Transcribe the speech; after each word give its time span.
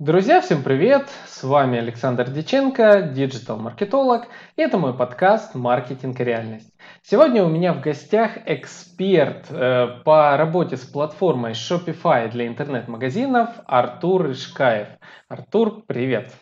Друзья, 0.00 0.40
всем 0.40 0.62
привет! 0.62 1.10
С 1.26 1.42
вами 1.42 1.78
Александр 1.78 2.30
Диченко, 2.30 3.02
диджитал-маркетолог, 3.02 4.28
и 4.56 4.62
это 4.62 4.78
мой 4.78 4.96
подкаст 4.96 5.54
«Маркетинг 5.54 6.18
и 6.20 6.24
реальность». 6.24 6.72
Сегодня 7.02 7.44
у 7.44 7.50
меня 7.50 7.74
в 7.74 7.82
гостях 7.82 8.38
эксперт 8.46 9.50
э, 9.50 10.00
по 10.02 10.38
работе 10.38 10.78
с 10.78 10.86
платформой 10.86 11.52
Shopify 11.52 12.30
для 12.30 12.46
интернет-магазинов 12.46 13.50
Артур 13.66 14.30
Ишкаев. 14.30 14.88
Артур, 15.28 15.82
привет! 15.86 16.32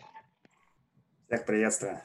Всех 1.27 1.45
приветствую! 1.45 1.99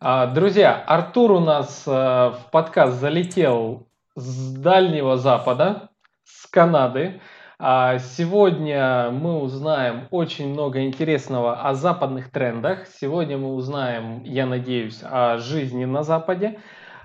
А, 0.00 0.26
друзья, 0.26 0.74
Артур 0.74 1.30
у 1.30 1.38
нас 1.38 1.84
э, 1.86 1.90
в 1.92 2.40
подкаст 2.50 2.98
залетел 2.98 3.86
с 4.16 4.54
Дальнего 4.54 5.16
Запада, 5.16 5.90
с 6.24 6.48
Канады. 6.48 7.20
А 7.62 7.98
сегодня 7.98 9.10
мы 9.10 9.38
узнаем 9.38 10.08
очень 10.10 10.48
много 10.48 10.82
интересного 10.82 11.60
о 11.60 11.74
западных 11.74 12.30
трендах. 12.30 12.86
Сегодня 12.86 13.36
мы 13.36 13.52
узнаем, 13.52 14.22
я 14.24 14.46
надеюсь, 14.46 15.00
о 15.02 15.36
жизни 15.36 15.84
на 15.84 16.02
Западе. 16.02 16.58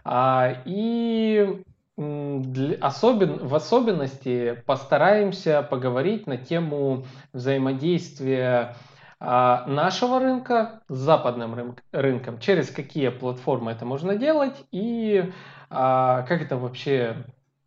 А, 0.05 0.61
и 0.63 1.61
в 1.97 3.53
особенности 3.53 4.63
постараемся 4.65 5.61
поговорить 5.61 6.25
на 6.25 6.37
тему 6.37 7.03
взаимодействия 7.33 8.77
а, 9.19 9.65
нашего 9.67 10.21
рынка 10.21 10.83
с 10.87 10.95
западным 10.95 11.75
рынком, 11.91 12.39
через 12.39 12.69
какие 12.69 13.09
платформы 13.09 13.73
это 13.73 13.83
можно 13.83 14.15
делать 14.15 14.55
и 14.71 15.33
как 15.67 16.31
это 16.31 16.55
вообще 16.55 17.25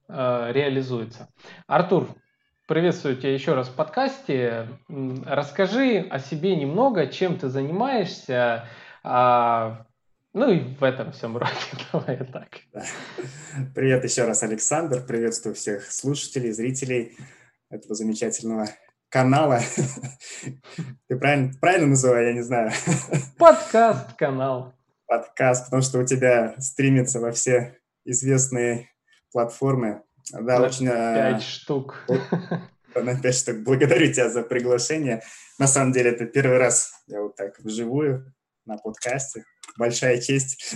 реализуется. 0.08 1.28
Артур, 1.66 2.08
Приветствую 2.68 3.16
тебя 3.16 3.32
еще 3.32 3.54
раз 3.54 3.68
в 3.68 3.74
подкасте. 3.74 4.68
Расскажи 5.24 6.06
о 6.10 6.18
себе 6.18 6.54
немного, 6.54 7.06
чем 7.06 7.38
ты 7.38 7.48
занимаешься, 7.48 8.66
а, 9.02 9.86
ну 10.34 10.50
и 10.50 10.58
в 10.74 10.84
этом 10.84 11.12
всем 11.12 11.38
роде. 11.38 11.50
Давай 11.94 12.18
так. 12.26 12.48
Привет 13.74 14.04
еще 14.04 14.24
раз, 14.24 14.42
Александр. 14.42 15.00
Приветствую 15.00 15.54
всех 15.54 15.90
слушателей, 15.90 16.52
зрителей 16.52 17.16
этого 17.70 17.94
замечательного 17.94 18.66
канала. 19.08 19.60
Ты 21.08 21.16
правильно, 21.16 21.52
правильно 21.62 21.86
называю, 21.86 22.26
я 22.26 22.32
не 22.34 22.42
знаю. 22.42 22.70
Подкаст, 23.38 24.12
канал. 24.18 24.74
Подкаст, 25.06 25.64
потому 25.64 25.80
что 25.80 26.00
у 26.00 26.04
тебя 26.04 26.54
стримится 26.58 27.18
во 27.18 27.32
все 27.32 27.78
известные 28.04 28.90
платформы. 29.32 30.02
Да, 30.32 30.58
на 30.58 30.66
очень... 30.66 30.88
А, 30.88 31.32
пять 31.32 31.42
штук. 31.42 32.06
На 32.94 33.20
пять 33.20 33.36
штук. 33.36 33.58
Благодарю 33.58 34.12
тебя 34.12 34.28
за 34.28 34.42
приглашение. 34.42 35.22
На 35.58 35.66
самом 35.66 35.92
деле, 35.92 36.10
это 36.10 36.26
первый 36.26 36.58
раз 36.58 36.92
я 37.06 37.20
вот 37.22 37.36
так 37.36 37.58
вживую 37.60 38.34
на 38.64 38.76
подкасте. 38.76 39.44
Большая 39.76 40.20
честь. 40.20 40.74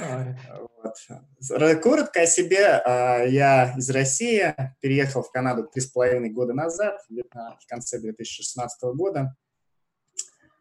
Вот. 0.00 1.80
Коротко 1.82 2.22
о 2.22 2.26
себе. 2.26 2.66
А, 2.66 3.24
я 3.24 3.74
из 3.76 3.88
России, 3.90 4.54
переехал 4.80 5.22
в 5.22 5.30
Канаду 5.30 5.64
три 5.64 5.80
с 5.80 5.86
половиной 5.86 6.30
года 6.30 6.54
назад, 6.54 7.00
в 7.08 7.66
конце 7.68 7.98
2016 7.98 8.82
года. 8.94 9.36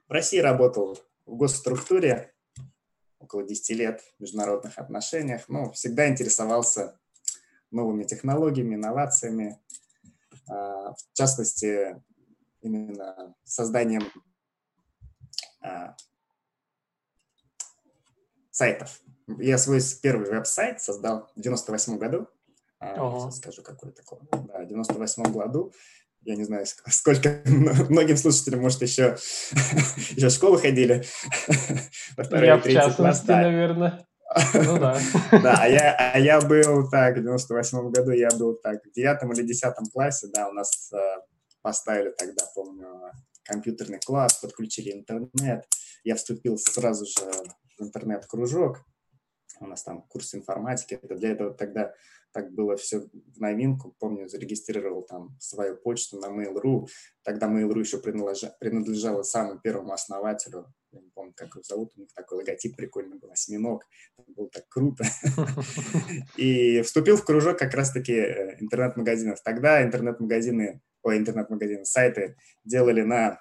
В 0.07 0.11
России 0.11 0.39
работал 0.39 0.99
в 1.25 1.35
госструктуре 1.35 2.33
около 3.19 3.43
10 3.43 3.69
лет 3.77 4.01
в 4.01 4.21
международных 4.21 4.77
отношениях. 4.77 5.45
Ну, 5.47 5.71
всегда 5.71 6.07
интересовался 6.07 6.99
новыми 7.71 8.03
технологиями, 8.03 8.75
инновациями, 8.75 9.59
а, 10.47 10.93
в 10.93 11.13
частности, 11.13 12.01
именно 12.61 13.35
созданием 13.43 14.03
а, 15.61 15.95
сайтов. 18.51 19.01
Я 19.39 19.57
свой 19.57 19.79
первый 20.01 20.29
веб-сайт 20.29 20.81
создал 20.81 21.29
в 21.35 21.41
98 21.41 21.97
году. 21.97 22.27
Ага. 22.79 23.31
Скажу, 23.31 23.61
какой 23.61 23.91
такой. 23.91 24.19
Да, 24.31 24.63
в 24.63 24.67
98 24.67 25.23
году. 25.31 25.73
Я 26.23 26.35
не 26.35 26.43
знаю, 26.43 26.65
сколько 26.87 27.41
многим 27.45 28.17
слушателям, 28.17 28.61
может, 28.61 28.81
еще, 28.81 29.17
еще 30.15 30.29
в 30.29 30.31
школу 30.31 30.57
ходили. 30.57 31.03
Я 32.31 32.57
в 32.57 32.63
частности, 32.63 33.27
наверное. 33.27 34.05
Ну 34.53 34.79
да. 34.79 34.99
Да, 35.43 35.55
а 35.59 35.67
я, 35.67 35.95
а 35.95 36.19
я 36.19 36.41
был 36.41 36.89
так, 36.89 37.17
в 37.17 37.21
98 37.21 37.91
году 37.91 38.11
я 38.11 38.29
был 38.29 38.55
так, 38.55 38.83
в 38.85 38.91
девятом 38.91 39.31
или 39.33 39.43
десятом 39.43 39.85
классе, 39.85 40.27
да, 40.33 40.49
у 40.49 40.53
нас 40.53 40.91
э, 40.93 40.97
поставили 41.61 42.13
тогда, 42.17 42.43
помню, 42.55 43.11
компьютерный 43.43 43.99
класс, 43.99 44.39
подключили 44.41 44.91
интернет. 44.91 45.65
Я 46.03 46.15
вступил 46.15 46.57
сразу 46.57 47.05
же 47.05 47.31
в 47.77 47.83
интернет-кружок. 47.83 48.79
У 49.59 49.67
нас 49.67 49.83
там 49.83 50.01
курс 50.03 50.33
информатики. 50.33 50.99
Это 51.01 51.15
для 51.15 51.31
этого 51.31 51.53
тогда 51.53 51.93
так 52.33 52.51
было 52.53 52.77
все 52.77 52.99
в 52.99 53.39
новинку. 53.39 53.95
Помню, 53.99 54.27
зарегистрировал 54.27 55.03
там 55.03 55.37
свою 55.39 55.75
почту 55.75 56.17
на 56.17 56.27
Mail.ru. 56.27 56.87
Тогда 57.23 57.47
Mail.ru 57.47 57.79
еще 57.79 57.99
принадлежало, 57.99 58.55
принадлежало 58.59 59.23
самому 59.23 59.59
первому 59.59 59.93
основателю. 59.93 60.73
Я 60.91 61.01
не 61.01 61.09
помню, 61.09 61.33
как 61.35 61.51
его 61.51 61.63
зовут. 61.63 61.91
У 61.95 62.01
них 62.01 62.13
такой 62.13 62.39
логотип 62.39 62.75
прикольный 62.75 63.17
был, 63.17 63.31
осьминог. 63.31 63.85
Это 64.17 64.31
было 64.31 64.49
так 64.49 64.67
круто. 64.67 65.05
И 66.37 66.81
вступил 66.81 67.17
в 67.17 67.23
кружок 67.23 67.57
как 67.57 67.73
раз-таки 67.73 68.13
э, 68.13 68.57
интернет-магазинов. 68.59 69.41
Тогда 69.41 69.83
интернет-магазины, 69.83 70.81
ой, 71.03 71.17
интернет-магазины, 71.17 71.85
сайты 71.85 72.35
делали 72.65 73.01
на 73.01 73.39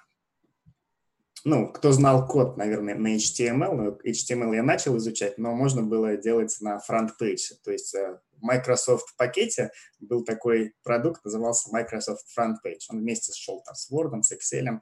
ну, 1.43 1.71
кто 1.71 1.91
знал 1.91 2.27
код, 2.27 2.57
наверное, 2.57 2.95
на 2.95 3.15
HTML, 3.15 3.73
но 3.73 3.97
HTML 4.05 4.55
я 4.55 4.63
начал 4.63 4.97
изучать, 4.97 5.37
но 5.37 5.55
можно 5.55 5.81
было 5.81 6.15
делать 6.15 6.55
на 6.61 6.79
FrontPage, 6.79 7.53
то 7.63 7.71
есть 7.71 7.95
э, 7.95 8.19
в 8.33 8.43
Microsoft 8.43 9.15
пакете 9.17 9.71
был 9.99 10.23
такой 10.23 10.73
продукт, 10.83 11.23
назывался 11.25 11.71
Microsoft 11.71 12.25
Front 12.37 12.55
Page. 12.65 12.81
Он 12.89 12.99
вместе 12.99 13.31
шел 13.33 13.61
там 13.63 13.75
с 13.75 13.91
Word, 13.91 14.21
с 14.21 14.31
Excel, 14.31 14.79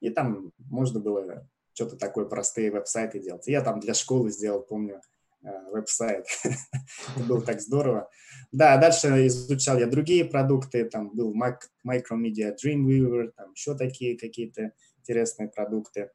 и 0.00 0.10
там 0.10 0.52
можно 0.58 1.00
было 1.00 1.46
что-то 1.80 1.96
такое 1.96 2.26
простые 2.26 2.70
веб-сайты 2.70 3.20
делать. 3.20 3.46
Я 3.46 3.62
там 3.62 3.80
для 3.80 3.94
школы 3.94 4.30
сделал, 4.30 4.60
помню, 4.60 5.00
э, 5.42 5.48
веб-сайт. 5.70 6.26
Это 6.44 7.24
было 7.26 7.40
так 7.40 7.62
здорово. 7.62 8.10
Да, 8.52 8.76
дальше 8.76 9.26
изучал 9.28 9.78
я 9.78 9.86
другие 9.86 10.26
продукты. 10.26 10.84
Там 10.84 11.10
был 11.16 11.34
Micromedia 11.34 12.54
Dreamweaver, 12.54 13.32
там 13.34 13.52
еще 13.52 13.74
такие 13.74 14.18
какие-то 14.18 14.72
интересные 14.98 15.48
продукты. 15.48 16.10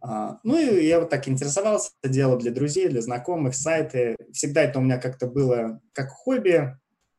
А, 0.00 0.38
ну 0.44 0.58
и 0.58 0.86
я 0.86 1.00
вот 1.00 1.08
так 1.08 1.26
интересовался, 1.26 1.92
делал 2.04 2.36
для 2.36 2.52
друзей, 2.52 2.88
для 2.88 3.00
знакомых, 3.00 3.54
сайты. 3.54 4.14
Всегда 4.34 4.62
это 4.62 4.78
у 4.78 4.82
меня 4.82 4.98
как-то 4.98 5.26
было 5.26 5.80
как 5.94 6.10
хобби, 6.10 6.76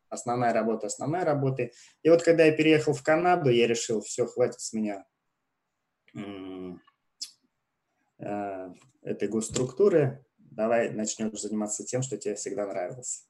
основная 0.10 0.54
работа, 0.54 0.86
основная 0.86 1.26
работа. 1.26 1.72
И 2.04 2.10
вот 2.10 2.22
когда 2.22 2.44
я 2.46 2.52
переехал 2.52 2.94
в 2.94 3.02
Канаду, 3.02 3.50
я 3.50 3.66
решил, 3.66 4.02
все, 4.02 4.28
хватит 4.28 4.60
с 4.60 4.74
меня 4.74 5.06
этой 8.20 9.28
госструктуры, 9.28 10.26
давай 10.38 10.90
начнем 10.92 11.36
заниматься 11.36 11.84
тем, 11.84 12.02
что 12.02 12.18
тебе 12.18 12.36
всегда 12.36 12.66
нравилось. 12.66 13.26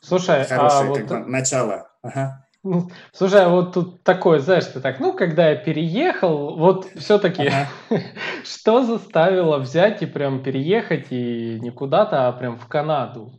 Слушай, 0.00 0.42
а 0.42 0.44
Хорошее 0.44 0.90
а 0.90 0.94
как 0.94 1.10
вот... 1.10 1.24
бы, 1.24 1.30
начало. 1.30 1.90
Ага. 2.02 2.46
Ну, 2.62 2.90
слушай, 3.12 3.44
а 3.44 3.50
вот 3.50 3.74
тут 3.74 4.02
такое, 4.02 4.38
знаешь, 4.38 4.64
ты 4.64 4.80
так, 4.80 4.98
ну, 4.98 5.12
когда 5.12 5.50
я 5.50 5.56
переехал, 5.56 6.56
вот 6.56 6.86
все-таки 6.96 7.46
ага. 7.46 7.68
что 8.44 8.84
заставило 8.84 9.58
взять 9.58 10.02
и 10.02 10.06
прям 10.06 10.42
переехать 10.42 11.08
и 11.10 11.60
не 11.60 11.70
куда-то, 11.70 12.26
а 12.26 12.32
прям 12.32 12.58
в 12.58 12.66
Канаду? 12.66 13.38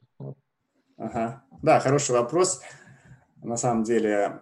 Ага. 0.97 1.43
Да, 1.63 1.79
хороший 1.79 2.11
вопрос. 2.11 2.61
На 3.41 3.57
самом 3.57 3.83
деле, 3.83 4.41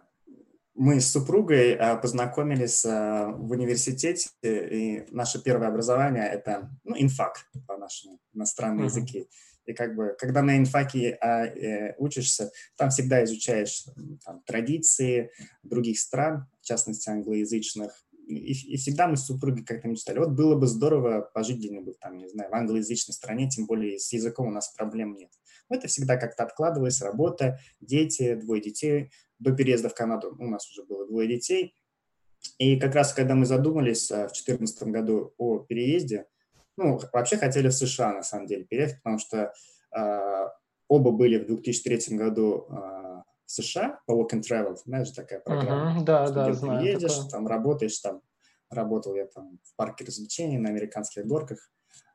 мы 0.75 0.99
с 0.99 1.11
супругой 1.11 1.75
а, 1.75 1.95
познакомились 1.97 2.83
а, 2.85 3.27
в 3.27 3.51
университете, 3.51 4.29
и 4.41 5.05
наше 5.11 5.41
первое 5.41 5.67
образование– 5.67 6.27
это 6.33 6.71
ну, 6.83 6.95
инфак 6.97 7.45
по-нашему, 7.67 8.19
иностранные 8.33 8.85
uh-huh. 8.85 8.89
языки. 8.89 9.27
И 9.65 9.73
как 9.73 9.95
бы, 9.95 10.15
когда 10.17 10.41
на 10.41 10.57
инфаке 10.57 11.17
а, 11.21 11.45
э, 11.45 11.95
учишься, 11.97 12.51
там 12.75 12.89
всегда 12.89 13.23
изучаешь 13.23 13.85
там, 14.25 14.41
традиции 14.45 15.31
других 15.63 15.99
стран, 15.99 16.47
в 16.61 16.65
частности 16.65 17.09
англоязычных. 17.09 17.93
И, 18.27 18.73
и 18.73 18.77
всегда 18.77 19.07
мы 19.07 19.15
с 19.15 19.25
супругой 19.25 19.63
как-то 19.63 19.87
мечтали, 19.87 20.19
вот 20.19 20.31
было 20.31 20.55
бы 20.55 20.67
здорово 20.67 21.29
пожить 21.33 21.57
где-нибудь 21.57 21.99
там, 21.99 22.17
не 22.17 22.27
знаю, 22.27 22.49
в 22.49 22.53
англоязычной 22.53 23.13
стране, 23.13 23.49
тем 23.49 23.65
более 23.65 23.99
с 23.99 24.11
языком 24.11 24.47
у 24.47 24.51
нас 24.51 24.69
проблем 24.69 25.13
нет. 25.13 25.29
Но 25.69 25.77
это 25.77 25.87
всегда 25.87 26.17
как-то 26.17 26.43
откладывалось, 26.43 27.01
работа, 27.01 27.59
дети, 27.79 28.35
двое 28.35 28.61
детей. 28.61 29.11
До 29.43 29.51
переезда 29.51 29.89
в 29.89 29.93
Канаду 29.93 30.35
у 30.39 30.47
нас 30.47 30.69
уже 30.69 30.83
было 30.83 31.05
двое 31.05 31.27
детей. 31.27 31.75
И 32.57 32.79
как 32.79 32.95
раз, 32.95 33.13
когда 33.13 33.35
мы 33.35 33.45
задумались 33.45 34.11
а, 34.11 34.27
в 34.27 34.33
2014 34.33 34.83
году 34.83 35.33
о 35.37 35.59
переезде, 35.59 36.27
ну, 36.77 36.99
вообще 37.11 37.37
хотели 37.37 37.67
в 37.67 37.73
США, 37.73 38.13
на 38.13 38.23
самом 38.23 38.47
деле, 38.47 38.63
переехать, 38.63 38.97
потому 38.97 39.19
что 39.19 39.53
э, 39.95 40.49
оба 40.87 41.11
были 41.11 41.37
в 41.37 41.45
2003 41.45 42.17
году 42.17 42.65
э, 42.67 42.73
в 43.45 43.51
США 43.51 43.99
по 44.07 44.13
Work 44.13 44.33
and 44.33 44.41
Travel, 44.41 44.75
знаешь, 44.77 45.11
такая 45.11 45.39
программа. 45.39 45.99
Uh-huh, 45.99 46.03
да, 46.03 46.29
да, 46.31 46.53
знаю. 46.53 46.81
Ты 46.81 46.87
едешь, 46.87 47.13
такое. 47.13 47.29
там 47.29 47.47
работаешь, 47.47 47.99
там 47.99 48.21
работал 48.71 49.15
я 49.15 49.27
там 49.27 49.59
в 49.63 49.75
парке 49.75 50.03
развлечений 50.03 50.57
на 50.57 50.69
американских 50.69 51.27
горках. 51.27 51.71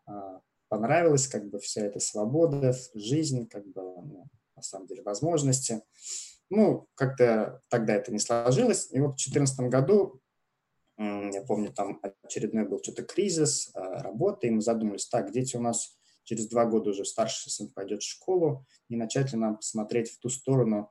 А, 0.07 0.41
понравилось, 0.69 1.29
как 1.29 1.49
бы 1.49 1.61
вся 1.61 1.83
эта 1.83 2.01
свобода, 2.01 2.75
жизнь, 2.95 3.47
как 3.49 3.65
бы, 3.67 3.83
ну, 3.83 4.27
на 4.57 4.63
самом 4.63 4.87
деле, 4.87 5.03
возможности. 5.03 5.83
Ну, 6.50 6.89
как-то 6.95 7.61
тогда 7.69 7.95
это 7.95 8.12
не 8.12 8.19
сложилось. 8.19 8.89
И 8.93 9.00
вот 9.00 9.12
в 9.12 9.25
2014 9.25 9.61
году, 9.71 10.21
я 10.97 11.43
помню, 11.47 11.73
там 11.73 12.00
очередной 12.23 12.67
был 12.67 12.83
что-то 12.83 13.05
кризис 13.05 13.71
а, 13.75 14.03
работы, 14.03 14.49
и 14.49 14.50
мы 14.50 14.61
задумались, 14.61 15.06
так, 15.06 15.31
дети 15.31 15.56
у 15.56 15.61
нас 15.61 15.97
через 16.25 16.49
два 16.49 16.65
года 16.67 16.91
уже 16.91 17.05
старший 17.05 17.50
сын 17.50 17.69
пойдет 17.69 18.03
в 18.03 18.09
школу, 18.09 18.67
не 18.89 18.97
начать 18.97 19.33
ли 19.33 19.39
нам 19.39 19.56
посмотреть 19.56 20.11
в 20.11 20.19
ту 20.19 20.29
сторону, 20.29 20.91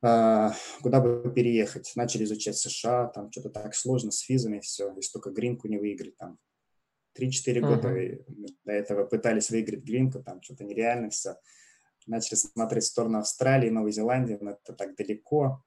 а, 0.00 0.54
куда 0.80 1.00
бы 1.00 1.32
переехать. 1.32 1.92
Начали 1.94 2.24
изучать 2.24 2.56
США, 2.56 3.08
там 3.08 3.30
что-то 3.30 3.50
так 3.50 3.74
сложно 3.74 4.10
с 4.10 4.28
визами, 4.28 4.60
все, 4.60 4.92
если 4.96 5.12
только 5.12 5.30
гринку 5.30 5.68
не 5.68 5.78
выиграть, 5.78 6.16
там 6.16 6.38
3-4 7.18 7.30
uh-huh. 7.46 7.60
года 7.60 8.24
до 8.64 8.72
этого 8.72 9.04
пытались 9.04 9.50
выиграть 9.50 9.84
гринку, 9.84 10.22
там 10.22 10.42
что-то 10.42 10.64
нереально 10.64 11.10
все. 11.10 11.36
Начали 12.06 12.36
смотреть 12.36 12.84
в 12.84 12.88
сторону 12.88 13.18
Австралии, 13.18 13.70
Новой 13.70 13.92
Зеландии, 13.92 14.38
но 14.40 14.52
это 14.52 14.72
так 14.72 14.96
далеко. 14.96 15.62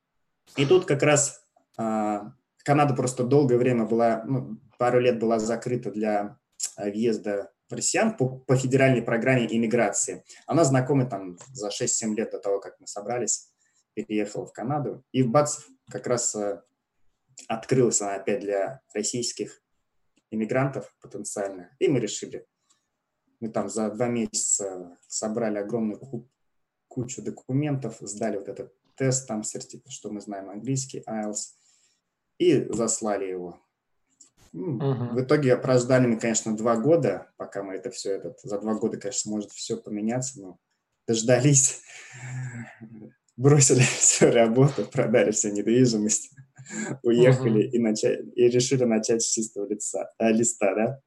И 0.57 0.65
тут 0.65 0.85
как 0.85 1.03
раз 1.03 1.41
а, 1.77 2.33
Канада 2.63 2.93
просто 2.93 3.23
долгое 3.23 3.57
время 3.57 3.85
была, 3.85 4.23
ну, 4.25 4.59
пару 4.77 4.99
лет 4.99 5.19
была 5.19 5.39
закрыта 5.39 5.91
для 5.91 6.37
а, 6.75 6.89
въезда 6.89 7.51
россиян 7.69 8.15
по, 8.15 8.39
по 8.39 8.55
федеральной 8.55 9.01
программе 9.01 9.47
иммиграции. 9.49 10.23
Она 10.45 10.63
знакома 10.63 11.05
там 11.05 11.37
за 11.51 11.69
6-7 11.69 12.13
лет 12.15 12.31
до 12.31 12.39
того, 12.39 12.59
как 12.59 12.79
мы 12.79 12.87
собрались 12.87 13.49
переехала 13.95 14.45
в 14.45 14.53
Канаду. 14.53 15.03
И 15.11 15.23
в 15.23 15.31
БАЦ 15.31 15.65
как 15.89 16.05
раз 16.05 16.35
э, 16.35 16.61
открылась 17.47 18.01
она 18.01 18.15
опять 18.15 18.41
для 18.41 18.81
российских 18.93 19.61
иммигрантов 20.29 20.93
потенциально. 21.01 21.75
И 21.79 21.87
мы 21.87 21.99
решили, 21.99 22.45
мы 23.45 23.51
там 23.51 23.69
за 23.69 23.89
два 23.91 24.07
месяца 24.07 24.97
собрали 25.07 25.57
огромную 25.57 25.99
кучу 26.87 27.21
документов, 27.21 27.97
сдали 27.99 28.37
вот 28.37 28.49
этот 28.49 28.73
тест, 28.95 29.27
там 29.27 29.43
сертификат, 29.43 29.91
что 29.91 30.09
мы 30.09 30.19
знаем 30.19 30.49
английский, 30.49 31.03
IELTS, 31.07 31.53
и 32.39 32.65
заслали 32.73 33.25
его. 33.25 33.59
Uh-huh. 34.53 35.13
В 35.13 35.21
итоге 35.21 35.57
прождали 35.57 36.07
мы, 36.07 36.17
конечно, 36.17 36.55
два 36.55 36.77
года, 36.77 37.31
пока 37.37 37.61
мы 37.61 37.75
это 37.75 37.91
все, 37.91 38.13
этот, 38.13 38.39
за 38.41 38.59
два 38.59 38.73
года, 38.73 38.97
конечно, 38.97 39.31
может 39.31 39.51
все 39.51 39.77
поменяться, 39.77 40.41
но 40.41 40.59
дождались 41.05 41.81
бросили 43.37 43.79
всю 43.99 44.31
работу, 44.31 44.85
продали 44.85 45.31
всю 45.31 45.49
недвижимость, 45.49 46.31
уехали 47.03 47.67
и, 47.67 47.79
начали, 47.79 48.29
и 48.31 48.47
решили 48.49 48.83
начать 48.85 49.21
с 49.21 49.31
чистого 49.31 49.67
лица, 49.67 50.11
э, 50.19 50.31
листа, 50.31 50.73
да? 50.75 51.01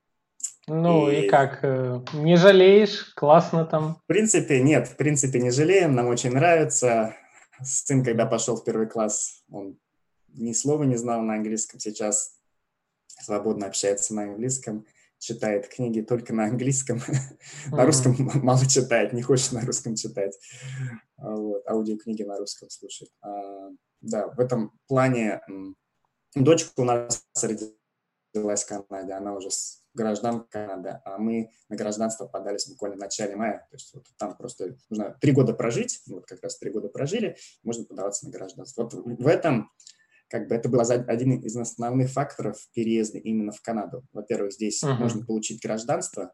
Ну 0.69 1.11
и... 1.11 1.23
и 1.23 1.29
как, 1.29 1.61
э, 1.62 2.00
не 2.15 2.37
жалеешь? 2.37 3.12
Классно 3.15 3.65
там? 3.65 3.97
В 4.05 4.06
принципе, 4.06 4.61
нет, 4.61 4.88
в 4.88 4.97
принципе 4.97 5.41
не 5.41 5.50
жалеем, 5.50 5.94
нам 5.94 6.06
очень 6.09 6.31
нравится. 6.31 7.17
Сын, 7.62 8.05
когда 8.05 8.26
пошел 8.26 8.56
в 8.56 8.65
первый 8.65 8.87
класс, 8.87 9.43
он 9.50 9.79
ни 10.35 10.53
слова 10.53 10.85
не 10.85 10.97
знал 10.97 11.23
на 11.23 11.35
английском, 11.35 11.81
сейчас 11.81 12.38
свободно 13.06 13.67
общается 13.67 14.15
на 14.15 14.25
английском 14.25 14.85
читает 15.19 15.69
книги 15.69 16.00
только 16.00 16.32
на 16.32 16.44
английском, 16.44 17.00
на 17.71 17.85
русском 17.85 18.17
мало 18.43 18.67
читает, 18.67 19.12
не 19.12 19.23
хочет 19.23 19.53
на 19.53 19.61
русском 19.62 19.94
читать, 19.94 20.38
а 21.17 21.35
вот, 21.35 21.67
аудиокниги 21.67 22.23
на 22.23 22.38
русском 22.38 22.71
слушает. 22.71 23.11
А, 23.21 23.71
да, 24.00 24.29
в 24.29 24.41
этом 24.41 24.73
плане 24.87 25.41
дочка 26.35 26.73
у 26.76 26.85
нас 26.85 27.26
родилась 27.43 28.64
в 28.64 28.69
Канаде, 28.69 29.12
она 29.12 29.35
уже 29.35 29.49
граждан 29.94 30.46
Канады, 30.49 31.00
а 31.05 31.19
мы 31.19 31.50
на 31.69 31.76
гражданство 31.76 32.26
подались 32.26 32.69
буквально 32.69 32.96
в 32.96 33.00
начале 33.00 33.37
мая, 33.37 33.67
то 33.70 33.76
есть 33.76 33.93
вот 33.94 34.06
там 34.17 34.37
просто 34.37 34.76
нужно 34.90 35.17
три 35.20 35.32
года 35.32 35.55
прожить, 35.55 36.00
вот 36.06 36.26
как 36.26 36.43
раз 36.43 36.58
три 36.58 36.70
года 36.70 36.88
прожили, 36.88 37.37
можно 37.62 37.85
подаваться 37.85 38.26
на 38.26 38.32
гражданство. 38.32 38.82
Вот 38.85 38.93
в 38.94 39.26
этом 39.26 39.70
как 40.29 40.46
бы 40.49 40.55
это 40.55 40.69
был 40.69 40.81
один 40.81 41.40
из 41.40 41.56
основных 41.56 42.11
факторов 42.11 42.58
переезда 42.75 43.19
именно 43.19 43.50
в 43.50 43.62
Канаду. 43.62 44.05
Во-первых, 44.12 44.52
здесь 44.52 44.82
uh-huh. 44.85 44.94
можно 44.94 45.25
получить 45.25 45.62
гражданство, 45.62 46.32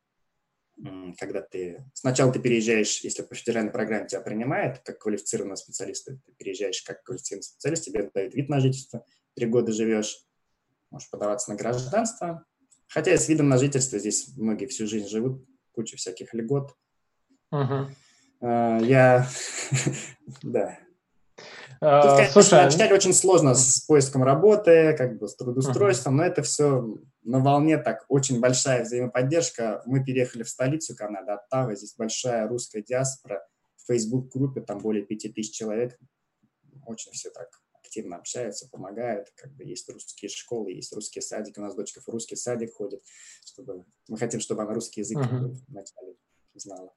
когда 1.19 1.41
ты... 1.41 1.85
Сначала 1.95 2.33
ты 2.33 2.41
переезжаешь, 2.41 3.01
если 3.01 3.23
по 3.23 3.35
федеральной 3.35 3.71
программе 3.71 4.09
тебя 4.09 4.21
принимают, 4.21 4.81
как 4.81 4.99
квалифицированного 4.99 5.57
специалиста, 5.57 6.19
ты 6.27 6.33
переезжаешь 6.37 6.83
как 6.83 7.05
квалифицированный 7.05 7.45
специалист, 7.45 7.85
тебе 7.85 8.11
дают 8.13 8.35
вид 8.35 8.49
на 8.49 8.59
жительство, 8.59 9.05
три 9.35 9.47
года 9.47 9.73
живешь, 9.73 10.27
можешь 10.91 11.09
подаваться 11.11 11.51
на 11.51 11.57
гражданство. 11.57 12.45
Хотя 12.95 13.17
с 13.17 13.29
видом 13.29 13.49
на 13.49 13.59
жительство 13.59 13.99
здесь 13.99 14.29
многие 14.37 14.67
всю 14.67 14.87
жизнь 14.87 15.09
живут, 15.09 15.45
куча 15.73 15.97
всяких 15.97 16.33
льгот. 16.33 16.77
Uh-huh. 17.53 17.89
Я, 18.41 19.29
да, 20.43 20.79
Тут, 21.81 22.17
конечно, 22.17 22.63
вначале 22.63 22.95
очень 22.95 23.13
сложно 23.13 23.55
с 23.55 23.81
поиском 23.81 24.23
работы, 24.23 24.95
как 24.97 25.19
бы 25.19 25.29
с 25.29 25.35
трудоустройством, 25.35 26.17
но 26.17 26.25
это 26.25 26.43
все 26.43 26.97
на 27.25 27.41
волне 27.41 27.79
так, 27.79 28.05
очень 28.09 28.41
большая 28.41 28.85
взаимоподдержка. 28.85 29.83
Мы 29.85 30.03
переехали 30.03 30.45
в 30.45 30.49
столицу 30.49 30.95
Канады, 30.97 31.33
Оттава, 31.33 31.75
здесь 31.75 31.95
большая 31.97 32.49
русская 32.49 32.81
диаспора, 32.81 33.45
в 33.77 33.87
Facebook-группе 33.93 34.61
там 34.61 34.79
более 34.79 35.05
5000 35.05 35.51
человек, 35.51 35.99
очень 36.87 37.13
все 37.13 37.31
так 37.31 37.49
активно 37.95 38.17
общаются, 38.17 38.69
помогают, 38.71 39.29
как 39.37 39.53
бы 39.53 39.65
есть 39.65 39.89
русские 39.89 40.29
школы, 40.29 40.73
есть 40.73 40.93
русские 40.93 41.23
садики, 41.23 41.59
у 41.59 41.63
нас 41.63 41.75
дочка 41.75 42.01
в 42.01 42.09
русский 42.09 42.37
садик 42.37 42.75
ходит, 42.75 43.03
чтобы 43.45 43.85
мы 44.09 44.19
хотим, 44.19 44.41
чтобы 44.41 44.63
она 44.63 44.75
русский 44.75 45.01
язык 45.03 45.19
uh-huh. 45.19 45.55
вначале 45.69 46.15
знала. 46.55 46.93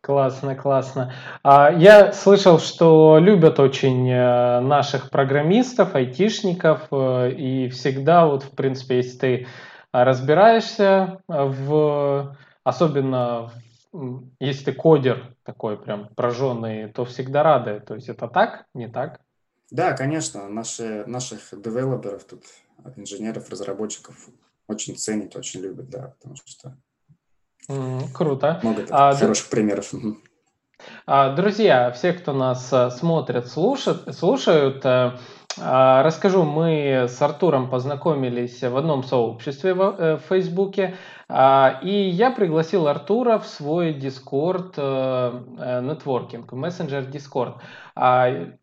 Классно, 0.00 0.54
классно. 0.54 1.14
А, 1.42 1.72
я 1.72 2.12
слышал, 2.12 2.58
что 2.58 3.18
любят 3.18 3.58
очень 3.58 4.10
э, 4.10 4.60
наших 4.60 5.08
программистов, 5.10 5.94
айтишников, 5.94 6.88
э, 6.90 7.32
и 7.32 7.68
всегда, 7.68 8.26
вот, 8.26 8.42
в 8.42 8.50
принципе, 8.50 8.96
если 8.96 9.18
ты 9.18 9.46
разбираешься 9.92 11.22
в, 11.28 12.36
особенно 12.64 13.52
если 14.40 14.64
ты 14.66 14.72
кодер 14.72 15.34
такой 15.44 15.78
прям 15.78 16.08
прожженный, 16.16 16.88
то 16.88 17.04
всегда 17.04 17.42
рады. 17.42 17.80
То 17.80 17.94
есть 17.94 18.08
это 18.08 18.28
так, 18.28 18.66
не 18.74 18.88
так? 18.88 19.20
Да, 19.74 19.92
конечно. 19.92 20.48
Наши, 20.48 21.02
наших 21.08 21.40
девелоперов, 21.50 22.22
тут, 22.22 22.44
инженеров, 22.94 23.50
разработчиков 23.50 24.28
очень 24.68 24.96
ценят, 24.96 25.34
очень 25.34 25.62
любят, 25.62 25.90
да, 25.90 26.14
потому 26.20 26.36
что 26.36 26.76
Mm, 27.68 28.12
круто. 28.12 28.60
Много 28.62 28.84
а, 28.90 29.14
хороших 29.14 29.48
примеров. 29.48 29.90
А, 31.06 31.34
друзья, 31.34 31.90
все, 31.92 32.12
кто 32.12 32.34
нас 32.34 32.70
э, 32.72 32.90
смотрят, 32.90 33.48
слушают, 33.48 34.14
слушают 34.14 34.84
э, 34.84 35.12
а, 35.58 36.02
расскажу, 36.02 36.42
мы 36.42 37.06
с 37.08 37.22
Артуром 37.22 37.70
познакомились 37.70 38.62
в 38.62 38.76
одном 38.76 39.02
сообществе 39.02 39.72
в 39.72 39.96
э, 39.98 40.18
Фейсбуке, 40.28 40.96
и 41.30 42.12
я 42.12 42.30
пригласил 42.30 42.86
Артура 42.86 43.38
в 43.38 43.46
свой 43.46 43.94
Discord 43.94 44.78
нетворкинг, 45.80 46.52
мессенджер 46.52 47.04
Discord. 47.04 47.60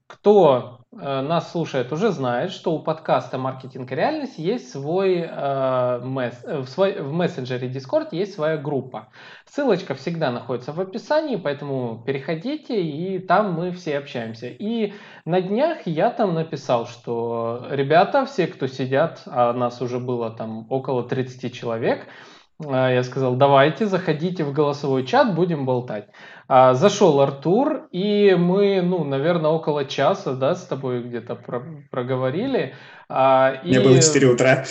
Кто 0.05 0.80
нас 0.93 1.51
слушает, 1.51 1.93
уже 1.93 2.11
знает, 2.11 2.51
что 2.51 2.73
у 2.73 2.79
подкаста 2.79 3.37
«Маркетинг 3.37 3.89
и 3.91 3.95
реальность» 3.95 4.37
есть 4.37 4.69
свой, 4.71 5.25
э, 5.25 6.01
месс, 6.03 6.43
э, 6.43 6.59
в, 6.59 6.67
свой, 6.67 7.01
в 7.01 7.13
мессенджере 7.13 7.69
Discord 7.69 8.09
есть 8.11 8.33
своя 8.33 8.57
группа. 8.57 9.07
Ссылочка 9.45 9.95
всегда 9.95 10.31
находится 10.31 10.73
в 10.73 10.81
описании, 10.81 11.37
поэтому 11.37 12.03
переходите, 12.05 12.81
и 12.81 13.19
там 13.19 13.53
мы 13.53 13.71
все 13.71 13.97
общаемся. 13.97 14.47
И 14.47 14.93
на 15.23 15.41
днях 15.41 15.87
я 15.87 16.09
там 16.09 16.33
написал, 16.33 16.85
что 16.87 17.65
ребята, 17.69 18.25
все, 18.25 18.47
кто 18.47 18.67
сидят, 18.67 19.21
а 19.27 19.53
нас 19.53 19.81
уже 19.81 19.97
было 19.97 20.29
там 20.29 20.65
около 20.69 21.03
30 21.03 21.53
человек, 21.53 22.01
э, 22.01 22.40
я 22.69 23.03
сказал, 23.03 23.35
давайте, 23.35 23.85
заходите 23.85 24.43
в 24.43 24.53
голосовой 24.53 25.05
чат, 25.05 25.35
будем 25.35 25.65
болтать. 25.65 26.07
А, 26.53 26.73
зашел 26.73 27.21
Артур, 27.21 27.87
и 27.93 28.35
мы, 28.37 28.81
ну, 28.81 29.05
наверное, 29.05 29.51
около 29.51 29.85
часа, 29.85 30.33
да, 30.33 30.53
с 30.53 30.65
тобой 30.65 31.01
где-то 31.01 31.35
про 31.35 31.63
проговорили. 31.89 32.73
А, 33.07 33.61
Мне 33.63 33.77
и... 33.77 33.79
было 33.79 34.01
4 34.01 34.27
утра. 34.27 34.65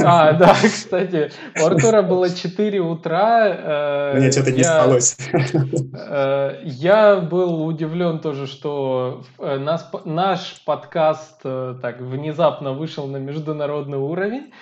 А, 0.00 0.32
да, 0.32 0.54
кстати, 0.54 1.30
у 1.60 1.66
Артура 1.66 2.00
было 2.00 2.30
4 2.30 2.80
утра. 2.80 3.46
Э, 3.46 4.16
Мне 4.16 4.32
что-то 4.32 4.52
не 4.52 4.64
спалось. 4.64 5.18
Э, 5.94 6.60
я 6.64 7.16
был 7.16 7.66
удивлен 7.66 8.20
тоже, 8.20 8.46
что 8.46 9.22
э, 9.38 9.58
нас, 9.58 9.90
наш 10.06 10.62
подкаст 10.64 11.42
так 11.42 12.00
внезапно 12.00 12.72
вышел 12.72 13.06
на 13.06 13.18
международный 13.18 13.98
уровень. 13.98 14.52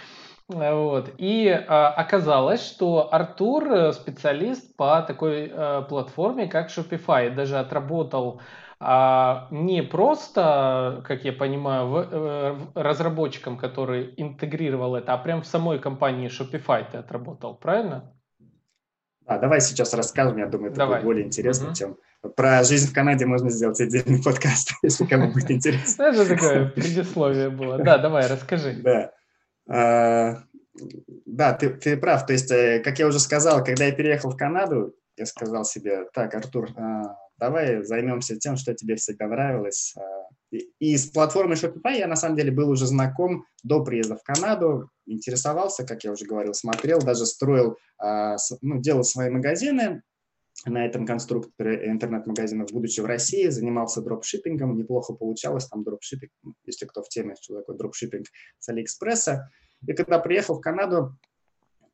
Вот. 0.48 1.10
И 1.18 1.48
а, 1.48 1.88
оказалось, 1.88 2.64
что 2.64 3.12
Артур 3.12 3.72
э, 3.72 3.92
специалист 3.92 4.76
по 4.76 5.02
такой 5.02 5.50
а, 5.52 5.82
платформе, 5.82 6.46
как 6.46 6.70
Shopify. 6.70 7.34
Даже 7.34 7.58
отработал 7.58 8.40
а 8.78 9.48
не 9.50 9.82
просто, 9.82 11.02
как 11.06 11.24
я 11.24 11.32
понимаю, 11.32 11.88
в, 11.88 12.08
э, 12.10 12.56
разработчиком, 12.74 13.56
который 13.56 14.12
интегрировал 14.18 14.96
это, 14.96 15.14
а 15.14 15.18
прям 15.18 15.40
в 15.40 15.46
самой 15.46 15.78
компании 15.78 16.28
Shopify 16.28 16.84
ты 16.90 16.98
отработал, 16.98 17.54
правильно? 17.54 18.12
Да, 19.26 19.38
давай 19.38 19.62
сейчас 19.62 19.94
расскажем, 19.94 20.36
я 20.36 20.46
думаю, 20.46 20.70
это 20.70 20.80
давай. 20.80 20.96
будет 20.96 21.04
более 21.04 21.26
интересно, 21.26 21.68
угу. 21.68 21.74
чем 21.74 21.96
про 22.36 22.62
жизнь 22.64 22.90
в 22.90 22.94
Канаде 22.94 23.24
можно 23.24 23.48
сделать 23.48 23.80
отдельный 23.80 24.22
подкаст, 24.24 24.72
если 24.82 25.06
кому 25.06 25.32
будет 25.32 25.50
интересно. 25.50 26.02
Это 26.02 26.28
такое 26.28 26.66
предисловие 26.68 27.48
было. 27.48 27.78
Да, 27.78 27.96
давай, 27.96 28.26
расскажи. 28.26 28.74
Да. 28.82 29.12
А, 29.68 30.42
да, 31.24 31.52
ты, 31.54 31.70
ты 31.70 31.96
прав. 31.96 32.26
То 32.26 32.32
есть, 32.32 32.50
э, 32.50 32.80
как 32.80 32.98
я 32.98 33.06
уже 33.06 33.20
сказал, 33.20 33.64
когда 33.64 33.84
я 33.84 33.92
переехал 33.92 34.30
в 34.30 34.36
Канаду, 34.36 34.94
я 35.16 35.26
сказал 35.26 35.64
себе, 35.64 36.06
так, 36.12 36.34
Артур, 36.34 36.70
а, 36.76 37.16
давай 37.38 37.82
займемся 37.82 38.36
тем, 38.36 38.56
что 38.56 38.74
тебе 38.74 38.96
всегда 38.96 39.26
нравилось. 39.26 39.94
А, 39.96 40.56
и 40.78 40.96
с 40.96 41.06
платформой 41.06 41.56
Shopify 41.56 41.98
я 41.98 42.06
на 42.06 42.16
самом 42.16 42.36
деле 42.36 42.50
был 42.50 42.70
уже 42.70 42.86
знаком 42.86 43.46
до 43.62 43.82
приезда 43.82 44.16
в 44.16 44.22
Канаду, 44.22 44.90
интересовался, 45.06 45.84
как 45.84 46.04
я 46.04 46.12
уже 46.12 46.24
говорил, 46.26 46.54
смотрел, 46.54 46.98
даже 46.98 47.26
строил, 47.26 47.76
ну, 47.98 48.80
делал 48.80 49.04
свои 49.04 49.30
магазины 49.30 50.02
на 50.64 50.86
этом 50.86 51.06
конструкторе 51.06 51.88
интернет-магазинов, 51.88 52.72
будучи 52.72 53.00
в 53.00 53.06
России, 53.06 53.48
занимался 53.48 54.00
дропшиппингом, 54.00 54.76
неплохо 54.76 55.12
получалось 55.12 55.66
там 55.66 55.84
дропшиппинг, 55.84 56.32
если 56.64 56.86
кто 56.86 57.02
в 57.02 57.08
теме, 57.08 57.34
что 57.40 57.58
такое 57.58 57.76
дропшиппинг 57.76 58.26
с 58.58 58.68
Алиэкспресса. 58.68 59.50
И 59.86 59.92
когда 59.92 60.18
приехал 60.18 60.56
в 60.56 60.60
Канаду, 60.60 61.16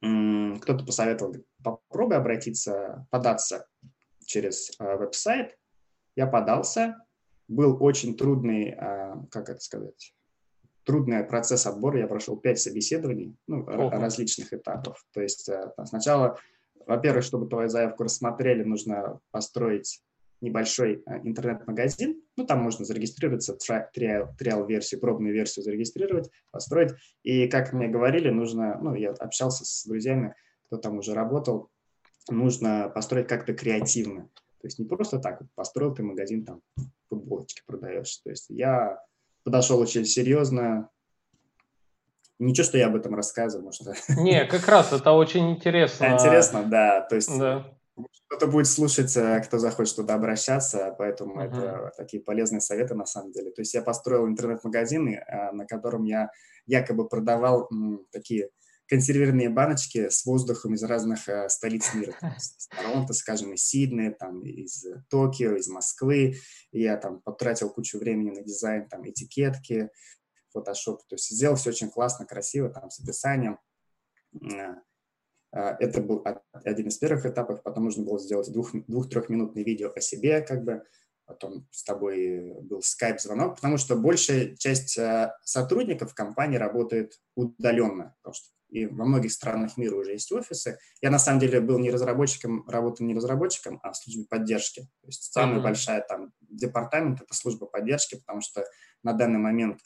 кто-то 0.01 0.85
посоветовал, 0.85 1.37
попробуй 1.63 2.17
обратиться, 2.17 3.07
податься 3.11 3.67
через 4.25 4.73
э, 4.81 4.97
веб-сайт. 4.97 5.57
Я 6.17 6.27
подался. 6.27 6.97
Был 7.49 7.77
очень 7.81 8.17
трудный, 8.17 8.71
э, 8.71 9.15
как 9.31 9.49
это 9.49 9.61
сказать, 9.61 10.15
трудный 10.85 11.23
процесс 11.23 11.67
отбора. 11.67 12.01
Я 12.01 12.09
прошел 12.09 12.37
пять 12.37 12.59
собеседований, 12.59 13.37
ну, 13.47 13.63
Ого. 13.63 13.91
различных 13.91 14.53
этапов. 14.53 15.05
То 15.13 15.21
есть 15.21 15.49
э, 15.49 15.73
там, 15.77 15.87
во-первых, 16.87 17.25
чтобы 17.25 17.49
твою 17.49 17.69
заявку 17.69 18.05
рассмотрели, 18.05 18.63
нужно 18.63 19.21
построить 19.31 20.03
небольшой 20.41 21.03
интернет-магазин. 21.23 22.21
Ну, 22.37 22.45
там 22.45 22.61
можно 22.63 22.85
зарегистрироваться, 22.85 23.57
триал-версию, 23.57 25.01
пробную 25.01 25.33
версию 25.33 25.65
зарегистрировать, 25.65 26.31
построить. 26.51 26.93
И, 27.23 27.47
как 27.47 27.73
мне 27.73 27.89
говорили, 27.89 28.31
нужно, 28.31 28.79
ну, 28.83 28.95
я 28.95 29.11
общался 29.11 29.65
с 29.65 29.85
друзьями, 29.87 30.35
кто 30.67 30.79
там 30.79 30.99
уже 30.99 31.15
работал, 31.15 31.71
нужно 32.29 32.91
построить 32.95 33.29
как-то 33.29 33.55
креативно. 33.55 34.29
То 34.61 34.67
есть 34.67 34.79
не 34.79 34.85
просто 34.85 35.19
так, 35.19 35.41
вот 35.41 35.51
построил 35.55 35.95
ты 35.95 36.03
магазин, 36.03 36.45
там 36.45 36.61
футболочки 37.09 37.63
продаешь. 37.67 38.17
То 38.19 38.31
есть 38.31 38.47
я 38.49 38.99
подошел 39.45 39.79
очень 39.81 40.05
серьезно. 40.05 40.89
Ничего, 42.43 42.65
что 42.65 42.79
я 42.79 42.89
об 42.89 42.97
этом 42.97 43.15
рассказываю, 43.15 43.67
может. 43.67 43.87
Не, 44.09 44.45
как 44.47 44.67
раз 44.67 44.93
это 44.93 45.13
очень 45.13 45.51
интересно. 45.53 46.07
Интересно, 46.13 46.65
да. 46.65 47.03
То 47.03 47.15
есть 47.15 47.39
да. 47.39 47.65
кто-то 48.27 48.49
будет 48.49 48.67
слушать, 48.67 49.17
э, 49.17 49.41
кто 49.47 49.59
захочет 49.59 49.95
туда 49.95 50.15
обращаться, 50.15 50.93
поэтому 50.99 51.41
uh-huh. 51.41 51.45
это 51.45 51.93
такие 51.97 52.21
полезные 52.21 52.61
советы 52.61 52.97
на 52.97 53.07
самом 53.07 53.31
деле. 53.31 53.53
То 53.53 53.63
есть 53.63 53.75
я 53.75 53.83
построил 53.83 54.27
интернет-магазин, 54.27 55.09
э, 55.09 55.53
на 55.53 55.67
котором 55.67 56.03
я 56.03 56.31
якобы 56.67 57.09
продавал 57.09 57.71
такие 58.11 58.49
консервированные 58.89 59.49
баночки 59.49 60.09
с 60.09 60.27
воздухом 60.27 60.75
из 60.75 60.83
разных 60.83 61.29
э, 61.29 61.49
столиц 61.49 61.95
мира. 61.95 62.13
Там, 62.21 62.35
из 62.37 62.69
Торонто, 62.69 63.13
скажем, 63.15 63.55
из 63.55 63.65
Сиднея, 63.65 64.11
там, 64.11 64.43
из 64.43 64.85
Токио, 65.09 65.55
из 65.55 65.69
Москвы. 65.69 66.35
Я 66.73 66.97
там 66.97 67.21
потратил 67.21 67.71
кучу 67.71 67.99
времени 67.99 68.31
на 68.31 68.43
дизайн, 68.43 68.89
там, 68.89 69.09
этикетки, 69.09 69.91
фотошоп. 70.53 71.03
То 71.07 71.15
есть 71.15 71.31
сделал 71.31 71.57
все 71.57 71.71
очень 71.71 71.91
классно, 71.91 72.27
красиво, 72.27 72.69
там, 72.69 72.91
с 72.91 73.01
описанием. 73.01 73.59
Э, 74.41 74.77
это 75.53 76.01
был 76.01 76.25
один 76.53 76.89
из 76.89 76.99
первых 76.99 77.27
этапов. 77.27 77.63
Потом 77.63 77.85
нужно 77.85 78.05
было 78.05 78.19
сделать 78.19 78.51
двух, 78.53 78.73
двух-трехминутное 78.73 79.65
видео 79.65 79.93
о 79.95 80.01
себе, 80.01 80.41
как 80.41 80.65
бы. 80.65 80.83
Потом 81.25 81.67
с 81.71 81.85
тобой 81.85 82.53
был 82.63 82.83
скайп-звонок, 82.83 83.55
потому 83.55 83.77
что 83.79 83.97
большая 83.97 84.57
часть 84.57 84.99
э, 84.99 85.33
сотрудников 85.45 86.15
компании 86.15 86.57
работает 86.57 87.21
удаленно, 87.37 88.17
потому 88.19 88.35
что 88.35 88.49
и 88.73 88.87
во 88.87 89.05
многих 89.05 89.33
странах 89.33 89.77
мира 89.77 89.97
уже 89.97 90.13
есть 90.13 90.33
офисы. 90.33 90.79
Я 91.03 91.11
на 91.11 91.19
самом 91.19 91.41
деле 91.41 91.61
был 91.61 91.79
не 91.79 91.91
разработчиком, 91.91 92.67
работал 92.67 93.07
не 93.07 93.15
разработчиком, 93.15 93.79
а 93.83 93.93
в 93.93 93.97
службе 93.97 94.25
поддержки. 94.25 94.81
То 95.03 95.09
есть 95.09 95.31
самая 95.31 95.59
mm-hmm. 95.59 95.63
большая 95.63 96.01
там 96.01 96.33
департамент 96.41 97.21
это 97.21 97.35
служба 97.35 97.67
поддержки, 97.67 98.17
потому 98.17 98.41
что 98.41 98.65
на 99.03 99.13
данный 99.13 99.39
момент 99.39 99.81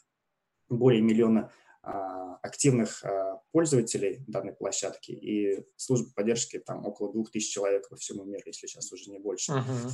более 0.68 1.02
миллиона 1.02 1.50
а, 1.82 2.36
активных 2.42 3.04
а, 3.04 3.40
пользователей 3.52 4.24
данной 4.26 4.52
площадки, 4.52 5.12
и 5.12 5.64
служба 5.76 6.10
поддержки 6.14 6.58
там 6.58 6.84
около 6.84 7.12
двух 7.12 7.30
тысяч 7.30 7.52
человек 7.52 7.86
во 7.90 7.96
всему 7.96 8.24
миру, 8.24 8.42
если 8.46 8.66
сейчас 8.66 8.92
уже 8.92 9.10
не 9.10 9.18
больше. 9.18 9.52
Uh-huh. 9.52 9.90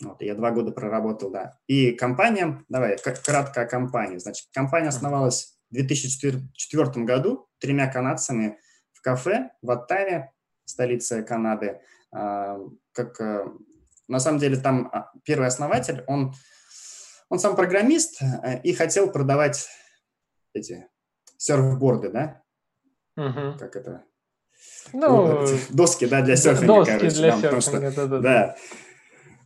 Вот, 0.00 0.22
я 0.22 0.34
два 0.34 0.52
года 0.52 0.70
проработал, 0.70 1.30
да. 1.30 1.58
И 1.66 1.92
компания, 1.92 2.64
давай, 2.68 2.98
кратко 2.98 3.62
о 3.62 3.66
компании. 3.66 4.18
Значит, 4.18 4.48
компания 4.52 4.88
основалась 4.88 5.58
в 5.70 5.74
2004 5.74 7.04
году 7.04 7.48
тремя 7.58 7.90
канадцами 7.90 8.58
в 8.92 9.00
кафе 9.00 9.50
в 9.60 9.70
Оттаве, 9.70 10.32
столице 10.64 11.22
Канады. 11.22 11.80
А, 12.12 12.60
как, 12.92 13.20
э, 13.20 13.46
на 14.06 14.20
самом 14.20 14.38
деле 14.38 14.56
там 14.56 14.92
первый 15.24 15.48
основатель, 15.48 16.04
он, 16.06 16.34
он 17.28 17.38
сам 17.38 17.56
программист 17.56 18.20
э, 18.22 18.60
и 18.62 18.72
хотел 18.72 19.10
продавать 19.10 19.68
эти 20.52 20.88
серфборды, 21.36 22.10
да? 22.10 22.42
Угу. 23.16 23.58
Как 23.58 23.76
это? 23.76 24.04
Ну, 24.92 25.46
доски, 25.70 26.06
да, 26.06 26.22
для 26.22 26.36
серфинга, 26.36 26.66
доски 26.66 26.92
короче. 26.92 27.16
Для 27.16 27.32
серфинга, 27.32 27.90
да, 27.90 28.06
да, 28.06 28.18
да. 28.18 28.56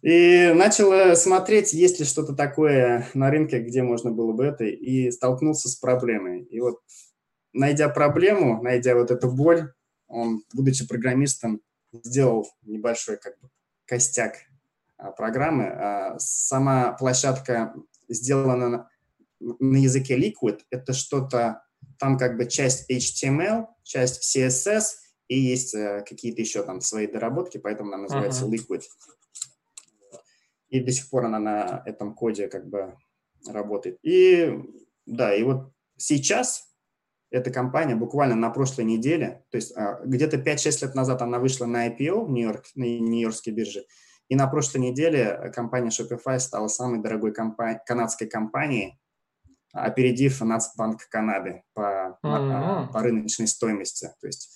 И 0.02 0.52
начал 0.52 1.14
смотреть, 1.14 1.72
есть 1.72 2.00
ли 2.00 2.04
что-то 2.04 2.34
такое 2.34 3.06
на 3.14 3.30
рынке, 3.30 3.60
где 3.60 3.82
можно 3.82 4.10
было 4.10 4.32
бы 4.32 4.44
это, 4.44 4.64
и 4.64 5.10
столкнулся 5.10 5.68
с 5.68 5.76
проблемой. 5.76 6.42
И 6.42 6.60
вот, 6.60 6.80
найдя 7.52 7.88
проблему, 7.88 8.60
найдя 8.62 8.96
вот 8.96 9.10
эту 9.10 9.30
боль, 9.30 9.72
он, 10.08 10.42
будучи 10.52 10.86
программистом, 10.86 11.60
сделал 11.92 12.48
небольшой 12.62 13.16
как 13.16 13.38
бы 13.40 13.48
костяк 13.86 14.36
программы. 15.10 15.64
А, 15.64 16.18
сама 16.18 16.92
площадка 16.92 17.74
сделана 18.08 18.88
на, 19.40 19.76
языке 19.76 20.16
Liquid. 20.18 20.60
Это 20.70 20.92
что-то, 20.92 21.64
там 21.98 22.16
как 22.16 22.36
бы 22.36 22.46
часть 22.46 22.90
HTML, 22.90 23.66
часть 23.82 24.36
CSS, 24.36 24.84
и 25.28 25.38
есть 25.38 25.74
э, 25.74 26.04
какие-то 26.08 26.40
еще 26.42 26.62
там 26.62 26.80
свои 26.80 27.06
доработки, 27.06 27.58
поэтому 27.58 27.92
она 27.92 28.02
называется 28.02 28.44
uh-huh. 28.44 28.52
Liquid 28.52 28.82
и 30.72 30.80
до 30.80 30.90
сих 30.90 31.10
пор 31.10 31.26
она 31.26 31.38
на 31.38 31.82
этом 31.84 32.14
коде 32.14 32.48
как 32.48 32.68
бы 32.68 32.96
работает. 33.46 33.98
И 34.02 34.58
да, 35.04 35.34
и 35.34 35.42
вот 35.42 35.70
сейчас 35.98 36.64
эта 37.30 37.50
компания 37.50 37.94
буквально 37.94 38.34
на 38.36 38.48
прошлой 38.48 38.84
неделе, 38.84 39.44
то 39.50 39.56
есть 39.56 39.76
а, 39.76 40.00
где-то 40.04 40.38
5-6 40.38 40.86
лет 40.86 40.94
назад 40.94 41.20
она 41.20 41.38
вышла 41.38 41.66
на 41.66 41.88
IPO 41.88 42.24
в 42.24 42.30
Нью-Йорк, 42.30 42.64
на 42.74 42.84
Нью-Йоркской 42.84 43.52
бирже, 43.52 43.84
и 44.28 44.36
на 44.36 44.46
прошлой 44.46 44.78
неделе 44.78 45.52
компания 45.54 45.88
Shopify 45.88 46.38
стала 46.38 46.68
самой 46.68 47.02
дорогой 47.02 47.32
компани- 47.32 47.80
канадской 47.86 48.28
компанией, 48.28 48.98
опередив 49.72 50.40
Нацбанк 50.40 51.08
Канады 51.08 51.64
по, 51.74 52.18
mm-hmm. 52.22 52.92
по 52.92 53.00
рыночной 53.00 53.46
стоимости. 53.46 54.10
То 54.20 54.26
есть 54.26 54.50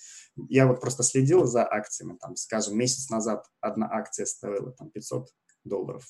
я 0.49 0.67
вот 0.67 0.81
просто 0.81 1.03
следил 1.03 1.45
за 1.45 1.65
акциями, 1.65 2.17
там, 2.19 2.35
скажем, 2.35 2.77
месяц 2.77 3.09
назад 3.09 3.45
одна 3.59 3.89
акция 3.91 4.25
стоила 4.25 4.71
там 4.71 4.89
500 4.89 5.29
долларов. 5.63 6.05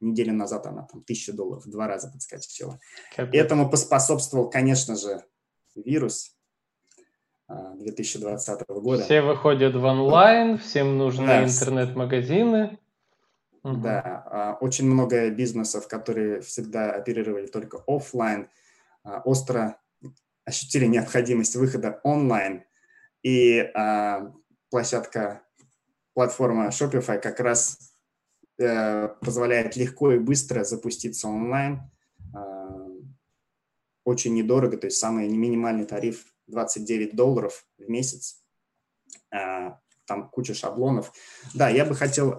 Неделю 0.00 0.34
назад 0.34 0.66
она 0.66 0.82
там 0.82 1.02
тысяча 1.02 1.32
долларов, 1.32 1.64
в 1.64 1.70
два 1.70 1.86
раза 1.86 2.10
подскочила. 2.10 2.78
Как 3.16 3.34
Этому 3.34 3.70
поспособствовал, 3.70 4.50
конечно 4.50 4.96
же, 4.96 5.22
вирус 5.74 6.36
2020 7.48 8.60
а, 8.68 8.74
года. 8.74 9.02
Все 9.02 9.22
выходят 9.22 9.74
в 9.74 9.84
онлайн, 9.84 10.58
всем 10.58 10.98
нужны 10.98 11.26
да. 11.26 11.44
интернет-магазины. 11.44 12.78
Да, 13.64 14.24
а, 14.26 14.58
очень 14.60 14.86
много 14.86 15.30
бизнесов, 15.30 15.88
которые 15.88 16.42
всегда 16.42 16.92
оперировали 16.92 17.46
только 17.46 17.82
офлайн, 17.86 18.50
а, 19.02 19.20
остро 19.20 19.80
ощутили 20.44 20.86
необходимость 20.86 21.56
выхода 21.56 22.00
онлайн. 22.04 22.64
И 23.22 23.72
площадка, 24.68 25.40
платформа 26.12 26.68
Shopify 26.68 27.18
как 27.18 27.40
раз 27.40 27.94
Э, 28.56 29.08
позволяет 29.20 29.74
легко 29.74 30.12
и 30.12 30.18
быстро 30.18 30.64
запуститься 30.64 31.28
онлайн. 31.28 31.82
Очень 34.04 34.34
недорого, 34.34 34.76
то 34.76 34.86
есть 34.86 34.98
самый 34.98 35.28
минимальный 35.28 35.86
тариф 35.86 36.26
29 36.46 37.16
долларов 37.16 37.66
в 37.78 37.88
месяц. 37.88 38.44
Там 39.30 40.28
куча 40.30 40.52
шаблонов. 40.52 41.12
Да, 41.54 41.70
я 41.70 41.86
бы 41.86 41.94
хотел... 41.94 42.38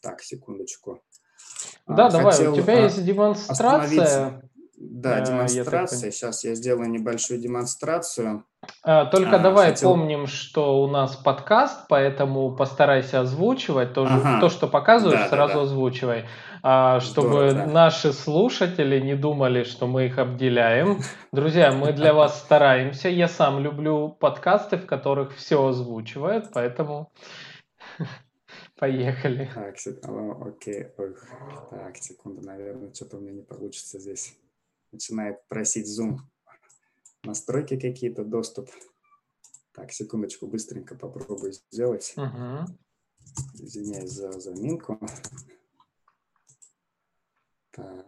Так, 0.00 0.22
секундочку. 0.22 1.02
Да, 1.86 2.06
а, 2.06 2.10
давай, 2.10 2.46
у 2.46 2.54
тебя 2.54 2.84
есть 2.84 3.04
демонстрация. 3.04 4.42
Да, 4.80 5.20
демонстрация. 5.20 6.06
Я 6.06 6.10
Сейчас 6.12 6.42
я 6.44 6.54
сделаю 6.54 6.88
небольшую 6.88 7.38
демонстрацию. 7.38 8.44
А, 8.82 9.04
только 9.06 9.36
а, 9.36 9.38
давай 9.38 9.70
хотел... 9.70 9.90
помним, 9.90 10.26
что 10.26 10.82
у 10.82 10.86
нас 10.86 11.16
подкаст, 11.16 11.86
поэтому 11.88 12.56
постарайся 12.56 13.20
озвучивать. 13.20 13.92
То, 13.92 14.04
ага. 14.04 14.40
то 14.40 14.48
что 14.48 14.68
показываешь, 14.68 15.20
да, 15.20 15.28
сразу 15.28 15.54
да, 15.54 15.60
да. 15.60 15.62
озвучивай. 15.64 16.24
А, 16.62 17.00
чтобы 17.00 17.50
Здорово, 17.50 17.52
да. 17.52 17.66
наши 17.66 18.14
слушатели 18.14 19.00
не 19.00 19.14
думали, 19.14 19.64
что 19.64 19.86
мы 19.86 20.06
их 20.06 20.18
обделяем. 20.18 21.00
Друзья, 21.32 21.72
мы 21.72 21.92
для 21.92 22.14
вас 22.14 22.38
стараемся. 22.38 23.10
Я 23.10 23.28
сам 23.28 23.58
люблю 23.60 24.08
подкасты, 24.08 24.78
в 24.78 24.86
которых 24.86 25.36
все 25.36 25.66
озвучивают, 25.66 26.50
поэтому 26.54 27.12
поехали. 28.80 29.48
Так, 29.54 29.76
окей. 30.42 30.86
Так, 31.70 31.96
секунду, 31.98 32.42
наверное, 32.42 32.92
что-то 32.92 33.18
у 33.18 33.20
меня 33.20 33.32
не 33.32 33.42
получится 33.42 34.00
здесь 34.00 34.36
начинает 34.92 35.46
просить 35.48 35.86
Zoom 35.86 36.18
настройки 37.22 37.78
какие-то, 37.78 38.24
доступ. 38.24 38.70
Так, 39.72 39.92
секундочку, 39.92 40.46
быстренько 40.46 40.94
попробую 40.94 41.52
сделать. 41.52 42.14
Uh-huh. 42.16 42.64
Извиняюсь 43.54 44.10
за 44.10 44.32
заминку. 44.32 44.98
Так. 47.70 48.06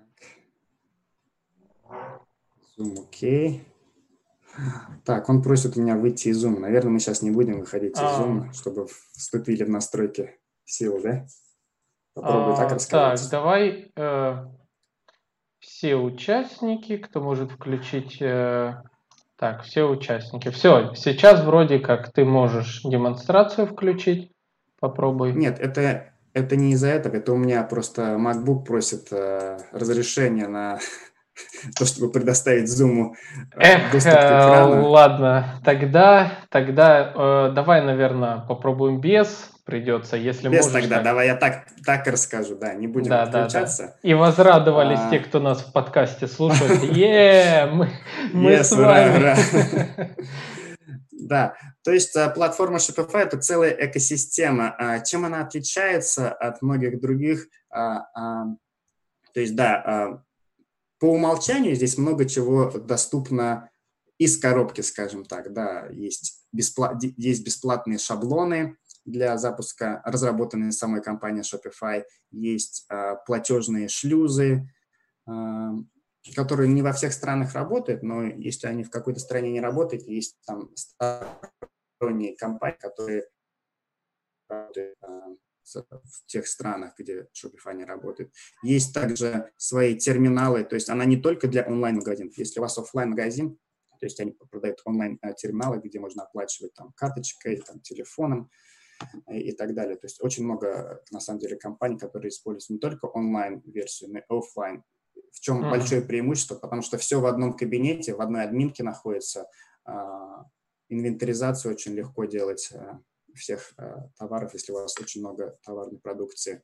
Zoom 2.76 3.04
окей. 3.04 3.64
Так, 5.04 5.28
он 5.28 5.42
просит 5.42 5.76
меня 5.76 5.96
выйти 5.96 6.28
из 6.28 6.44
Zoom. 6.44 6.58
Наверное, 6.58 6.92
мы 6.92 7.00
сейчас 7.00 7.22
не 7.22 7.30
будем 7.30 7.60
выходить 7.60 7.92
из 7.92 8.00
а. 8.00 8.22
Zoom, 8.22 8.52
чтобы 8.52 8.88
вступили 9.12 9.64
в 9.64 9.70
настройки 9.70 10.36
сил, 10.72 11.00
да? 11.02 11.26
Попробуй 12.14 12.54
а, 12.54 12.56
так 12.56 12.72
рассказать. 12.72 13.20
Так, 13.20 13.30
давай 13.30 13.92
э, 13.96 14.46
все 15.60 15.96
участники, 15.96 16.96
кто 16.96 17.20
может 17.20 17.52
включить... 17.52 18.20
Э, 18.20 18.82
так, 19.36 19.62
все 19.62 19.88
участники. 19.88 20.50
Все, 20.50 20.94
сейчас 20.94 21.44
вроде 21.44 21.78
как 21.80 22.12
ты 22.12 22.24
можешь 22.24 22.82
демонстрацию 22.82 23.66
включить. 23.66 24.30
Попробуй. 24.78 25.32
Нет, 25.32 25.58
это, 25.58 26.12
это 26.32 26.56
не 26.56 26.72
из-за 26.72 26.88
этого. 26.88 27.16
Это 27.16 27.32
у 27.32 27.36
меня 27.36 27.62
просто 27.64 28.16
MacBook 28.16 28.64
просит 28.64 29.12
э, 29.12 29.58
разрешение 29.72 30.48
на 30.48 30.78
то, 31.78 31.86
чтобы 31.86 32.10
предоставить 32.10 32.68
Zoom 32.68 33.12
э, 33.56 33.60
Эх, 33.60 33.92
доступ 33.92 34.12
к 34.12 34.16
экрану. 34.16 34.88
Ладно, 34.88 35.60
тогда, 35.64 36.32
тогда 36.50 37.12
э, 37.14 37.52
давай, 37.54 37.82
наверное, 37.82 38.38
попробуем 38.38 39.00
без 39.00 39.50
придется, 39.64 40.16
если 40.16 40.48
Без 40.48 40.66
можешь. 40.66 40.72
тогда, 40.72 40.96
так... 40.96 41.04
давай 41.04 41.26
я 41.28 41.36
так, 41.36 41.66
так 41.86 42.06
расскажу, 42.06 42.56
да, 42.56 42.74
не 42.74 42.88
будем 42.88 43.10
да, 43.10 43.22
отключаться. 43.22 43.82
Да, 43.82 43.88
да. 43.90 44.08
И 44.08 44.14
возрадовались 44.14 44.98
а... 45.00 45.10
те, 45.10 45.20
кто 45.20 45.40
нас 45.40 45.62
в 45.62 45.72
подкасте 45.72 46.26
слушает. 46.26 46.82
Е, 46.82 47.66
мы, 47.72 47.90
мы 48.32 48.62
с 48.62 48.72
вами. 48.72 49.36
Да, 51.24 51.54
то 51.84 51.92
есть 51.92 52.14
а, 52.16 52.28
платформа 52.30 52.78
Shopify– 52.78 53.18
это 53.20 53.38
целая 53.38 53.70
экосистема. 53.70 54.74
А, 54.76 55.00
чем 55.00 55.24
она 55.24 55.40
отличается 55.40 56.32
от 56.32 56.60
многих 56.62 57.00
других? 57.00 57.46
А, 57.70 58.02
то 59.32 59.40
есть, 59.40 59.54
да, 59.54 60.20
по 61.02 61.06
умолчанию 61.06 61.74
здесь 61.74 61.98
много 61.98 62.26
чего 62.26 62.70
доступно 62.70 63.68
из 64.18 64.38
коробки, 64.38 64.82
скажем 64.82 65.24
так, 65.24 65.52
да, 65.52 65.88
есть, 65.88 66.46
бесплат, 66.52 67.02
есть 67.02 67.44
бесплатные 67.44 67.98
шаблоны, 67.98 68.76
для 69.04 69.36
запуска, 69.36 70.00
разработанные 70.04 70.70
самой 70.70 71.02
компанией 71.02 71.42
Shopify. 71.42 72.04
Есть 72.30 72.86
э, 72.88 73.16
платежные 73.26 73.88
шлюзы, 73.88 74.70
э, 75.26 75.70
которые 76.36 76.68
не 76.68 76.82
во 76.82 76.92
всех 76.92 77.12
странах 77.12 77.54
работают, 77.54 78.04
но 78.04 78.22
если 78.22 78.68
они 78.68 78.84
в 78.84 78.90
какой-то 78.90 79.18
стране 79.18 79.50
не 79.50 79.60
работают, 79.60 80.04
есть 80.04 80.38
там 80.46 80.70
сторонние 80.76 82.36
компании, 82.36 82.78
которые 82.78 83.24
работают 84.48 84.96
э, 85.02 85.36
в 85.64 86.26
тех 86.26 86.46
странах, 86.46 86.94
где 86.98 87.28
Shopify 87.34 87.74
не 87.74 87.84
работает. 87.84 88.32
Есть 88.62 88.94
также 88.94 89.50
свои 89.56 89.96
терминалы, 89.96 90.64
то 90.64 90.74
есть 90.74 90.88
она 90.88 91.04
не 91.04 91.16
только 91.16 91.48
для 91.48 91.64
онлайн-магазинов. 91.64 92.36
Если 92.36 92.58
у 92.58 92.62
вас 92.62 92.78
офлайн-магазин, 92.78 93.58
то 94.00 94.06
есть 94.06 94.18
они 94.20 94.32
продают 94.50 94.80
онлайн-терминалы, 94.84 95.80
где 95.82 96.00
можно 96.00 96.24
оплачивать 96.24 96.74
там 96.74 96.92
карточкой, 96.96 97.56
там, 97.56 97.80
телефоном, 97.80 98.50
и 99.28 99.52
так 99.52 99.74
далее. 99.74 99.96
То 99.96 100.06
есть 100.06 100.22
очень 100.22 100.44
много, 100.44 101.02
на 101.10 101.20
самом 101.20 101.40
деле, 101.40 101.56
компаний, 101.56 101.98
которые 101.98 102.30
используют 102.30 102.70
не 102.70 102.78
только 102.78 103.06
онлайн-версию, 103.06 104.10
но 104.10 104.18
и 104.18 104.22
офлайн. 104.28 104.82
В 105.32 105.40
чем 105.40 105.62
mm-hmm. 105.62 105.70
большое 105.70 106.02
преимущество? 106.02 106.56
Потому 106.56 106.82
что 106.82 106.98
все 106.98 107.20
в 107.20 107.26
одном 107.26 107.54
кабинете, 107.54 108.14
в 108.14 108.20
одной 108.20 108.44
админке 108.44 108.82
находится. 108.82 109.48
А, 109.84 110.44
инвентаризацию 110.88 111.72
очень 111.72 111.92
легко 111.92 112.24
делать 112.26 112.70
а, 112.74 113.00
всех 113.34 113.72
а, 113.76 114.08
товаров, 114.18 114.52
если 114.54 114.72
у 114.72 114.76
вас 114.76 114.94
очень 115.00 115.20
много 115.20 115.56
товарной 115.64 115.98
продукции. 115.98 116.62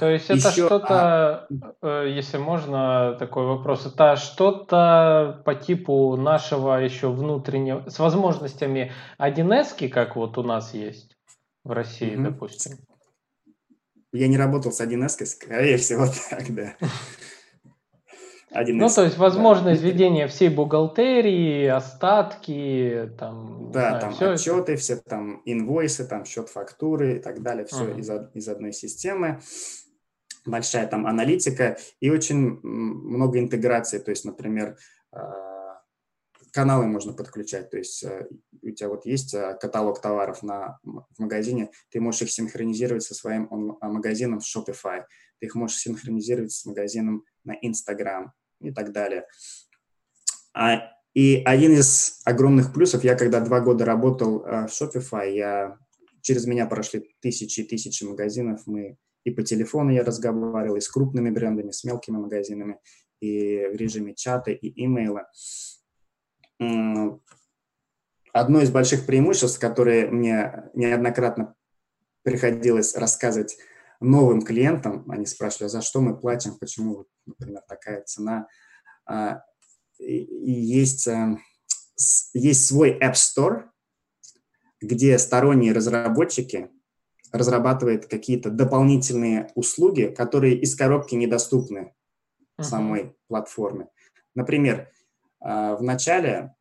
То 0.00 0.08
есть 0.08 0.26
это 0.26 0.48
Еще, 0.48 0.66
что-то, 0.66 1.46
а... 1.80 2.04
если 2.04 2.38
можно 2.38 3.16
такой 3.18 3.46
вопрос, 3.46 3.86
это 3.86 4.16
что-то 4.16 5.42
по 5.44 5.54
типу 5.54 6.16
нашего 6.16 6.82
еще 6.82 7.10
внутреннего, 7.10 7.88
с 7.88 7.98
возможностями 7.98 8.92
1С, 9.18 9.88
как 9.88 10.16
вот 10.16 10.38
у 10.38 10.42
нас 10.42 10.74
есть? 10.74 11.16
в 11.64 11.70
России, 11.70 12.12
mm-hmm. 12.12 12.22
допустим? 12.24 12.78
Я 14.12 14.28
не 14.28 14.36
работал 14.36 14.72
с 14.72 14.80
1С, 14.80 15.24
скорее 15.26 15.76
всего 15.78 16.06
так, 16.30 16.54
да. 16.54 16.76
1С. 18.54 18.72
Ну, 18.72 18.88
то 18.88 19.04
есть 19.04 19.18
возможность 19.18 19.82
да. 19.82 19.88
ведения 19.88 20.26
всей 20.26 20.48
бухгалтерии, 20.48 21.66
остатки, 21.66 23.10
там... 23.18 23.70
Да, 23.72 23.88
знаю, 23.88 24.00
там 24.00 24.12
все 24.12 24.30
отчеты, 24.32 24.72
это. 24.72 24.80
все 24.80 24.96
там 24.96 25.42
инвойсы, 25.44 26.06
там 26.06 26.24
счет 26.24 26.48
фактуры 26.48 27.16
и 27.16 27.18
так 27.18 27.42
далее, 27.42 27.64
все 27.64 27.84
uh-huh. 27.84 27.98
из, 27.98 28.10
из 28.34 28.48
одной 28.48 28.72
системы. 28.72 29.40
Большая 30.44 30.86
там 30.86 31.06
аналитика 31.06 31.78
и 32.00 32.10
очень 32.10 32.60
много 32.62 33.38
интеграции, 33.38 33.98
то 33.98 34.10
есть, 34.10 34.24
например, 34.24 34.76
а, 35.12 35.52
каналы 36.52 36.86
можно 36.86 37.12
подключать, 37.12 37.70
то 37.70 37.78
есть 37.78 38.02
э, 38.04 38.26
у 38.60 38.70
тебя 38.70 38.88
вот 38.88 39.06
есть 39.06 39.34
э, 39.34 39.56
каталог 39.60 40.00
товаров 40.00 40.42
на, 40.42 40.78
в 40.82 41.18
магазине, 41.18 41.70
ты 41.90 42.00
можешь 42.00 42.22
их 42.22 42.30
синхронизировать 42.30 43.04
со 43.04 43.14
своим 43.14 43.46
он, 43.50 43.78
а, 43.80 43.88
магазином 43.88 44.40
в 44.40 44.44
Shopify, 44.44 45.04
ты 45.38 45.46
их 45.46 45.54
можешь 45.54 45.78
синхронизировать 45.78 46.52
с 46.52 46.66
магазином 46.66 47.24
на 47.44 47.52
Instagram 47.52 48.32
и 48.62 48.72
так 48.72 48.92
далее. 48.92 49.26
А, 50.54 50.90
и 51.14 51.42
один 51.44 51.72
из 51.72 52.20
огромных 52.24 52.72
плюсов, 52.72 53.04
я 53.04 53.14
когда 53.14 53.40
два 53.40 53.60
года 53.60 53.84
работал 53.84 54.44
э, 54.44 54.66
в 54.66 54.70
Shopify, 54.70 55.30
я, 55.30 55.78
через 56.22 56.46
меня 56.46 56.66
прошли 56.66 57.14
тысячи 57.20 57.60
и 57.60 57.64
тысячи 57.64 58.04
магазинов, 58.04 58.62
мы 58.66 58.96
и 59.24 59.30
по 59.30 59.42
телефону 59.42 59.90
я 59.90 60.02
разговаривал, 60.02 60.76
и 60.76 60.80
с 60.80 60.88
крупными 60.88 61.30
брендами, 61.30 61.70
с 61.70 61.84
мелкими 61.84 62.16
магазинами, 62.16 62.78
и 63.20 63.68
в 63.72 63.76
режиме 63.76 64.14
чата, 64.14 64.50
и 64.50 64.84
имейла 64.84 65.28
одно 68.32 68.60
из 68.62 68.70
больших 68.70 69.06
преимуществ, 69.06 69.60
которые 69.60 70.10
мне 70.10 70.70
неоднократно 70.74 71.54
приходилось 72.22 72.96
рассказывать 72.96 73.58
новым 74.02 74.42
клиентам, 74.42 75.04
они 75.10 75.26
спрашивали, 75.26 75.68
за 75.68 75.80
что 75.82 76.00
мы 76.00 76.16
платим, 76.16 76.56
почему, 76.58 77.06
например, 77.26 77.62
такая 77.68 78.02
цена. 78.02 78.48
А, 79.06 79.42
и 79.98 80.52
есть, 80.52 81.06
э, 81.06 81.36
есть 82.34 82.66
свой 82.66 82.98
App 82.98 83.14
Store, 83.14 83.64
где 84.80 85.18
сторонние 85.18 85.72
разработчики 85.72 86.70
разрабатывают 87.30 88.06
какие-то 88.06 88.50
дополнительные 88.50 89.50
услуги, 89.54 90.12
которые 90.16 90.58
из 90.58 90.74
коробки 90.74 91.14
недоступны 91.14 91.94
uh-huh. 92.58 92.64
самой 92.64 93.16
платформе. 93.28 93.88
Например, 94.34 94.90
а, 95.40 95.76
в 95.76 95.82
начале, 95.82 96.54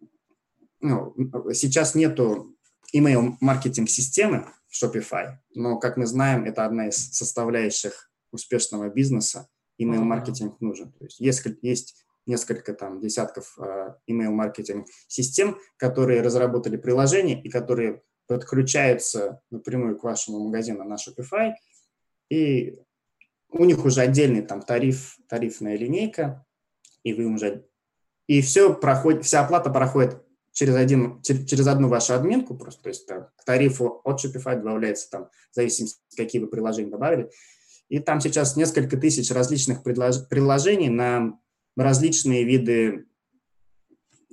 ну, 0.79 1.13
сейчас 1.53 1.95
нету 1.95 2.55
email 2.95 3.33
маркетинг 3.39 3.89
системы 3.89 4.47
в 4.71 4.83
Shopify, 4.83 5.35
но, 5.53 5.77
как 5.77 5.97
мы 5.97 6.05
знаем, 6.05 6.45
это 6.45 6.65
одна 6.65 6.87
из 6.87 7.11
составляющих 7.11 8.09
успешного 8.31 8.89
бизнеса. 8.89 9.47
Email 9.79 10.01
маркетинг 10.01 10.61
нужен. 10.61 10.91
То 10.93 11.05
есть 11.05 11.19
есть, 11.19 11.45
есть 11.61 12.05
несколько 12.25 12.73
там 12.73 13.01
десятков 13.01 13.57
uh, 13.59 13.95
email 14.09 14.29
маркетинг 14.29 14.87
систем, 15.07 15.57
которые 15.77 16.21
разработали 16.21 16.77
приложение 16.77 17.41
и 17.41 17.49
которые 17.49 18.01
подключаются 18.27 19.41
напрямую 19.49 19.97
к 19.97 20.03
вашему 20.03 20.39
магазину 20.39 20.85
на 20.85 20.95
Shopify, 20.95 21.53
и 22.29 22.79
у 23.49 23.65
них 23.65 23.83
уже 23.83 24.01
отдельный 24.01 24.41
там 24.41 24.61
тариф, 24.61 25.17
тарифная 25.27 25.75
линейка, 25.75 26.45
и 27.03 27.13
вы 27.13 27.25
уже 27.25 27.65
и 28.27 28.41
все 28.41 28.73
проходит, 28.73 29.25
вся 29.25 29.43
оплата 29.43 29.69
проходит 29.69 30.23
через, 30.53 30.75
один, 30.75 31.21
через 31.21 31.67
одну 31.67 31.87
вашу 31.87 32.13
админку, 32.13 32.55
просто, 32.55 32.83
то 32.83 32.89
есть 32.89 33.07
там, 33.07 33.27
к 33.37 33.43
тарифу 33.45 34.01
от 34.03 34.23
Shopify 34.23 34.55
добавляется 34.55 35.09
там, 35.09 35.29
в 35.51 35.55
зависимости, 35.55 35.99
какие 36.15 36.41
вы 36.41 36.47
приложения 36.47 36.91
добавили, 36.91 37.29
И 37.89 37.99
там 37.99 38.19
сейчас 38.21 38.55
несколько 38.55 38.97
тысяч 38.97 39.31
различных 39.31 39.83
приложений 39.83 40.89
на 40.89 41.39
различные 41.75 42.43
виды 42.43 43.05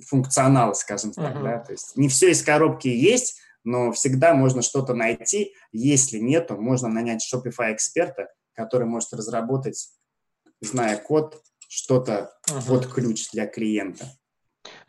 функционала, 0.05 0.73
скажем 0.73 1.11
так. 1.11 1.35
Uh-huh. 1.35 1.43
Да? 1.43 1.59
То 1.59 1.73
есть 1.73 1.95
не 1.95 2.09
все 2.09 2.31
из 2.31 2.43
коробки 2.43 2.87
есть, 2.87 3.39
но 3.63 3.91
всегда 3.91 4.33
можно 4.33 4.61
что-то 4.61 4.93
найти. 4.93 5.53
Если 5.71 6.19
нету, 6.19 6.55
можно 6.55 6.87
нанять 6.87 7.27
Shopify 7.31 7.73
эксперта, 7.73 8.29
который 8.53 8.87
может 8.87 9.13
разработать, 9.13 9.89
зная 10.61 10.97
код, 10.97 11.41
что-то 11.67 12.33
uh-huh. 12.49 12.67
под 12.67 12.87
ключ 12.87 13.29
для 13.31 13.45
клиента. 13.45 14.05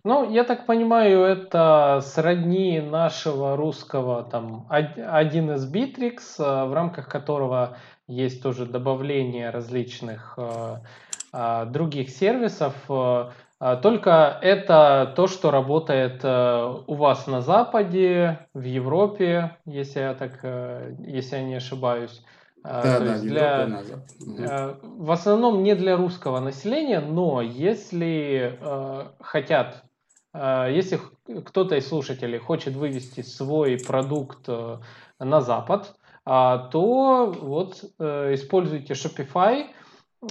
Ну, 0.03 0.31
я 0.31 0.45
так 0.45 0.65
понимаю, 0.65 1.25
это 1.25 2.01
сродни 2.03 2.81
нашего 2.81 3.55
русского 3.55 4.23
там 4.23 4.67
1С 4.71 5.71
Bittrex, 5.71 6.19
э, 6.39 6.65
в 6.65 6.73
рамках 6.73 7.07
которого 7.07 7.77
есть 8.07 8.43
тоже 8.43 8.65
добавление 8.65 9.51
различных 9.51 10.35
э, 10.39 10.77
э, 11.33 11.67
других 11.67 12.11
сервисов. 12.11 12.75
Только 13.83 14.39
это 14.41 15.13
то, 15.15 15.27
что 15.27 15.51
работает 15.51 16.25
у 16.25 16.95
вас 16.95 17.27
на 17.27 17.43
Западе, 17.43 18.39
в 18.55 18.63
Европе, 18.63 19.59
если 19.67 20.01
я 20.01 20.15
так, 20.15 20.43
если 21.07 21.37
я 21.37 21.43
не 21.43 21.57
ошибаюсь. 21.57 22.25
Да, 22.63 22.99
То 22.99 23.05
да, 23.05 23.19
для, 23.19 23.67
на 23.67 23.83
Запад. 23.83 24.81
В 24.83 25.11
основном 25.11 25.63
не 25.63 25.75
для 25.75 25.97
русского 25.97 26.41
населения, 26.41 27.01
но 27.01 27.41
если 27.41 28.59
хотят 29.21 29.85
а, 30.33 30.69
если 30.69 31.01
кто-то 31.45 31.77
из 31.77 31.89
слушателей 31.89 32.39
хочет 32.39 32.75
вывести 32.75 33.23
свой 33.23 33.79
продукт 33.79 34.45
э, 34.49 34.79
на 35.19 35.41
Запад, 35.41 35.95
а, 36.25 36.69
то 36.69 37.35
вот 37.41 37.85
э, 37.99 38.35
используйте 38.35 38.95
Shopify. 38.95 39.67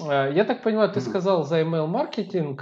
Э, 0.02 0.32
я 0.34 0.46
так 0.46 0.64
понимаю, 0.64 0.92
ты 0.92 1.02
сказал 1.02 1.44
за 1.44 1.62
email 1.62 1.88
маркетинг. 1.88 2.62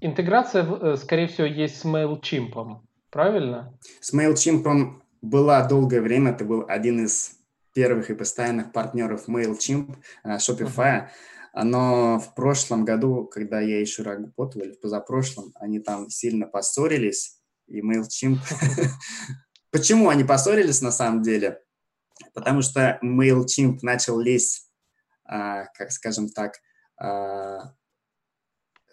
Интеграция, 0.00 0.96
скорее 0.96 1.26
всего, 1.26 1.46
есть 1.46 1.80
с 1.80 1.84
MailChimp, 1.84 2.76
правильно? 3.10 3.72
С 4.00 4.14
MailChimp 4.14 4.94
была 5.22 5.66
долгое 5.66 6.00
время, 6.00 6.30
это 6.30 6.44
был 6.44 6.64
один 6.68 7.04
из 7.04 7.40
первых 7.76 8.08
и 8.08 8.14
постоянных 8.14 8.72
партнеров 8.72 9.28
MailChimp, 9.28 9.98
Shopify. 10.24 11.10
Uh-huh. 11.54 11.62
Но 11.62 12.18
в 12.18 12.34
прошлом 12.34 12.86
году, 12.86 13.26
когда 13.26 13.60
я 13.60 13.80
еще 13.80 14.02
работал, 14.02 14.62
или 14.62 14.72
в 14.72 14.80
позапрошлом, 14.80 15.52
они 15.56 15.78
там 15.78 16.08
сильно 16.08 16.46
поссорились, 16.46 17.38
и 17.66 17.82
MailChimp... 17.82 18.38
Почему 19.70 20.08
они 20.08 20.24
поссорились 20.24 20.80
на 20.80 20.90
самом 20.90 21.22
деле? 21.22 21.60
Потому 22.32 22.62
что 22.62 22.98
MailChimp 23.02 23.80
начал 23.82 24.18
лезть, 24.18 24.70
а, 25.24 25.66
как 25.74 25.92
скажем 25.92 26.30
так, 26.30 26.54
а, 26.98 27.74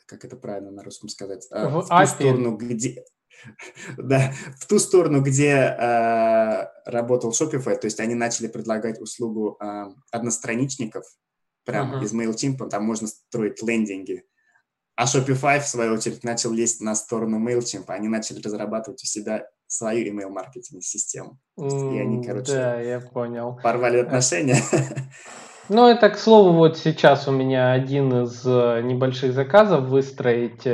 как 0.06 0.26
это 0.26 0.36
правильно 0.36 0.72
на 0.72 0.84
русском 0.84 1.08
сказать, 1.08 1.48
а, 1.52 1.70
в 1.70 1.88
ту 1.88 2.08
сторону, 2.08 2.58
где... 2.58 3.06
Да, 3.98 4.34
в 4.60 4.68
ту 4.68 4.80
сторону, 4.80 5.22
где 5.22 5.52
э, 5.52 6.68
работал 6.86 7.32
Shopify, 7.32 7.76
то 7.76 7.86
есть 7.86 8.00
они 8.00 8.16
начали 8.16 8.48
предлагать 8.48 9.00
услугу 9.02 9.58
э, 9.60 9.86
одностраничников, 10.12 11.06
прямо 11.66 11.98
uh-huh. 11.98 12.04
из 12.04 12.14
MailChimp, 12.14 12.70
там 12.70 12.84
можно 12.84 13.08
строить 13.08 13.62
лендинги. 13.62 14.24
А 14.96 15.06
Shopify, 15.06 15.60
в 15.60 15.68
свою 15.68 15.94
очередь, 15.94 16.24
начал 16.24 16.52
лезть 16.52 16.82
на 16.82 16.96
сторону 16.96 17.40
MailChimp, 17.40 17.86
они 17.88 18.08
начали 18.08 18.42
разрабатывать 18.42 19.04
у 19.04 19.06
себя 19.08 19.48
свою 19.66 20.14
email-маркетинг 20.14 20.84
систему. 20.84 21.40
Mm, 21.58 21.96
и 21.96 22.00
они, 22.00 22.24
короче, 22.24 22.52
да, 22.52 22.80
я 22.80 23.00
понял. 23.00 23.60
порвали 23.62 23.98
отношения. 24.00 24.58
Ну, 25.70 25.88
это, 25.88 26.10
к 26.10 26.18
слову, 26.18 26.52
вот 26.58 26.78
сейчас 26.78 27.26
у 27.30 27.32
меня 27.32 27.72
один 27.72 28.24
из 28.24 28.46
э, 28.46 28.82
небольших 28.84 29.34
заказов 29.34 29.86
выстроить 29.86 30.68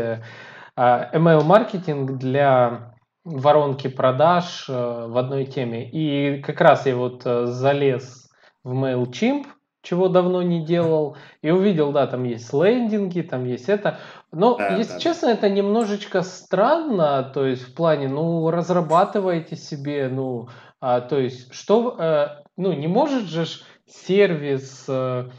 э, 0.80 0.82
а, 0.82 1.10
email-маркетинг 1.14 2.18
для 2.18 2.94
воронки 3.26 3.88
продаж 3.88 4.66
э, 4.70 4.74
в 4.74 5.18
одной 5.18 5.46
теме. 5.46 5.90
И 5.90 6.42
как 6.42 6.62
раз 6.62 6.86
я 6.86 6.96
вот 6.96 7.24
залез 7.24 8.30
в 8.64 8.74
MailChimp, 8.74 9.46
чего 9.82 10.10
давно 10.10 10.42
не 10.42 10.66
делал, 10.66 11.18
и 11.42 11.52
увидел, 11.52 11.92
да, 11.92 12.08
там 12.08 12.24
есть 12.24 12.54
лендинги, 12.54 13.22
там 13.22 13.46
есть 13.46 13.70
это. 13.70 14.00
Но, 14.32 14.58
да, 14.58 14.76
если 14.76 14.94
да, 14.94 15.00
честно, 15.00 15.28
да. 15.30 15.34
это 15.34 15.50
немножечко 15.50 16.22
странно, 16.22 17.24
то 17.34 17.46
есть 17.46 17.64
в 17.64 17.74
плане, 17.74 18.08
ну, 18.08 18.50
разрабатывайте 18.52 19.56
себе, 19.56 20.10
ну, 20.10 20.50
а, 20.82 21.02
то 21.02 21.18
есть, 21.18 21.54
что, 21.54 21.96
э, 21.98 22.28
ну, 22.58 22.74
не 22.74 22.88
может 22.88 23.24
же 23.26 23.46
сервис 23.88 24.86
э, 24.88 25.30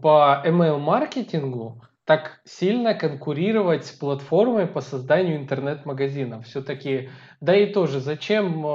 по 0.00 0.42
email-маркетингу 0.44 1.82
так 2.10 2.40
сильно 2.44 2.92
конкурировать 2.92 3.86
с 3.86 3.92
платформой 3.92 4.66
по 4.66 4.80
созданию 4.80 5.36
интернет-магазинов. 5.36 6.44
Все-таки, 6.44 7.08
да 7.40 7.54
и 7.54 7.72
тоже, 7.72 8.00
зачем 8.00 8.66
э, 8.66 8.68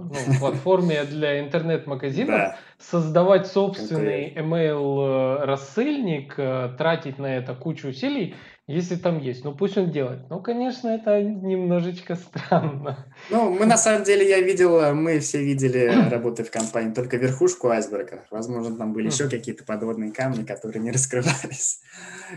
ну, 0.00 0.12
платформе 0.38 1.04
для 1.04 1.40
интернет-магазинов 1.40 2.56
создавать 2.78 3.46
собственный 3.46 4.34
email-рассыльник, 4.34 6.34
э, 6.36 6.74
тратить 6.76 7.18
на 7.18 7.34
это 7.34 7.54
кучу 7.54 7.88
усилий, 7.88 8.34
если 8.66 8.96
там 8.96 9.18
есть. 9.18 9.44
Ну, 9.44 9.54
пусть 9.54 9.76
он 9.76 9.90
делает. 9.90 10.28
Ну, 10.30 10.40
конечно, 10.40 10.88
это 10.88 11.22
немножечко 11.22 12.14
странно. 12.16 13.12
Ну, 13.30 13.50
мы 13.50 13.66
на 13.66 13.76
самом 13.76 14.04
деле, 14.04 14.28
я 14.28 14.40
видел, 14.40 14.94
мы 14.94 15.18
все 15.20 15.42
видели, 15.42 16.08
работы 16.10 16.44
в 16.44 16.50
компании, 16.50 16.94
только 16.94 17.18
верхушку 17.18 17.68
айсберга. 17.68 18.26
Возможно, 18.30 18.76
там 18.76 18.94
были 18.94 19.06
еще 19.06 19.28
какие-то 19.28 19.64
подводные 19.64 20.12
камни, 20.12 20.44
которые 20.44 20.80
не 20.80 20.90
раскрывались. 20.92 21.80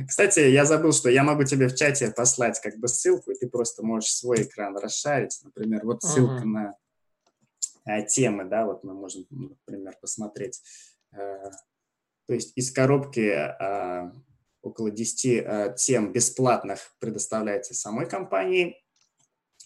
Кстати, 0.05 0.39
я 0.39 0.65
забыл, 0.65 0.91
что 0.91 1.09
я 1.09 1.23
могу 1.23 1.43
тебе 1.45 1.67
в 1.69 1.75
чате 1.75 2.11
послать 2.11 2.59
как 2.59 2.77
бы 2.77 2.87
ссылку, 2.89 3.31
и 3.31 3.35
ты 3.35 3.47
просто 3.47 3.85
можешь 3.85 4.09
свой 4.09 4.43
экран 4.43 4.75
расшарить. 4.77 5.39
Например, 5.43 5.85
вот 5.85 6.03
ссылка 6.03 6.43
uh-huh. 6.43 6.45
на 6.45 6.75
а, 7.85 8.01
темы, 8.01 8.43
да, 8.43 8.65
вот 8.65 8.83
мы 8.83 8.93
можем, 8.93 9.25
например, 9.29 9.95
посмотреть. 10.01 10.61
Э, 11.13 11.51
то 12.27 12.33
есть 12.33 12.51
из 12.57 12.71
коробки 12.71 13.29
а, 13.29 14.11
около 14.67 14.91
10 14.91 15.25
э, 15.25 15.75
тем 15.77 16.11
бесплатных 16.11 16.95
предоставляется 16.99 17.73
самой 17.73 18.07
компанией 18.07 18.83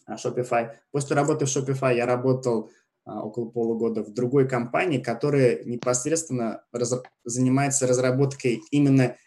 э, 0.08 0.14
Shopify. 0.14 0.76
После 0.92 1.16
работы 1.16 1.46
в 1.46 1.50
Shopify 1.50 1.96
я 1.96 2.06
работал 2.06 2.70
э, 2.70 3.12
около 3.12 3.50
полугода 3.50 4.04
в 4.04 4.14
другой 4.14 4.48
компании, 4.48 5.00
которая 5.00 5.64
непосредственно 5.64 6.64
раз, 6.72 6.94
занимается 7.24 7.88
разработкой 7.88 8.62
именно 8.72 9.18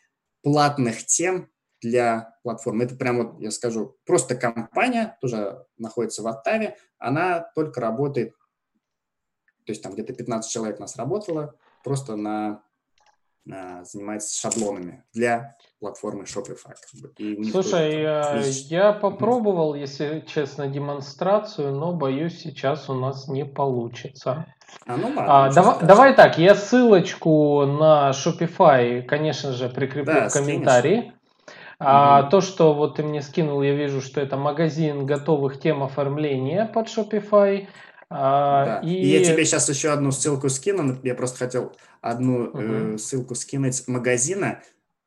платных 0.42 1.04
тем 1.06 1.50
для 1.80 2.38
платформы. 2.42 2.84
Это 2.84 2.96
прямо, 2.96 3.24
вот, 3.24 3.40
я 3.40 3.50
скажу, 3.50 3.96
просто 4.06 4.36
компания, 4.36 5.18
тоже 5.20 5.66
находится 5.76 6.22
в 6.22 6.26
Оттаве, 6.28 6.76
она 6.98 7.50
только 7.54 7.80
работает, 7.80 8.32
то 9.66 9.72
есть 9.72 9.82
там 9.82 9.92
где-то 9.92 10.14
15 10.14 10.50
человек 10.50 10.78
нас 10.78 10.96
работало, 10.96 11.54
просто 11.82 12.16
на 12.16 12.62
занимается 13.46 14.38
шаблонами 14.38 15.04
для 15.12 15.56
платформы 15.80 16.24
Shopify. 16.24 16.74
И 17.18 17.44
Слушай, 17.50 18.00
я, 18.00 18.40
я 18.68 18.92
попробовал, 18.92 19.74
если 19.74 20.24
честно, 20.26 20.66
демонстрацию, 20.66 21.72
но 21.74 21.92
боюсь, 21.92 22.40
сейчас 22.40 22.88
у 22.88 22.94
нас 22.94 23.28
не 23.28 23.44
получится. 23.44 24.46
А, 24.86 24.96
ну 24.96 25.08
ладно, 25.08 25.44
а, 25.46 25.52
давай, 25.52 25.76
давай 25.82 26.14
так, 26.14 26.38
я 26.38 26.54
ссылочку 26.54 27.66
на 27.66 28.10
Shopify, 28.10 29.02
конечно 29.02 29.52
же, 29.52 29.68
прикреплю 29.68 30.14
да, 30.14 30.28
в 30.28 30.32
комментарии. 30.32 31.12
А 31.78 32.20
угу. 32.22 32.30
то, 32.30 32.40
что 32.40 32.72
вот 32.72 32.96
ты 32.96 33.02
мне 33.02 33.20
скинул, 33.20 33.60
я 33.62 33.74
вижу, 33.74 34.00
что 34.00 34.20
это 34.20 34.36
магазин 34.36 35.06
готовых 35.06 35.60
тем 35.60 35.82
оформления 35.82 36.66
под 36.66 36.86
Shopify. 36.86 37.66
А, 38.16 38.64
да. 38.64 38.80
и... 38.88 38.90
и 38.90 39.06
я 39.08 39.24
тебе 39.24 39.44
сейчас 39.44 39.68
еще 39.68 39.90
одну 39.90 40.12
ссылку 40.12 40.48
скину. 40.48 41.00
Я 41.02 41.16
просто 41.16 41.38
хотел 41.38 41.72
одну 42.00 42.44
угу. 42.44 42.58
э, 42.60 42.98
ссылку 42.98 43.34
скинуть 43.34 43.88
магазина 43.88 44.62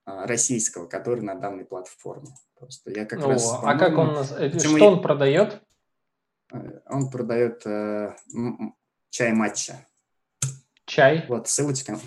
э, 0.05 0.25
российского, 0.25 0.87
который 0.87 1.21
на 1.21 1.35
данной 1.35 1.63
платформе. 1.63 2.27
Просто 2.59 2.91
я 2.91 3.05
как 3.05 3.23
О, 3.23 3.29
раз. 3.29 3.59
А 3.63 3.77
как 3.77 3.97
он 3.97 4.17
э, 4.17 4.49
Почему 4.49 4.75
что 4.75 4.85
я... 4.85 4.91
он 4.91 5.01
продает? 5.01 5.61
Э, 6.51 6.79
он 6.89 7.09
продает 7.09 7.65
э, 7.65 8.13
чай 9.09 9.31
матча. 9.31 9.85
Чай. 10.85 11.25
Вот 11.29 11.47
ссылочка. 11.47 11.97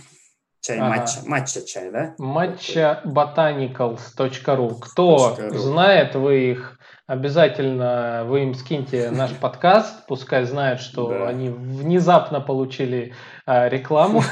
Чай 0.60 0.78
ага. 0.78 0.88
матча. 0.88 1.20
Матча 1.24 1.62
чай, 1.62 1.90
да? 1.90 2.14
Матча 2.18 3.00
botanicals.ru. 3.06 4.78
Кто 4.80 5.38
знает, 5.56 6.14
вы 6.14 6.50
их 6.50 6.78
обязательно 7.10 8.24
вы 8.24 8.44
им 8.44 8.54
скиньте 8.54 9.10
наш 9.10 9.34
подкаст, 9.36 10.06
пускай 10.06 10.44
знают, 10.44 10.80
что 10.80 11.08
да. 11.08 11.28
они 11.28 11.48
внезапно 11.48 12.40
получили 12.40 13.14
а, 13.46 13.68
рекламу. 13.68 14.22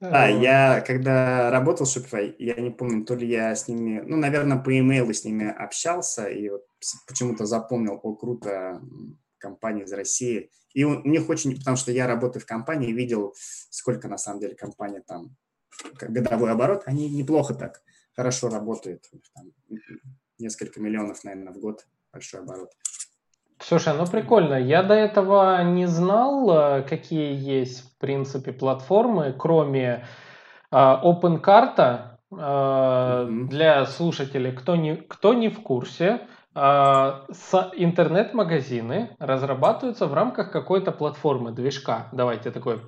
А, 0.00 0.28
я 0.28 0.80
когда 0.80 1.50
работал 1.50 1.86
в 1.86 1.88
Shopify, 1.88 2.34
я 2.38 2.54
не 2.54 2.70
помню, 2.70 3.04
то 3.04 3.14
ли 3.14 3.28
я 3.28 3.54
с 3.54 3.68
ними, 3.68 4.00
ну, 4.04 4.16
наверное, 4.16 4.58
по 4.58 4.76
имейлу 4.76 5.12
с 5.12 5.24
ними 5.24 5.48
общался, 5.48 6.28
и 6.28 6.48
вот 6.48 6.62
почему-то 7.06 7.46
запомнил, 7.46 7.98
о, 8.02 8.14
круто, 8.14 8.80
компания 9.38 9.82
из 9.82 9.92
России. 9.92 10.50
И 10.72 10.84
у 10.84 11.02
них 11.04 11.28
очень, 11.28 11.56
потому 11.56 11.76
что 11.76 11.90
я 11.90 12.06
работаю 12.06 12.42
в 12.42 12.46
компании, 12.46 12.92
видел, 12.92 13.34
сколько 13.70 14.08
на 14.08 14.18
самом 14.18 14.40
деле 14.40 14.54
компания 14.54 15.02
там 15.06 15.36
годовой 16.00 16.52
оборот, 16.52 16.82
они 16.86 17.08
неплохо 17.10 17.54
так, 17.54 17.82
хорошо 18.14 18.48
работают. 18.48 19.04
Там, 19.34 19.52
несколько 20.38 20.80
миллионов, 20.80 21.24
наверное, 21.24 21.52
в 21.52 21.58
год 21.58 21.84
большой 22.12 22.40
оборот. 22.40 22.70
Слушай, 23.60 23.94
ну 23.96 24.06
прикольно. 24.06 24.54
Я 24.54 24.82
до 24.82 24.94
этого 24.94 25.62
не 25.64 25.86
знал, 25.86 26.50
э, 26.50 26.82
какие 26.82 27.34
есть, 27.34 27.82
в 27.82 27.98
принципе, 27.98 28.52
платформы, 28.52 29.34
кроме 29.36 30.06
э. 30.70 30.76
Mm-hmm. 30.76 32.08
Для 33.48 33.86
слушателей, 33.86 34.52
кто 34.52 34.76
не, 34.76 34.96
кто 34.96 35.32
не 35.32 35.48
в 35.48 35.62
курсе, 35.62 36.28
с 36.54 37.70
интернет-магазины 37.76 39.16
разрабатываются 39.18 40.06
в 40.06 40.12
рамках 40.12 40.52
какой-то 40.52 40.92
платформы, 40.92 41.52
движка. 41.52 42.08
Давайте 42.12 42.50
такой 42.50 42.82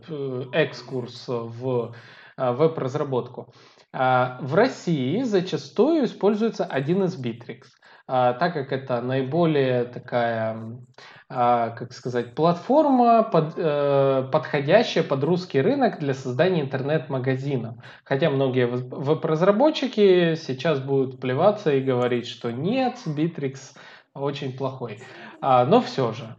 экскурс 0.53 1.25
в 1.27 1.95
веб-разработку. 2.37 3.55
В 3.92 4.55
России 4.55 5.22
зачастую 5.22 6.05
используется 6.05 6.64
один 6.64 7.05
из 7.05 7.20
Bittrex. 7.20 7.64
А, 8.12 8.33
так 8.33 8.55
как 8.55 8.72
это 8.72 9.00
наиболее 9.03 9.85
такая, 9.85 10.59
а, 11.29 11.70
как 11.70 11.92
сказать, 11.92 12.35
платформа, 12.35 13.22
под, 13.22 13.55
э, 13.57 14.29
подходящая 14.33 15.05
под 15.05 15.22
русский 15.22 15.61
рынок 15.61 16.00
для 16.00 16.12
создания 16.14 16.62
интернет-магазинов. 16.62 17.76
Хотя 18.03 18.29
многие 18.31 18.66
веб-разработчики 18.66 20.35
сейчас 20.35 20.81
будут 20.81 21.20
плеваться 21.20 21.72
и 21.72 21.81
говорить, 21.81 22.26
что 22.26 22.50
нет, 22.50 22.96
Bittrex 23.07 23.59
очень 24.12 24.57
плохой. 24.57 25.00
А, 25.40 25.64
но 25.64 25.81
все 25.81 26.11
же. 26.11 26.35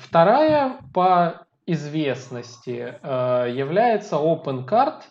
Вторая 0.00 0.78
по 0.94 1.44
известности 1.66 2.94
э, 3.02 3.52
является 3.54 4.16
OpenCart, 4.16 5.02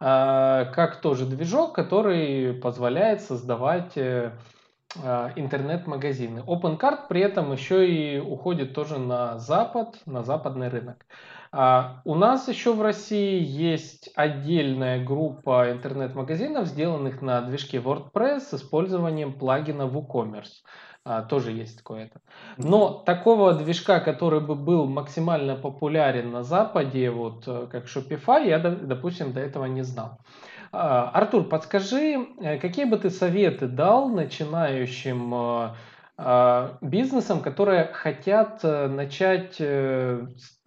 как 0.00 1.00
тоже 1.00 1.26
движок, 1.26 1.74
который 1.74 2.54
позволяет 2.54 3.20
создавать 3.20 3.96
э, 3.96 4.32
а, 4.96 5.32
интернет-магазины. 5.36 6.40
OpenCart 6.46 7.08
при 7.08 7.20
этом 7.20 7.52
еще 7.52 7.86
и 7.88 8.18
уходит 8.18 8.74
тоже 8.74 8.98
на 8.98 9.38
запад, 9.38 10.00
на 10.06 10.22
западный 10.22 10.68
рынок. 10.68 11.04
А 11.52 12.00
у 12.04 12.14
нас 12.14 12.48
еще 12.48 12.72
в 12.72 12.80
России 12.80 13.42
есть 13.42 14.10
отдельная 14.14 15.04
группа 15.04 15.70
интернет-магазинов, 15.70 16.66
сделанных 16.66 17.20
на 17.20 17.42
движке 17.42 17.78
WordPress 17.78 18.40
с 18.40 18.54
использованием 18.54 19.38
плагина 19.38 19.82
WooCommerce. 19.82 20.62
А, 21.10 21.22
тоже 21.22 21.52
есть 21.52 21.78
такое-то. 21.78 22.20
Но 22.58 22.90
такого 22.90 23.54
движка, 23.54 23.98
который 24.00 24.40
бы 24.40 24.54
был 24.54 24.84
максимально 24.84 25.56
популярен 25.56 26.30
на 26.30 26.42
Западе, 26.42 27.10
вот 27.10 27.44
э, 27.46 27.66
как 27.72 27.86
Shopify, 27.86 28.46
я, 28.46 28.58
допустим, 28.58 29.32
до 29.32 29.40
этого 29.40 29.64
не 29.64 29.80
знал. 29.80 30.18
А, 30.70 31.08
Артур, 31.14 31.44
подскажи, 31.44 32.26
э, 32.42 32.58
какие 32.58 32.84
бы 32.84 32.98
ты 32.98 33.08
советы 33.08 33.68
дал 33.68 34.10
начинающим 34.10 35.34
э, 35.34 35.74
а, 36.18 36.76
бизнесам, 36.82 37.40
которые 37.40 37.84
хотят 37.86 38.62
начать, 38.62 39.56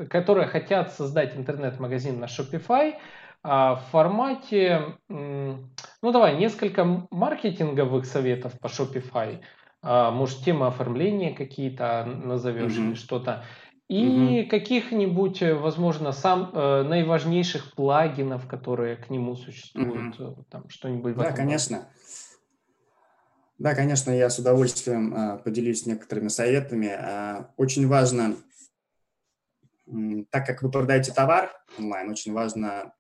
которые 0.10 0.48
хотят 0.48 0.92
создать 0.92 1.38
интернет-магазин 1.38 2.20
на 2.20 2.26
Shopify 2.26 2.96
а, 3.44 3.76
в 3.76 3.82
формате, 3.92 4.82
ну 5.08 6.12
давай, 6.12 6.36
несколько 6.38 6.84
маркетинговых 7.12 8.08
советов 8.08 8.54
по 8.60 8.68
Shopify, 8.68 9.40
может, 9.84 10.44
тема 10.44 10.68
оформления 10.68 11.34
какие-то 11.34 12.06
назовешь 12.06 12.74
mm-hmm. 12.74 12.88
или 12.90 12.94
что-то 12.94 13.44
и 13.92 14.08
угу. 14.44 14.50
каких-нибудь, 14.50 15.42
э, 15.42 15.54
возможно, 15.54 16.14
сам 16.14 16.50
э, 16.54 16.84
наиважнейших 16.84 17.76
плагинов, 17.76 18.48
которые 18.48 18.96
к 18.96 19.10
нему 19.10 19.36
существуют, 19.36 20.18
угу. 20.18 20.46
там 20.50 20.70
что-нибудь. 20.70 21.18
Да, 21.18 21.34
конечно. 21.34 21.90
Да, 23.58 23.76
конечно, 23.76 24.10
я 24.10 24.30
с 24.30 24.40
удовольствием 24.40 25.14
э, 25.14 25.40
поделюсь 25.40 25.86
некоторыми 25.86 26.30
советами. 26.30 26.86
Э, 26.86 27.48
очень 27.58 27.86
важно, 27.86 28.38
э, 29.88 30.24
так 30.30 30.48
как 30.48 30.62
вы 30.62 30.72
продаете 30.72 31.12
товар 31.12 31.52
онлайн, 31.78 32.10
очень 32.10 32.32
важно 32.32 32.94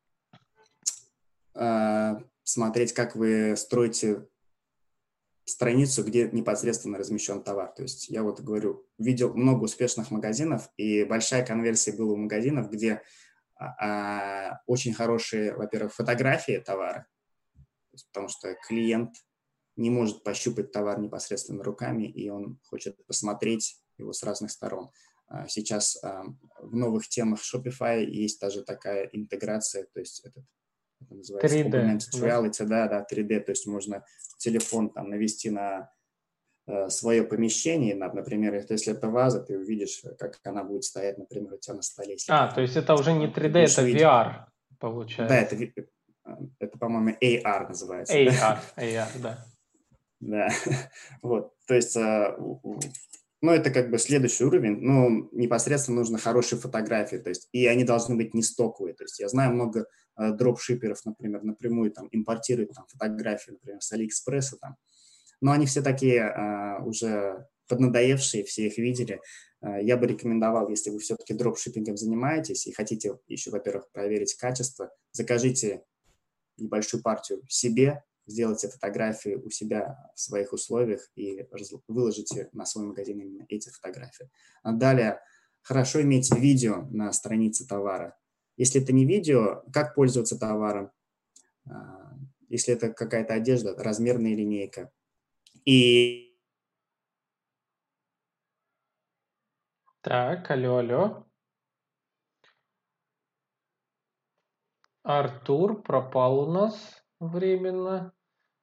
э, 1.56 2.15
смотреть, 2.44 2.91
как 2.91 3.15
вы 3.15 3.56
строите 3.56 4.28
страницу, 5.52 6.04
где 6.04 6.30
непосредственно 6.32 6.98
размещен 6.98 7.44
товар. 7.44 7.72
То 7.74 7.84
есть 7.84 8.10
я 8.10 8.24
вот 8.24 8.42
говорю, 8.42 8.88
видел 8.98 9.34
много 9.34 9.66
успешных 9.66 10.12
магазинов, 10.12 10.70
и 10.78 11.04
большая 11.04 11.46
конверсия 11.46 11.92
была 11.92 12.14
у 12.14 12.18
магазинов, 12.18 12.70
где 12.70 13.02
а, 13.56 13.76
а 13.80 14.62
очень 14.66 14.94
хорошие, 14.94 15.56
во-первых, 15.56 15.94
фотографии 15.94 16.58
товара, 16.58 17.08
потому 18.08 18.28
что 18.28 18.56
клиент 18.68 19.14
не 19.76 19.90
может 19.90 20.24
пощупать 20.24 20.72
товар 20.72 21.00
непосредственно 21.00 21.64
руками, 21.64 22.04
и 22.06 22.30
он 22.30 22.60
хочет 22.64 23.06
посмотреть 23.06 23.82
его 23.98 24.14
с 24.14 24.24
разных 24.24 24.52
сторон. 24.52 24.92
А, 25.28 25.48
сейчас 25.48 26.02
в 26.02 26.76
новых 26.76 27.08
темах 27.08 27.40
Shopify 27.42 28.04
есть 28.04 28.40
даже 28.40 28.64
такая 28.64 29.06
интеграция, 29.12 29.86
то 29.94 30.00
есть 30.00 30.26
этот 30.26 30.46
это 31.02 31.16
называется 31.16 31.58
3D. 31.58 31.72
Augmented 31.72 32.22
reality, 32.22 32.66
да, 32.66 32.88
да, 32.88 33.06
3D, 33.12 33.40
то 33.42 33.52
есть 33.52 33.68
можно 33.68 34.04
телефон 34.38 34.90
там 34.90 35.10
навести 35.10 35.50
на 35.50 35.92
э, 36.68 36.90
свое 36.90 37.24
помещение, 37.24 37.96
на, 37.96 38.12
например, 38.12 38.54
если 38.56 38.94
это 38.94 39.10
ваза, 39.10 39.42
ты 39.42 39.58
увидишь, 39.58 40.04
как 40.18 40.40
она 40.44 40.64
будет 40.64 40.84
стоять, 40.84 41.18
например, 41.18 41.54
у 41.54 41.58
тебя 41.58 41.76
на 41.76 41.82
столе. 41.82 42.18
А, 42.30 42.52
то 42.52 42.62
есть 42.62 42.76
это 42.76 42.94
уже 42.94 43.14
не 43.14 43.28
3D, 43.28 43.58
это 43.58 43.82
видеть. 43.84 44.02
VR, 44.02 44.46
получается. 44.80 45.36
Да, 45.36 45.42
это, 45.42 45.56
э, 45.56 45.86
это 46.60 46.78
по-моему, 46.78 47.18
AR 47.22 47.68
называется. 47.68 48.18
AR, 48.18 48.32
да? 48.32 48.62
AR, 48.78 49.08
да. 49.22 49.46
Да, 50.20 50.50
вот, 51.24 51.54
то 51.66 51.74
есть 51.74 51.96
э, 51.96 52.38
ну, 53.41 53.51
это 53.51 53.71
как 53.71 53.89
бы 53.89 53.97
следующий 53.97 54.43
уровень, 54.43 54.77
но 54.82 55.27
непосредственно 55.32 55.99
нужно 55.99 56.19
хорошие 56.19 56.60
фотографии, 56.60 57.17
то 57.17 57.30
есть, 57.30 57.49
и 57.51 57.65
они 57.65 57.84
должны 57.84 58.15
быть 58.15 58.34
не 58.34 58.43
стоковые, 58.43 58.93
то 58.93 59.04
есть 59.04 59.19
я 59.19 59.27
знаю 59.30 59.54
много 59.54 59.88
э, 60.17 60.32
дропшиперов, 60.32 61.04
например, 61.06 61.43
напрямую 61.43 61.91
там 61.91 62.08
импортируют 62.12 62.73
там 62.73 62.86
фотографии, 62.88 63.51
например, 63.51 63.82
с 63.82 63.91
Алиэкспресса 63.91 64.58
там, 64.58 64.77
но 65.41 65.51
они 65.51 65.65
все 65.65 65.82
такие 65.82 66.21
э, 66.21 66.84
уже 66.84 67.47
поднадоевшие, 67.67 68.43
все 68.43 68.67
их 68.67 68.77
видели. 68.77 69.21
Э, 69.62 69.82
я 69.82 69.97
бы 69.97 70.06
рекомендовал, 70.06 70.69
если 70.69 70.91
вы 70.91 70.99
все-таки 70.99 71.34
дропшиппингом 71.34 71.97
занимаетесь 71.97 72.67
и 72.67 72.73
хотите 72.73 73.17
еще, 73.27 73.49
во-первых, 73.49 73.89
проверить 73.91 74.36
качество, 74.36 74.91
закажите 75.12 75.84
небольшую 76.58 77.01
партию 77.01 77.41
себе, 77.47 78.04
сделайте 78.32 78.70
фотографии 78.70 79.36
у 79.36 79.50
себя 79.50 80.12
в 80.15 80.20
своих 80.20 80.54
условиях 80.54 81.08
и 81.15 81.46
выложите 81.88 82.50
на 82.54 82.65
свой 82.65 82.86
магазин 82.86 83.20
именно 83.20 83.46
эти 83.50 83.70
фотографии. 83.70 84.30
А 84.63 84.72
далее, 84.72 85.20
хорошо 85.62 86.02
иметь 86.02 86.34
видео 86.34 86.88
на 86.89 87.12
странице 87.13 87.67
товара. 87.67 88.17
Если 88.58 88.82
это 88.82 88.94
не 88.94 89.06
видео, 89.06 89.63
как 89.72 89.96
пользоваться 89.96 90.38
товаром, 90.38 90.91
а, 91.70 92.17
если 92.50 92.74
это 92.74 92.91
какая-то 92.91 93.34
одежда, 93.34 93.76
размерная 93.78 94.36
линейка. 94.36 94.91
И 95.65 96.32
Так, 100.02 100.50
алло, 100.50 100.78
алло. 100.78 101.28
Артур 105.04 105.82
пропал 105.84 106.50
у 106.50 106.52
нас 106.52 107.04
временно. 107.20 108.13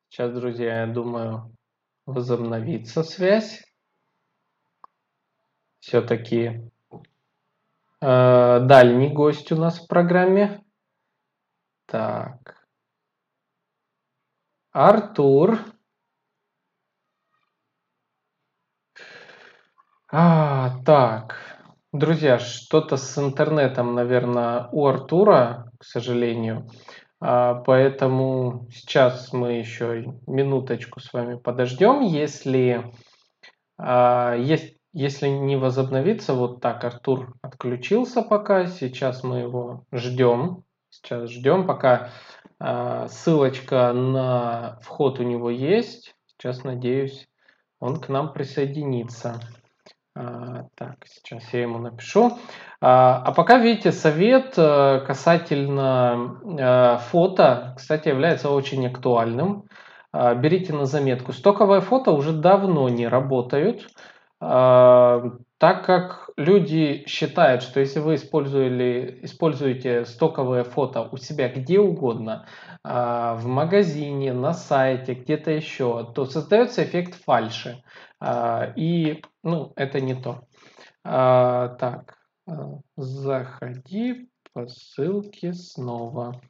Сейчас, 0.09 0.33
друзья, 0.33 0.81
я 0.81 0.87
думаю, 0.87 1.55
возобновится 2.07 3.03
связь. 3.03 3.63
Все-таки 5.81 6.71
э, 8.01 8.61
дальний 8.61 9.13
гость 9.13 9.53
у 9.53 9.57
нас 9.57 9.81
в 9.81 9.87
программе. 9.87 10.65
Так. 11.87 12.67
Артур. 14.73 15.59
А, 20.11 20.83
так. 20.85 21.37
Друзья, 21.93 22.39
что-то 22.39 22.97
с 22.97 23.19
интернетом, 23.19 23.95
наверное, 23.95 24.69
у 24.73 24.87
Артура, 24.87 25.71
к 25.79 25.85
сожалению. 25.85 26.67
А, 27.21 27.55
поэтому 27.55 28.69
сейчас 28.73 29.33
мы 29.33 29.55
еще 29.55 30.15
минуточку 30.27 31.01
с 31.01 31.13
вами 31.13 31.37
подождем. 31.37 32.01
Если, 32.01 32.93
а, 33.77 34.37
если 34.37 35.29
не 35.29 35.57
возобновится, 35.57 36.35
вот 36.35 36.61
так 36.61 36.85
Артур 36.85 37.35
отключился 37.43 38.23
пока. 38.23 38.67
Сейчас 38.67 39.25
мы 39.25 39.39
его 39.39 39.85
ждем. 39.93 40.65
Сейчас 40.91 41.31
ждем, 41.31 41.67
пока 41.67 42.11
а, 42.61 43.09
ссылочка 43.09 43.93
на 43.93 44.79
вход 44.83 45.19
у 45.21 45.25
него 45.25 45.51
есть. 45.51 46.15
Сейчас, 46.27 46.63
надеюсь, 46.63 47.29
он 47.81 48.01
к 48.01 48.09
нам 48.09 48.33
присоединится. 48.33 49.41
А, 51.19 51.29
сейчас 51.29 51.53
я 51.53 51.63
ему 51.63 51.79
напишу. 51.79 52.39
А, 52.81 53.23
а 53.25 53.33
пока, 53.33 53.59
видите, 53.59 53.93
совет 53.93 54.55
э, 54.57 55.01
касательно 55.07 56.41
э, 56.45 56.99
фото, 57.11 57.75
кстати, 57.77 58.09
является 58.09 58.51
очень 58.51 58.87
актуальным. 58.87 59.65
А, 60.13 60.35
берите 60.35 60.73
на 60.73 60.87
заметку. 60.87 61.33
Стоковые 61.33 61.81
фото 61.81 62.13
уже 62.13 62.33
давно 62.33 62.89
не 62.89 63.09
работают, 63.09 63.89
так 64.41 65.85
как 65.85 66.31
люди 66.37 67.03
считают, 67.09 67.65
что 67.65 67.81
если 67.81 67.99
вы 67.99 68.15
использовали, 68.15 69.19
используете 69.23 70.05
стоковые 70.05 70.63
фото 70.63 71.09
у 71.11 71.17
себя 71.17 71.49
где 71.49 71.81
угодно, 71.81 72.47
в 72.85 73.41
магазине, 73.47 74.33
на 74.33 74.53
сайте, 74.53 75.15
где-то 75.15 75.51
еще, 75.51 76.13
то 76.15 76.25
создается 76.25 76.85
эффект 76.85 77.17
фальши. 77.25 77.83
И 78.77 79.25
ну, 79.43 79.73
это 79.75 80.01
не 80.01 80.15
то. 80.15 80.48
А, 81.05 81.69
так, 81.69 82.19
а, 82.47 82.81
заходи 82.97 84.29
по 84.53 84.67
ссылке 84.67 85.53
снова. 85.53 86.41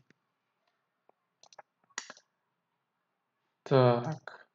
Так, 3.68 4.46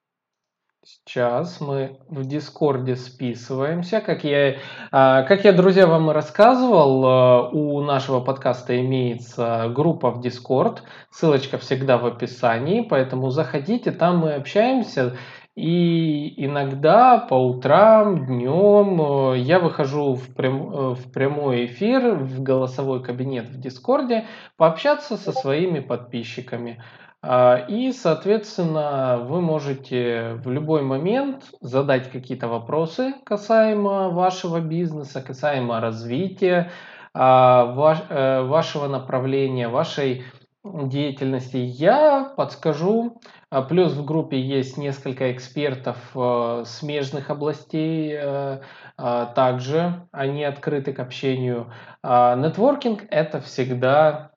сейчас 0.83 1.61
мы 1.61 1.99
в 2.09 2.25
Discord 2.25 2.86
е 2.86 2.95
списываемся. 2.95 4.01
Как 4.01 4.23
я, 4.23 4.57
а, 4.91 5.21
как 5.23 5.45
я, 5.45 5.53
друзья, 5.53 5.85
вам 5.85 6.09
и 6.09 6.13
рассказывал, 6.13 7.05
а, 7.05 7.49
у 7.49 7.81
нашего 7.81 8.21
подкаста 8.21 8.79
имеется 8.81 9.71
группа 9.75 10.09
в 10.09 10.21
Discord. 10.21 10.81
Ссылочка 11.11 11.59
всегда 11.59 11.99
в 11.99 12.05
описании, 12.07 12.81
поэтому 12.81 13.29
заходите, 13.29 13.91
там 13.91 14.17
мы 14.17 14.33
общаемся. 14.33 15.15
И 15.55 16.33
иногда 16.43 17.19
по 17.19 17.35
утрам, 17.35 18.25
днем 18.25 19.33
э, 19.33 19.37
я 19.37 19.59
выхожу 19.59 20.15
в, 20.15 20.33
прям, 20.33 20.73
э, 20.73 20.93
в 20.95 21.11
прямой 21.11 21.67
эфир, 21.67 22.15
в 22.15 22.41
голосовой 22.41 23.03
кабинет 23.03 23.49
в 23.49 23.59
Дискорде, 23.59 24.25
пообщаться 24.57 25.15
со 25.15 25.31
своими 25.31 25.79
подписчиками. 25.79 26.81
А, 27.21 27.57
и, 27.69 27.91
соответственно, 27.91 29.19
вы 29.29 29.41
можете 29.41 30.39
в 30.43 30.49
любой 30.49 30.81
момент 30.81 31.45
задать 31.61 32.11
какие-то 32.11 32.47
вопросы 32.47 33.13
касаемо 33.23 34.09
вашего 34.09 34.59
бизнеса, 34.59 35.21
касаемо 35.21 35.79
развития 35.79 36.71
а, 37.13 38.01
э, 38.09 38.41
вашего 38.41 38.87
направления, 38.87 39.69
вашей 39.69 40.23
деятельности. 40.63 41.57
Я 41.57 42.33
подскажу, 42.35 43.21
а 43.53 43.61
плюс 43.61 43.93
в 43.93 44.03
группе 44.03 44.41
есть 44.41 44.77
несколько 44.77 45.31
экспертов 45.31 45.97
э, 46.15 46.63
смежных 46.65 47.29
областей, 47.29 48.11
э, 48.11 48.61
э, 48.97 49.27
также 49.35 50.07
они 50.11 50.43
открыты 50.43 50.91
к 50.91 50.99
общению. 50.99 51.71
А 52.01 52.35
нетворкинг– 52.35 53.03
это 53.11 53.41
всегда 53.41 54.31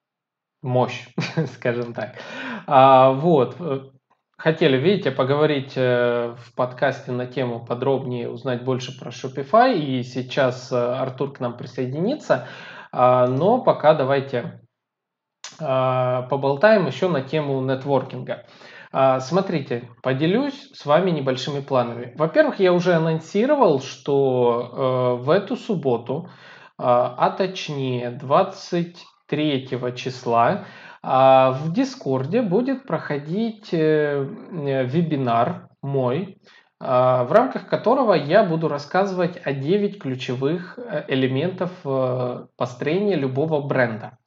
мощь, 0.60 1.08
скажем 1.54 1.94
так. 1.94 2.16
А, 2.66 3.12
вот. 3.12 3.56
Хотели, 4.36 4.76
видите, 4.76 5.10
поговорить 5.10 5.74
в 5.76 6.36
подкасте 6.54 7.10
на 7.10 7.24
тему 7.24 7.64
подробнее, 7.64 8.28
узнать 8.28 8.64
больше 8.64 8.96
про 8.98 9.08
Shopify, 9.08 9.78
и 9.78 10.02
сейчас 10.02 10.70
Артур 10.70 11.32
к 11.32 11.40
нам 11.40 11.56
присоединится. 11.56 12.46
Но 12.92 13.62
пока 13.62 13.94
давайте 13.94 14.60
поболтаем 15.58 16.86
еще 16.86 17.08
на 17.08 17.22
тему 17.22 17.62
нетворкинга. 17.62 18.44
А, 18.92 19.20
смотрите, 19.20 19.88
поделюсь 20.02 20.70
с 20.72 20.86
вами 20.86 21.10
небольшими 21.10 21.60
планами. 21.60 22.12
Во-первых, 22.16 22.60
я 22.60 22.72
уже 22.72 22.94
анонсировал, 22.94 23.80
что 23.80 25.18
э, 25.20 25.24
в 25.24 25.30
эту 25.30 25.56
субботу, 25.56 26.30
а, 26.78 27.14
а 27.18 27.30
точнее 27.30 28.10
23 28.10 29.68
числа, 29.96 30.64
а, 31.02 31.52
в 31.52 31.72
Дискорде 31.72 32.42
будет 32.42 32.86
проходить 32.86 33.72
э, 33.72 34.26
вебинар 34.84 35.68
мой, 35.82 36.38
в 36.78 37.28
рамках 37.30 37.68
которого 37.68 38.12
я 38.12 38.44
буду 38.44 38.68
рассказывать 38.68 39.40
о 39.42 39.52
9 39.52 39.98
ключевых 39.98 40.78
э, 40.78 41.06
элементов 41.08 41.70
построения 42.56 43.16
любого 43.16 43.66
бренда. 43.66 44.18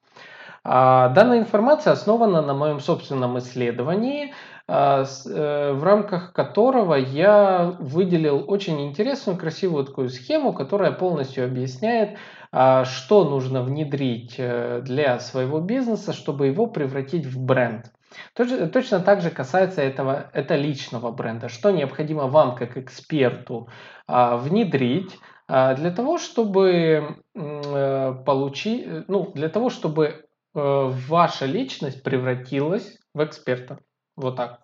Данная 0.69 1.39
информация 1.39 1.93
основана 1.93 2.43
на 2.43 2.53
моем 2.53 2.79
собственном 2.79 3.39
исследовании, 3.39 4.33
а, 4.71 5.03
э, 5.03 5.73
в 5.73 5.83
рамках 5.83 6.31
которого 6.31 6.93
я 6.93 7.75
выделил 7.79 8.43
очень 8.47 8.79
интересную, 8.81 9.35
красивую 9.35 9.85
такую 9.85 10.09
схему, 10.09 10.53
которая 10.53 10.91
полностью 10.91 11.45
объясняет, 11.45 12.19
а, 12.51 12.85
что 12.85 13.23
нужно 13.23 13.63
внедрить 13.63 14.35
э, 14.37 14.81
для 14.83 15.19
своего 15.19 15.59
бизнеса, 15.59 16.13
чтобы 16.13 16.45
его 16.45 16.67
превратить 16.67 17.25
в 17.25 17.43
бренд. 17.43 17.91
Точно 18.35 18.99
так 18.99 19.21
же 19.21 19.31
касается 19.31 19.81
этого, 19.81 20.29
это 20.33 20.55
личного 20.55 21.09
бренда. 21.11 21.49
Что 21.49 21.71
необходимо 21.71 22.27
вам, 22.27 22.55
как 22.55 22.77
эксперту, 22.77 23.69
а, 24.05 24.37
внедрить 24.37 25.17
для 25.47 25.89
того, 25.89 26.19
чтобы 26.19 27.15
э, 27.33 28.13
получить, 28.23 28.87
ну, 29.07 29.31
для 29.33 29.49
того, 29.49 29.71
чтобы 29.71 30.28
ваша 30.53 31.45
личность 31.45 32.03
превратилась 32.03 32.97
в 33.13 33.23
эксперта. 33.23 33.79
Вот 34.19 34.35
так. 34.35 34.59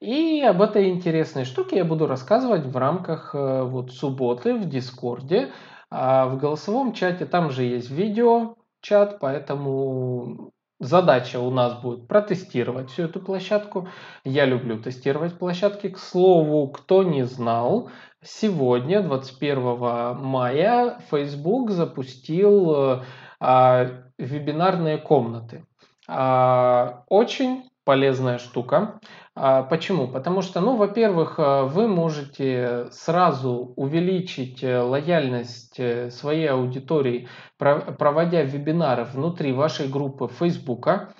И 0.00 0.42
об 0.42 0.60
этой 0.60 0.90
интересной 0.90 1.44
штуке 1.44 1.76
я 1.76 1.84
буду 1.84 2.06
рассказывать 2.06 2.66
в 2.66 2.76
рамках 2.76 3.34
э, 3.34 3.62
вот 3.62 3.92
субботы 3.92 4.54
в 4.54 4.68
Дискорде. 4.68 5.52
А 5.90 6.26
в 6.26 6.38
голосовом 6.38 6.92
чате 6.92 7.24
там 7.26 7.50
же 7.50 7.64
есть 7.64 7.90
видео 7.90 8.56
чат, 8.80 9.18
поэтому 9.20 10.52
задача 10.78 11.40
у 11.40 11.50
нас 11.50 11.80
будет 11.80 12.08
протестировать 12.08 12.90
всю 12.90 13.04
эту 13.04 13.20
площадку. 13.20 13.88
Я 14.24 14.44
люблю 14.44 14.80
тестировать 14.80 15.38
площадки. 15.38 15.88
К 15.88 15.98
слову, 15.98 16.68
кто 16.68 17.02
не 17.02 17.24
знал, 17.24 17.90
сегодня, 18.22 19.02
21 19.02 20.16
мая, 20.18 21.00
Facebook 21.10 21.70
запустил 21.70 22.74
э, 22.74 23.02
а, 23.40 23.86
вебинарные 24.20 24.98
комнаты. 24.98 25.64
А, 26.08 27.04
очень 27.08 27.70
полезная 27.84 28.38
штука. 28.38 29.00
А, 29.34 29.62
почему? 29.62 30.08
Потому 30.08 30.42
что, 30.42 30.60
ну, 30.60 30.76
во-первых, 30.76 31.38
э, 31.38 31.62
вы 31.64 31.88
можете 31.88 32.86
сразу 32.90 33.72
увеличить 33.76 34.62
э, 34.62 34.80
лояльность 34.80 35.78
э, 35.78 36.10
своей 36.10 36.48
аудитории, 36.48 37.28
проводя 37.58 38.42
вебинары 38.42 39.04
внутри 39.04 39.52
вашей 39.52 39.88
группы 39.88 40.28
Фейсбука, 40.28 41.14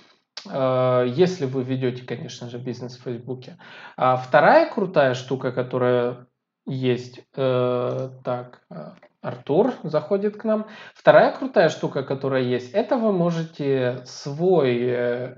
если 0.46 1.44
вы 1.44 1.62
ведете, 1.62 2.02
конечно 2.06 2.48
же, 2.48 2.56
бизнес 2.56 2.96
в 2.96 3.02
Фейсбуке. 3.02 3.58
А 3.98 4.16
вторая 4.16 4.72
крутая 4.72 5.12
штука, 5.12 5.52
которая 5.52 6.28
есть, 6.64 7.20
так, 7.34 8.62
Артур 9.22 9.74
заходит 9.82 10.36
к 10.36 10.44
нам. 10.44 10.66
Вторая 10.94 11.32
крутая 11.36 11.68
штука, 11.68 12.02
которая 12.02 12.42
есть, 12.42 12.72
это 12.72 12.96
вы 12.96 13.12
можете 13.12 14.02
свой 14.04 15.36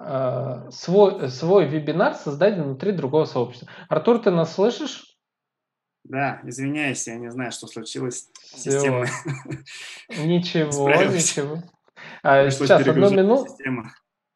Э, 0.00 0.70
свой, 0.70 1.28
свой 1.28 1.66
вебинар 1.66 2.14
создать 2.14 2.56
внутри 2.56 2.92
другого 2.92 3.24
сообщества. 3.24 3.68
Артур, 3.88 4.20
ты 4.20 4.30
нас 4.30 4.54
слышишь? 4.54 5.16
Да, 6.04 6.40
извиняюсь, 6.44 7.06
я 7.08 7.16
не 7.16 7.30
знаю, 7.30 7.50
что 7.50 7.66
случилось. 7.66 8.28
Система. 8.40 9.06
Ничего, 10.08 10.88
ничего. 11.04 11.62
А, 12.22 12.48
сейчас, 12.50 12.86
одну 12.86 13.10
минуту. 13.10 13.56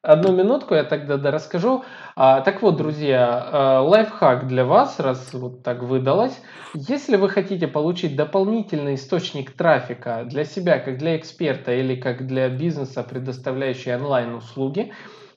Одну 0.03 0.33
минутку 0.33 0.75
я 0.75 0.83
тогда 0.83 1.17
да, 1.17 1.31
расскажу. 1.31 1.85
А, 2.17 2.41
так 2.41 2.61
вот, 2.61 2.77
друзья, 2.77 3.49
а, 3.53 3.81
лайфхак 3.83 4.49
для 4.49 4.65
вас, 4.65 4.99
раз 4.99 5.33
вот 5.33 5.63
так 5.63 5.85
выдалось. 5.85 6.37
Если 6.75 7.17
вы 7.17 7.29
хотите 7.29 7.69
получить 7.69 8.17
дополнительный 8.17 8.97
источник 8.97 9.53
трафика 9.53 10.25
для 10.25 10.45
себя, 10.45 10.81
как 10.81 10.99
для 10.99 11.17
эксперта 11.17 11.73
или 11.73 11.95
как 11.95 12.27
для 12.27 12.49
бизнеса, 12.49 13.05
предоставляющий 13.05 13.95
онлайн-услуги, 13.95 14.93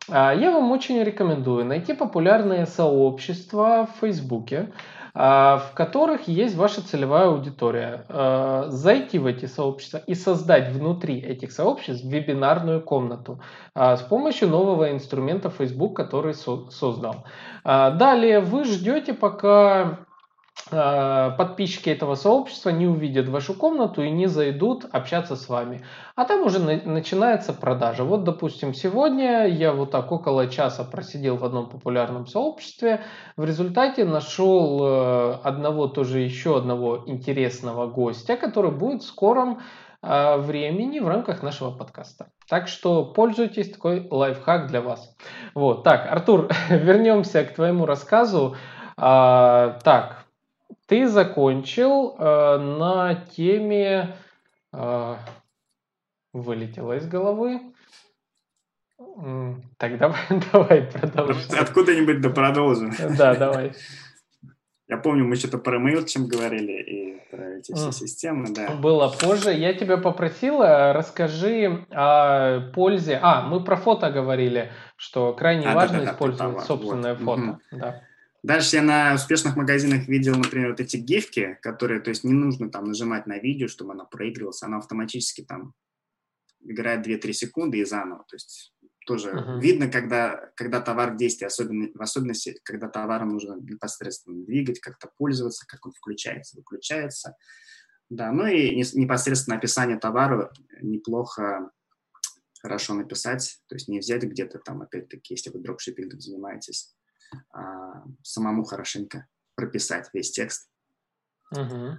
а, 0.10 0.34
я 0.34 0.50
вам 0.50 0.72
очень 0.72 1.00
рекомендую 1.04 1.64
найти 1.64 1.94
популярные 1.94 2.66
сообщества 2.66 3.88
в 3.88 4.00
Фейсбуке, 4.02 4.70
в 5.16 5.72
которых 5.74 6.28
есть 6.28 6.56
ваша 6.56 6.86
целевая 6.86 7.28
аудитория. 7.28 8.06
А, 8.10 8.66
зайти 8.68 9.18
в 9.18 9.26
эти 9.26 9.46
сообщества 9.46 10.02
и 10.06 10.14
создать 10.14 10.74
внутри 10.74 11.20
этих 11.20 11.54
сообществ 11.54 12.04
вебинарную 12.04 12.82
комнату 12.82 13.40
с 13.74 14.02
помощью 14.02 14.50
нового 14.50 14.92
инструмента 14.92 15.50
Facebook, 15.50 15.96
который 15.96 16.34
создал. 16.34 17.26
Далее 17.64 18.42
вы 18.42 18.66
ждете, 18.66 19.14
пока 19.14 20.00
подписчики 20.72 21.90
этого 21.90 22.16
сообщества 22.16 22.72
не 22.72 22.88
увидят 22.88 23.30
вашу 23.30 23.54
комнату 23.54 24.02
и 24.02 24.10
не 24.10 24.26
зайдут 24.28 24.86
общаться 24.92 25.36
с 25.36 25.48
вами. 25.48 25.84
А 26.16 26.26
там 26.26 26.42
уже 26.42 26.60
на- 26.60 26.82
начинается 26.82 27.54
продажа. 27.54 28.04
Вот, 28.04 28.24
допустим, 28.24 28.74
сегодня 28.74 29.48
я 29.48 29.74
вот 29.74 29.92
так 29.92 30.12
около 30.12 30.48
часа 30.48 30.84
просидел 30.84 31.38
в 31.38 31.46
одном 31.46 31.70
популярном 31.70 32.26
сообществе. 32.26 33.02
В 33.38 33.46
результате 33.46 34.06
нашел 34.06 34.80
э, 34.82 35.34
одного, 35.44 35.88
тоже 35.88 36.20
еще 36.20 36.58
одного 36.58 37.04
интересного 37.06 37.86
гостя, 37.88 38.36
который 38.36 38.72
будет 38.72 39.04
в 39.04 39.08
скором 39.08 39.60
э, 40.02 40.38
времени 40.38 41.00
в 41.00 41.08
рамках 41.08 41.44
нашего 41.44 41.70
подкаста. 41.70 42.30
Так 42.50 42.68
что 42.68 43.06
пользуйтесь, 43.06 43.72
такой 43.72 44.08
лайфхак 44.10 44.68
для 44.68 44.82
вас. 44.82 45.16
Вот, 45.54 45.84
так, 45.84 46.12
Артур, 46.12 46.50
вернемся 46.70 47.44
к 47.44 47.54
твоему 47.54 47.86
рассказу. 47.86 48.56
А, 48.98 49.78
так, 49.84 50.25
ты 50.86 51.08
закончил 51.08 52.16
э, 52.18 52.58
на 52.58 53.16
теме... 53.36 54.16
Э, 54.74 55.16
вылетело 56.34 56.98
из 56.98 57.08
головы. 57.08 57.62
Так, 59.78 59.98
давай, 59.98 60.20
давай 60.52 60.82
продолжим. 60.84 61.60
Откуда-нибудь 61.60 62.22
да 62.22 62.30
продолжим. 62.30 62.94
Да, 63.18 63.36
давай. 63.36 63.74
Я 64.88 64.98
помню, 64.98 65.26
мы 65.26 65.36
что-то 65.36 65.58
про 65.58 65.80
MailChimp 65.80 66.28
говорили 66.28 66.74
и 66.74 67.32
про 67.32 67.58
эти 67.58 67.74
все 67.74 67.92
системы, 67.92 68.54
да. 68.54 68.70
Было 68.76 69.10
позже. 69.10 69.52
Я 69.52 69.74
тебя 69.74 69.98
попросил, 69.98 70.62
э, 70.62 70.92
расскажи 70.92 71.86
о 71.90 72.72
пользе. 72.72 73.20
А, 73.22 73.42
мы 73.42 73.64
про 73.64 73.78
фото 73.78 74.12
говорили, 74.12 74.72
что 74.96 75.34
крайне 75.34 75.68
а, 75.68 75.74
важно 75.74 76.00
да, 76.00 76.06
да, 76.06 76.12
использовать 76.12 76.66
собственное 76.66 77.16
фото. 77.16 77.60
Угу. 77.72 77.80
Да. 77.80 78.02
Дальше 78.46 78.76
я 78.76 78.84
на 78.84 79.16
успешных 79.16 79.56
магазинах 79.56 80.08
видел, 80.08 80.36
например, 80.36 80.70
вот 80.70 80.80
эти 80.80 80.98
гифки, 80.98 81.58
которые, 81.64 82.00
то 82.00 82.12
есть 82.12 82.24
не 82.24 82.34
нужно 82.34 82.70
там 82.70 82.86
нажимать 82.86 83.26
на 83.26 83.40
видео, 83.40 83.68
чтобы 83.68 83.94
она 83.94 84.06
проигрывалась, 84.06 84.62
она 84.62 84.78
автоматически 84.78 85.42
там 85.42 85.74
играет 86.62 87.08
2-3 87.08 87.34
секунды 87.34 87.80
и 87.80 87.86
заново. 87.86 88.24
То 88.30 88.36
есть 88.36 88.76
тоже 89.08 89.32
uh-huh. 89.32 89.60
видно, 89.60 89.90
когда, 89.90 90.52
когда 90.56 90.80
товар 90.80 91.14
в 91.14 91.18
действии, 91.18 91.48
особенно, 91.48 91.90
в 91.96 92.00
особенности, 92.00 92.60
когда 92.64 92.88
товаром 92.88 93.30
нужно 93.30 93.56
непосредственно 93.56 94.46
двигать, 94.46 94.80
как-то 94.80 95.10
пользоваться, 95.18 95.66
как 95.68 95.84
он 95.84 95.94
включается, 95.94 96.58
выключается. 96.58 97.36
Да, 98.12 98.32
ну 98.32 98.46
и 98.46 98.76
непосредственно 98.76 99.58
описание 99.58 99.98
товара 99.98 100.54
неплохо, 100.84 101.72
хорошо 102.62 102.94
написать, 102.94 103.58
то 103.68 103.74
есть 103.74 103.88
не 103.88 103.98
взять 103.98 104.22
где-то 104.22 104.60
там, 104.60 104.84
опять-таки, 104.84 105.34
если 105.34 105.50
вы 105.50 105.62
дропшиппингом 105.62 106.22
занимаетесь, 106.22 106.96
самому 108.24 108.64
хорошенько 108.64 109.28
прописать 109.56 110.10
весь 110.14 110.32
текст. 110.32 110.70
Uh-huh. 111.54 111.96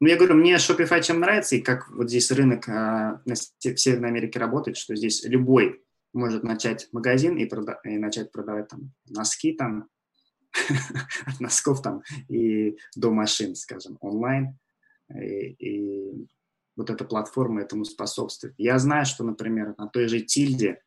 Ну, 0.00 0.08
я 0.08 0.16
говорю, 0.16 0.34
мне 0.34 0.54
Shopify 0.54 1.02
чем 1.02 1.20
нравится, 1.20 1.56
и 1.56 1.60
как 1.60 1.90
вот 1.90 2.08
здесь 2.08 2.30
рынок 2.30 2.68
а, 2.68 3.20
в 3.26 3.76
Северной 3.76 4.08
Америке 4.08 4.38
работает, 4.38 4.78
что 4.78 4.96
здесь 4.96 5.24
любой 5.24 5.84
может 6.14 6.42
начать 6.42 6.88
магазин 6.92 7.36
и, 7.36 7.46
прода- 7.46 7.78
и 7.84 7.98
начать 7.98 8.32
продавать 8.32 8.68
там 8.68 8.92
носки 9.08 9.52
там, 9.52 9.88
от 11.26 11.38
носков 11.38 11.82
там 11.82 12.02
и 12.28 12.78
до 12.96 13.10
машин, 13.10 13.54
скажем, 13.54 13.98
онлайн. 14.00 14.58
И, 15.14 15.56
и 15.58 16.28
вот 16.76 16.88
эта 16.88 17.04
платформа 17.04 17.60
этому 17.60 17.84
способствует. 17.84 18.54
Я 18.56 18.78
знаю, 18.78 19.04
что, 19.04 19.22
например, 19.22 19.74
на 19.76 19.86
той 19.86 20.08
же 20.08 20.20
Тильде 20.20 20.82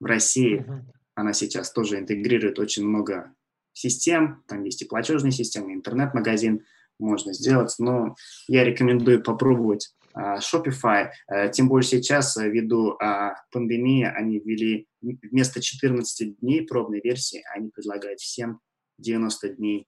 в 0.00 0.06
России 0.06 0.60
uh-huh 0.60 0.96
она 1.16 1.32
сейчас 1.32 1.72
тоже 1.72 1.98
интегрирует 1.98 2.60
очень 2.60 2.86
много 2.86 3.34
систем, 3.72 4.44
там 4.46 4.62
есть 4.62 4.82
и 4.82 4.84
платежные 4.84 5.32
системы, 5.32 5.72
и 5.72 5.74
интернет-магазин 5.74 6.64
можно 6.98 7.32
сделать, 7.32 7.74
но 7.78 8.14
я 8.46 8.64
рекомендую 8.64 9.22
попробовать 9.22 9.94
uh, 10.16 10.38
Shopify, 10.38 11.08
uh, 11.30 11.50
тем 11.50 11.68
более 11.68 11.86
сейчас, 11.86 12.38
uh, 12.38 12.48
ввиду 12.48 12.96
uh, 13.02 13.32
пандемии, 13.50 14.04
они 14.04 14.38
ввели 14.38 14.86
вместо 15.02 15.60
14 15.60 16.38
дней 16.40 16.62
пробной 16.66 17.00
версии, 17.02 17.42
они 17.54 17.70
предлагают 17.70 18.20
всем 18.20 18.60
90 18.98 19.48
дней 19.56 19.86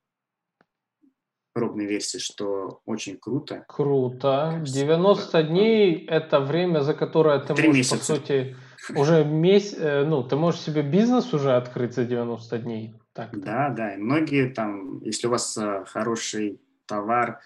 пробной 1.54 1.86
версии, 1.86 2.18
что 2.18 2.80
очень 2.84 3.16
круто. 3.16 3.64
Круто. 3.68 4.62
90 4.64 5.42
дней– 5.44 6.06
это 6.08 6.40
время, 6.40 6.80
за 6.80 6.94
которое 6.94 7.40
ты 7.40 7.54
можешь, 7.54 7.74
месяца. 7.74 7.96
по 7.98 8.04
сути, 8.04 8.56
уже 8.94 9.24
месяц, 9.24 9.76
э, 9.78 10.04
ну, 10.04 10.22
ты 10.22 10.36
можешь 10.36 10.60
себе 10.60 10.82
бизнес 10.82 11.32
уже 11.34 11.56
открыть 11.56 11.94
за 11.94 12.04
90 12.04 12.58
дней. 12.58 12.94
Так 13.12 13.34
-то. 13.34 13.40
да, 13.40 13.68
да. 13.70 13.94
И 13.94 13.96
многие 13.98 14.48
там, 14.48 15.00
если 15.02 15.26
у 15.26 15.30
вас 15.30 15.56
э, 15.56 15.84
хороший 15.86 16.60
товар, 16.86 17.40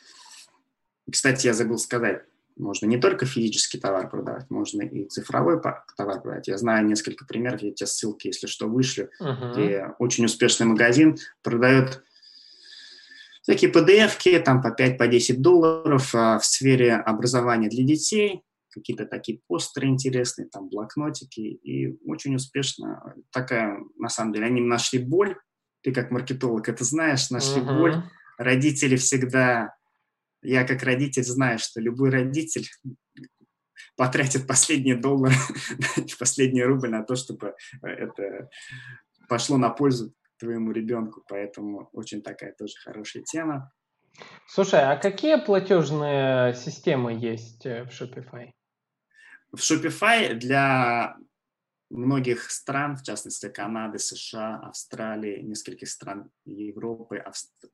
кстати, 1.11 1.47
я 1.47 1.53
забыл 1.53 1.79
сказать, 1.79 2.23
можно 2.57 2.87
не 2.87 2.99
только 2.99 3.27
физический 3.27 3.79
товар 3.79 4.09
продавать, 4.11 4.51
можно 4.51 4.83
и 4.83 5.09
цифровой 5.09 5.61
товар 5.61 5.85
продавать. 5.97 6.49
Я 6.49 6.59
знаю 6.59 6.87
несколько 6.87 7.25
примеров, 7.25 7.63
я 7.63 7.73
тебе 7.73 7.87
ссылки, 7.87 8.29
если 8.29 8.47
что, 8.47 8.69
вышлю, 8.69 9.11
uh-huh. 9.21 9.53
где 9.53 9.95
очень 9.99 10.25
успешный 10.27 10.67
магазин 10.67 11.17
продает 11.43 12.03
всякие 13.43 13.71
PDF-ки, 13.71 14.39
там 14.39 14.63
по 14.63 14.69
5-10 14.69 15.35
по 15.35 15.41
долларов 15.41 16.15
а, 16.15 16.39
в 16.39 16.45
сфере 16.45 16.95
образования 16.95 17.69
для 17.69 17.85
детей, 17.85 18.43
какие-то 18.73 19.07
такие 19.07 19.41
постеры 19.47 19.89
интересные, 19.89 20.49
там 20.49 20.69
блокнотики, 20.69 21.41
и 21.41 21.97
очень 22.05 22.35
успешно 22.35 23.15
такая, 23.31 23.79
на 23.97 24.09
самом 24.09 24.33
деле, 24.33 24.47
они 24.47 24.61
нашли 24.61 24.99
боль, 24.99 25.37
ты 25.83 25.93
как 25.93 26.11
маркетолог 26.11 26.69
это 26.69 26.85
знаешь, 26.85 27.31
нашли 27.31 27.61
uh-huh. 27.61 27.79
боль, 27.79 28.03
родители 28.39 28.97
всегда, 28.97 29.75
я 30.43 30.67
как 30.67 30.83
родитель 30.83 31.25
знаю, 31.25 31.59
что 31.59 31.81
любой 31.81 32.11
родитель 32.11 32.67
потратит 33.97 34.47
последний 34.47 34.95
доллар, 34.95 35.33
последний 36.19 36.63
рубль 36.63 36.91
на 36.91 37.05
то, 37.05 37.15
чтобы 37.15 37.55
это 37.83 38.49
пошло 39.29 39.57
на 39.57 39.71
пользу 39.71 40.15
твоему 40.39 40.73
ребенку, 40.73 41.23
поэтому 41.29 41.89
очень 41.93 42.23
такая 42.23 42.53
тоже 42.59 42.75
хорошая 42.85 43.23
тема. 43.23 43.73
Слушай, 44.47 44.81
а 44.83 44.97
какие 44.97 45.37
платежные 45.37 46.55
системы 46.55 47.13
есть 47.15 47.65
э, 47.65 47.85
в 47.85 47.89
Shopify? 47.89 48.51
В 49.53 49.59
Shopify 49.59 50.35
для 50.35 51.17
многих 51.91 52.51
стран, 52.51 52.97
в 52.97 53.03
частности 53.03 53.49
Канады, 53.49 53.99
США, 53.99 54.61
Австралии, 54.61 55.43
нескольких 55.43 55.89
стран 55.89 56.31
Европы, 56.45 57.19
Австр... 57.19 57.69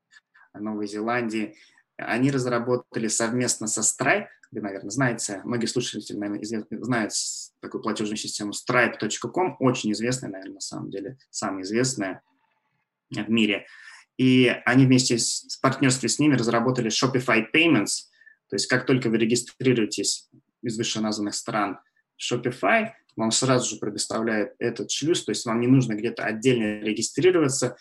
Новой 0.55 0.89
Зеландии, 0.89 1.55
они 1.97 2.31
разработали 2.31 3.09
совместно 3.09 3.66
со 3.66 3.83
Stripe, 3.83 4.29
вы, 4.51 4.62
наверное, 4.62 4.91
знаете, 4.91 5.43
многие 5.45 5.66
слушатели, 5.66 6.16
наверное, 6.16 6.43
известны, 6.43 6.83
знают 6.83 7.12
такую 7.61 7.83
платежную 7.83 8.16
систему 8.16 8.53
stripe.com, 8.53 9.57
очень 9.61 9.93
известная, 9.93 10.31
наверное, 10.31 10.55
на 10.55 10.61
самом 10.61 10.91
деле, 10.91 11.18
самая 11.31 11.64
известная 11.64 12.22
в 13.11 13.29
мире. 13.29 13.66
И 14.16 14.49
они 14.64 14.87
вместе 14.87 15.18
с, 15.18 15.45
с 15.49 15.57
партнерстве 15.59 16.09
с 16.09 16.18
ними 16.18 16.35
разработали 16.35 16.91
Shopify 16.91 17.45
Payments, 17.55 18.07
то 18.49 18.57
есть 18.57 18.66
как 18.66 18.87
только 18.87 19.11
вы 19.11 19.18
регистрируетесь 19.18 20.28
из 20.62 20.76
вышеназванных 20.78 21.34
стран 21.34 21.78
Shopify, 22.20 22.90
вам 23.16 23.30
сразу 23.30 23.74
же 23.74 23.80
предоставляет 23.80 24.54
этот 24.59 24.90
шлюз, 24.90 25.24
то 25.24 25.30
есть 25.30 25.44
вам 25.44 25.61
не 25.61 25.66
нужно 25.66 25.94
где-то 25.94 26.24
отдельно 26.24 26.80
регистрироваться. 26.84 27.76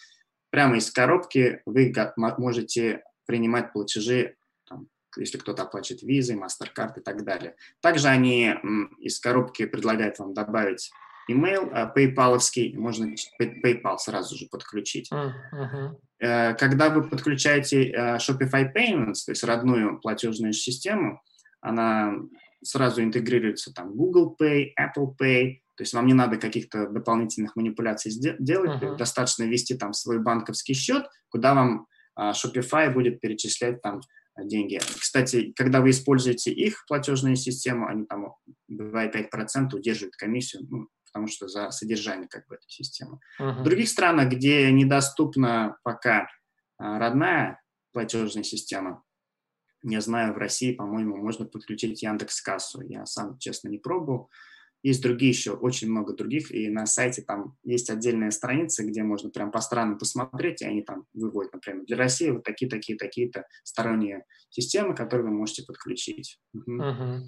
Прямо 0.49 0.77
из 0.77 0.89
коробки 0.91 1.61
вы 1.65 1.93
можете 2.37 3.03
принимать 3.25 3.73
платежи, 3.73 4.35
там, 4.67 4.87
если 5.15 5.37
кто-то 5.37 5.63
оплачивает 5.63 6.01
визы, 6.03 6.35
MasterCard 6.35 6.99
и 6.99 7.01
так 7.01 7.23
далее. 7.23 7.55
Также 7.81 8.07
они 8.07 8.55
из 8.99 9.19
коробки 9.19 9.65
предлагают 9.65 10.19
вам 10.19 10.33
добавить 10.33 10.91
email 11.29 11.69
а 11.73 11.93
PayPal, 11.95 12.39
можно 12.75 13.13
PayPal 13.39 13.97
сразу 13.97 14.35
же 14.35 14.47
подключить. 14.47 15.11
Uh-huh. 15.11 15.95
Когда 16.19 16.89
вы 16.89 17.07
подключаете 17.07 17.91
э, 17.91 18.17
Shopify 18.17 18.73
Payments, 18.73 19.25
то 19.25 19.31
есть 19.31 19.43
родную 19.43 19.99
платежную 19.99 20.53
систему, 20.53 21.21
она 21.61 22.15
сразу 22.63 23.01
интегрируется 23.01 23.73
там 23.73 23.95
Google 23.95 24.35
Pay, 24.39 24.69
Apple 24.79 25.15
Pay, 25.19 25.59
то 25.75 25.83
есть 25.83 25.93
вам 25.93 26.07
не 26.07 26.13
надо 26.13 26.37
каких-то 26.37 26.87
дополнительных 26.87 27.55
манипуляций 27.55 28.11
делать, 28.39 28.81
uh-huh. 28.81 28.97
достаточно 28.97 29.43
ввести 29.43 29.75
там 29.75 29.93
свой 29.93 30.19
банковский 30.19 30.73
счет, 30.73 31.05
куда 31.29 31.53
вам 31.53 31.87
а, 32.15 32.31
Shopify 32.31 32.91
будет 32.91 33.21
перечислять 33.21 33.81
там 33.81 34.01
деньги. 34.37 34.79
Кстати, 34.99 35.53
когда 35.55 35.81
вы 35.81 35.91
используете 35.91 36.51
их 36.51 36.85
платежную 36.87 37.35
систему, 37.35 37.87
они 37.87 38.05
там 38.05 38.33
2,5% 38.71 39.75
удерживают 39.75 40.15
комиссию, 40.15 40.63
ну, 40.69 40.87
потому 41.05 41.27
что 41.27 41.47
за 41.47 41.69
содержание 41.71 42.27
как 42.27 42.47
бы 42.47 42.55
этой 42.55 42.69
системы. 42.69 43.19
Uh-huh. 43.39 43.59
В 43.59 43.63
других 43.63 43.89
странах, 43.89 44.29
где 44.29 44.71
недоступна 44.71 45.77
пока 45.83 46.27
а, 46.79 46.97
родная 46.97 47.61
платежная 47.93 48.43
система, 48.43 49.03
я 49.83 50.01
знаю, 50.01 50.33
в 50.33 50.37
России, 50.37 50.73
по-моему, 50.73 51.17
можно 51.17 51.45
подключить 51.45 52.01
Яндекс 52.01 52.41
Кассу. 52.41 52.81
Я 52.81 53.05
сам, 53.05 53.37
честно, 53.37 53.69
не 53.69 53.77
пробовал. 53.77 54.29
есть 54.83 55.01
другие 55.01 55.31
еще, 55.31 55.51
очень 55.51 55.89
много 55.89 56.13
других, 56.13 56.51
и 56.51 56.69
на 56.69 56.85
сайте 56.85 57.21
там 57.21 57.55
есть 57.63 57.89
отдельная 57.89 58.31
страница, 58.31 58.83
где 58.83 59.03
можно 59.03 59.29
прям 59.29 59.51
по 59.51 59.59
странам 59.61 59.97
посмотреть, 59.97 60.61
и 60.61 60.65
они 60.65 60.81
там 60.81 61.05
выводят, 61.13 61.53
например, 61.53 61.85
для 61.85 61.97
России 61.97 62.31
вот 62.31 62.43
такие, 62.43 62.69
такие, 62.69 62.97
такие-то 62.97 63.45
сторонние 63.63 64.23
системы, 64.49 64.95
которые 64.95 65.27
вы 65.27 65.33
можете 65.33 65.63
подключить. 65.63 66.39
Угу. 66.53 67.25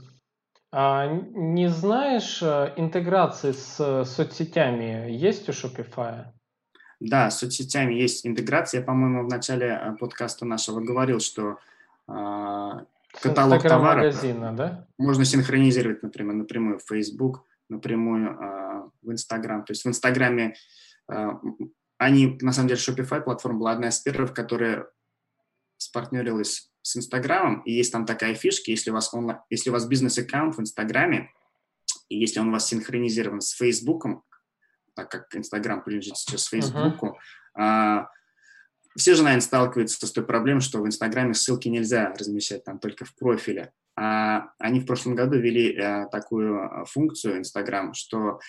А 0.72 1.08
не 1.08 1.68
знаешь, 1.70 2.44
э, 2.44 2.74
интеграции 2.78 3.54
с 3.54 4.06
соцсетями 4.06 5.12
есть 5.12 5.50
у 5.50 5.52
Shopify? 5.52 6.26
Да, 7.00 7.32
с 7.32 7.40
соцсетями 7.40 7.96
есть 7.96 8.28
интеграция. 8.28 8.82
Я, 8.82 8.86
по-моему, 8.86 9.26
в 9.26 9.30
начале 9.30 9.68
э, 9.68 9.96
подкаста 9.98 10.46
нашего 10.46 10.80
говорил, 10.80 11.20
что 11.20 11.52
э, 11.52 11.56
каталог 13.22 13.62
товаров 13.64 14.16
да? 14.56 14.88
можно 14.98 15.26
синхронизировать, 15.26 16.04
например, 16.04 16.36
напрямую 16.36 16.80
в 16.80 16.84
Facebook, 16.84 17.46
напрямую 17.70 18.32
э, 18.32 18.90
в 19.02 19.12
Instagram. 19.12 19.66
То 19.66 19.72
есть 19.72 19.84
в 19.84 19.88
Инстаграме 19.88 20.56
э, 21.12 21.30
они, 21.98 22.38
на 22.42 22.54
самом 22.54 22.70
деле, 22.70 22.80
Shopify 22.80 23.22
платформа 23.22 23.60
была 23.60 23.72
одна 23.72 23.90
из 23.90 24.00
первых, 24.00 24.34
которая 24.34 24.88
спартнерилась 25.78 26.72
с 26.82 26.98
Инстаграмом, 26.98 27.62
и 27.62 27.74
есть 27.74 27.92
там 27.92 28.06
такая 28.06 28.36
фишка, 28.36 28.72
если 28.72 28.90
у 28.90 28.94
вас, 28.94 29.14
онлайн, 29.14 29.40
если 29.50 29.70
у 29.70 29.74
вас 29.74 29.86
бизнес-аккаунт 29.86 30.56
в 30.56 30.62
Инстаграме, 30.62 31.32
и 32.08 32.18
если 32.18 32.40
он 32.40 32.50
у 32.50 32.52
вас 32.52 32.68
синхронизирован 32.68 33.42
с 33.42 33.52
Фейсбуком, 33.52 34.24
так 34.96 35.10
как 35.10 35.36
Инстаграм 35.36 35.84
принадлежит 35.84 36.18
сейчас 36.18 36.48
Фейсбуку, 36.48 37.18
uh-huh. 37.58 38.06
Все 39.00 39.16
же, 39.16 39.24
наверное, 39.24 39.42
сталкиваются 39.42 40.06
с 40.06 40.12
той 40.12 40.26
проблемой, 40.26 40.62
что 40.62 40.80
в 40.80 40.86
Инстаграме 40.86 41.34
ссылки 41.34 41.70
нельзя 41.70 42.14
размещать 42.20 42.66
там 42.66 42.80
только 42.80 43.06
в 43.06 43.16
профиле. 43.16 43.72
А 43.96 44.52
они 44.60 44.82
в 44.82 44.86
прошлом 44.86 45.16
году 45.16 45.38
ввели 45.38 45.76
а, 45.78 46.08
такую 46.08 46.62
а, 46.62 46.86
функцию 46.86 47.38
Инстаграм, 47.38 47.94
что, 47.94 48.40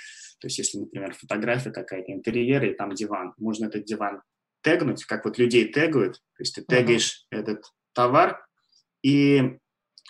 то 0.40 0.46
есть, 0.46 0.58
если, 0.58 0.78
например, 0.78 1.14
фотография 1.14 1.70
какая-то 1.70 2.12
интерьера 2.12 2.68
и 2.68 2.74
там 2.74 2.94
диван, 2.94 3.32
можно 3.38 3.66
этот 3.66 3.84
диван 3.84 4.22
тегнуть, 4.62 5.04
как 5.04 5.24
вот 5.24 5.38
людей 5.38 5.72
тегают, 5.72 6.14
то 6.14 6.40
есть 6.40 6.54
ты 6.56 6.62
тегаешь 6.62 7.26
uh-huh. 7.32 7.38
этот 7.38 7.64
товар 7.94 8.44
и 9.02 9.58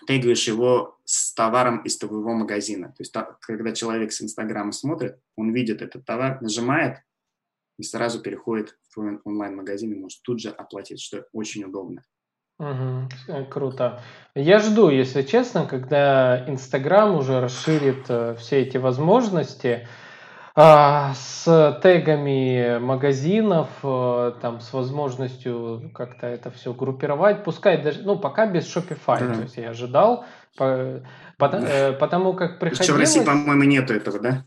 тегаешь 0.07 0.49
его 0.49 0.99
с 1.05 1.34
товаром 1.34 1.82
из 1.82 1.99
твоего 1.99 2.32
магазина. 2.32 2.88
То 2.88 3.03
есть, 3.03 3.14
когда 3.41 3.72
человек 3.72 4.12
с 4.12 4.22
Инстаграма 4.22 4.72
смотрит, 4.72 5.18
он 5.36 5.53
видит 5.53 5.82
этот 5.82 6.05
товар, 6.07 6.41
нажимает 6.41 6.99
и 7.81 7.83
сразу 7.83 8.20
переходит 8.20 8.76
в 8.95 9.20
онлайн-магазин 9.24 9.93
и 9.93 9.99
может 9.99 10.22
тут 10.22 10.41
же 10.41 10.51
оплатить, 10.51 11.01
что 11.01 11.24
очень 11.33 11.64
удобно. 11.64 12.03
Угу, 12.59 13.47
круто. 13.49 14.03
Я 14.35 14.59
жду, 14.59 14.91
если 14.91 15.22
честно, 15.22 15.64
когда 15.64 16.45
Инстаграм 16.47 17.16
уже 17.16 17.41
расширит 17.41 18.05
э, 18.11 18.37
все 18.39 18.61
эти 18.61 18.76
возможности. 18.76 19.89
А, 20.55 21.14
с 21.14 21.78
тегами 21.83 22.78
магазинов, 22.78 23.68
э, 23.83 24.33
там, 24.43 24.61
с 24.61 24.74
возможностью 24.74 25.91
как-то 25.95 26.26
это 26.26 26.51
все 26.51 26.74
группировать, 26.74 27.45
пускай 27.45 27.83
даже, 27.83 28.03
ну, 28.03 28.18
пока 28.18 28.47
без 28.47 28.66
Shopify, 28.66 29.20
да. 29.20 29.35
то 29.35 29.41
есть 29.43 29.57
я 29.57 29.70
ожидал, 29.70 30.26
по, 30.59 31.03
по, 31.39 31.49
да. 31.49 31.93
потому 31.99 32.35
как 32.35 32.59
приходилось... 32.59 32.85
Что 32.85 32.95
в 32.95 32.99
России, 32.99 33.24
по-моему, 33.24 33.62
нету 33.62 33.95
этого, 33.95 34.18
да? 34.18 34.45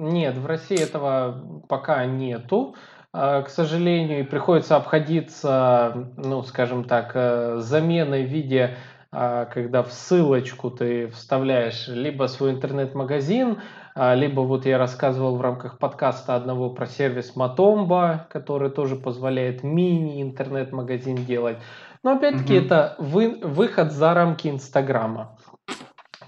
Нет, 0.00 0.38
в 0.38 0.46
России 0.46 0.82
этого 0.82 1.62
пока 1.68 2.06
нету, 2.06 2.74
а, 3.12 3.42
к 3.42 3.50
сожалению, 3.50 4.26
приходится 4.26 4.76
обходиться, 4.76 6.08
ну, 6.16 6.42
скажем 6.42 6.84
так, 6.84 7.12
э, 7.14 7.58
заменой 7.58 8.24
в 8.24 8.30
виде 8.30 8.76
а, 9.12 9.46
когда 9.46 9.82
в 9.82 9.92
ссылочку 9.92 10.70
ты 10.70 11.08
вставляешь 11.08 11.88
либо 11.88 12.26
свой 12.26 12.52
интернет-магазин, 12.52 13.58
а, 13.96 14.14
либо 14.14 14.40
вот 14.40 14.66
я 14.66 14.78
рассказывал 14.78 15.36
в 15.36 15.40
рамках 15.40 15.78
подкаста 15.78 16.36
одного 16.36 16.70
про 16.70 16.86
сервис 16.86 17.34
Matomba, 17.36 18.20
который 18.30 18.70
тоже 18.70 18.94
позволяет 18.94 19.64
мини-интернет-магазин 19.64 21.16
делать. 21.26 21.58
Но 22.04 22.12
опять-таки 22.12 22.56
угу. 22.56 22.64
это 22.64 22.94
вы, 22.98 23.40
выход 23.42 23.92
за 23.92 24.14
рамки 24.14 24.48
Инстаграма. 24.48 25.36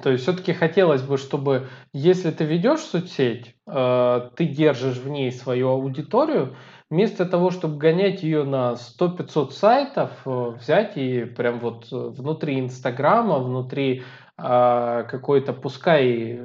То 0.02 0.10
есть 0.10 0.24
все-таки 0.24 0.52
хотелось 0.52 1.02
бы, 1.02 1.16
чтобы 1.16 1.68
если 1.92 2.32
ты 2.32 2.44
ведешь 2.44 2.80
соцсеть, 2.80 3.54
э, 3.66 4.30
ты 4.36 4.46
держишь 4.46 4.98
в 4.98 5.08
ней 5.08 5.30
свою 5.30 5.68
аудиторию, 5.68 6.56
вместо 6.90 7.24
того, 7.24 7.50
чтобы 7.50 7.78
гонять 7.78 8.22
ее 8.22 8.42
на 8.42 8.74
100-500 8.74 9.52
сайтов, 9.52 10.10
э, 10.26 10.54
взять 10.58 10.96
и 10.96 11.24
прям 11.24 11.60
вот 11.60 11.86
э, 11.92 11.96
внутри 11.96 12.58
Инстаграма, 12.58 13.38
внутри 13.38 14.02
какой-то, 14.34 15.52
пускай 15.52 16.40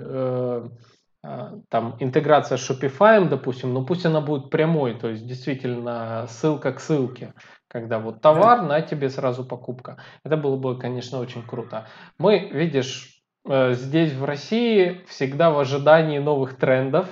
там 1.21 1.95
интеграция 1.99 2.57
с 2.57 2.69
Shopify, 2.69 3.27
допустим, 3.27 3.73
но 3.73 3.83
пусть 3.85 4.05
она 4.05 4.21
будет 4.21 4.51
прямой, 4.51 4.93
то 4.93 5.07
есть 5.09 5.25
действительно 5.25 6.27
ссылка 6.27 6.73
к 6.73 6.79
ссылке, 6.79 7.33
когда 7.69 7.99
вот 7.99 8.21
товар, 8.21 8.61
на 8.61 8.81
тебе 8.81 9.09
сразу 9.09 9.45
покупка. 9.45 9.97
Это 10.23 10.37
было 10.37 10.57
бы, 10.57 10.77
конечно, 10.77 11.19
очень 11.19 11.41
круто. 11.41 11.87
Мы, 12.19 12.49
видишь, 12.51 13.16
здесь 13.47 14.13
в 14.13 14.25
России 14.25 15.01
всегда 15.07 15.51
в 15.51 15.59
ожидании 15.59 16.19
новых 16.19 16.57
трендов, 16.57 17.07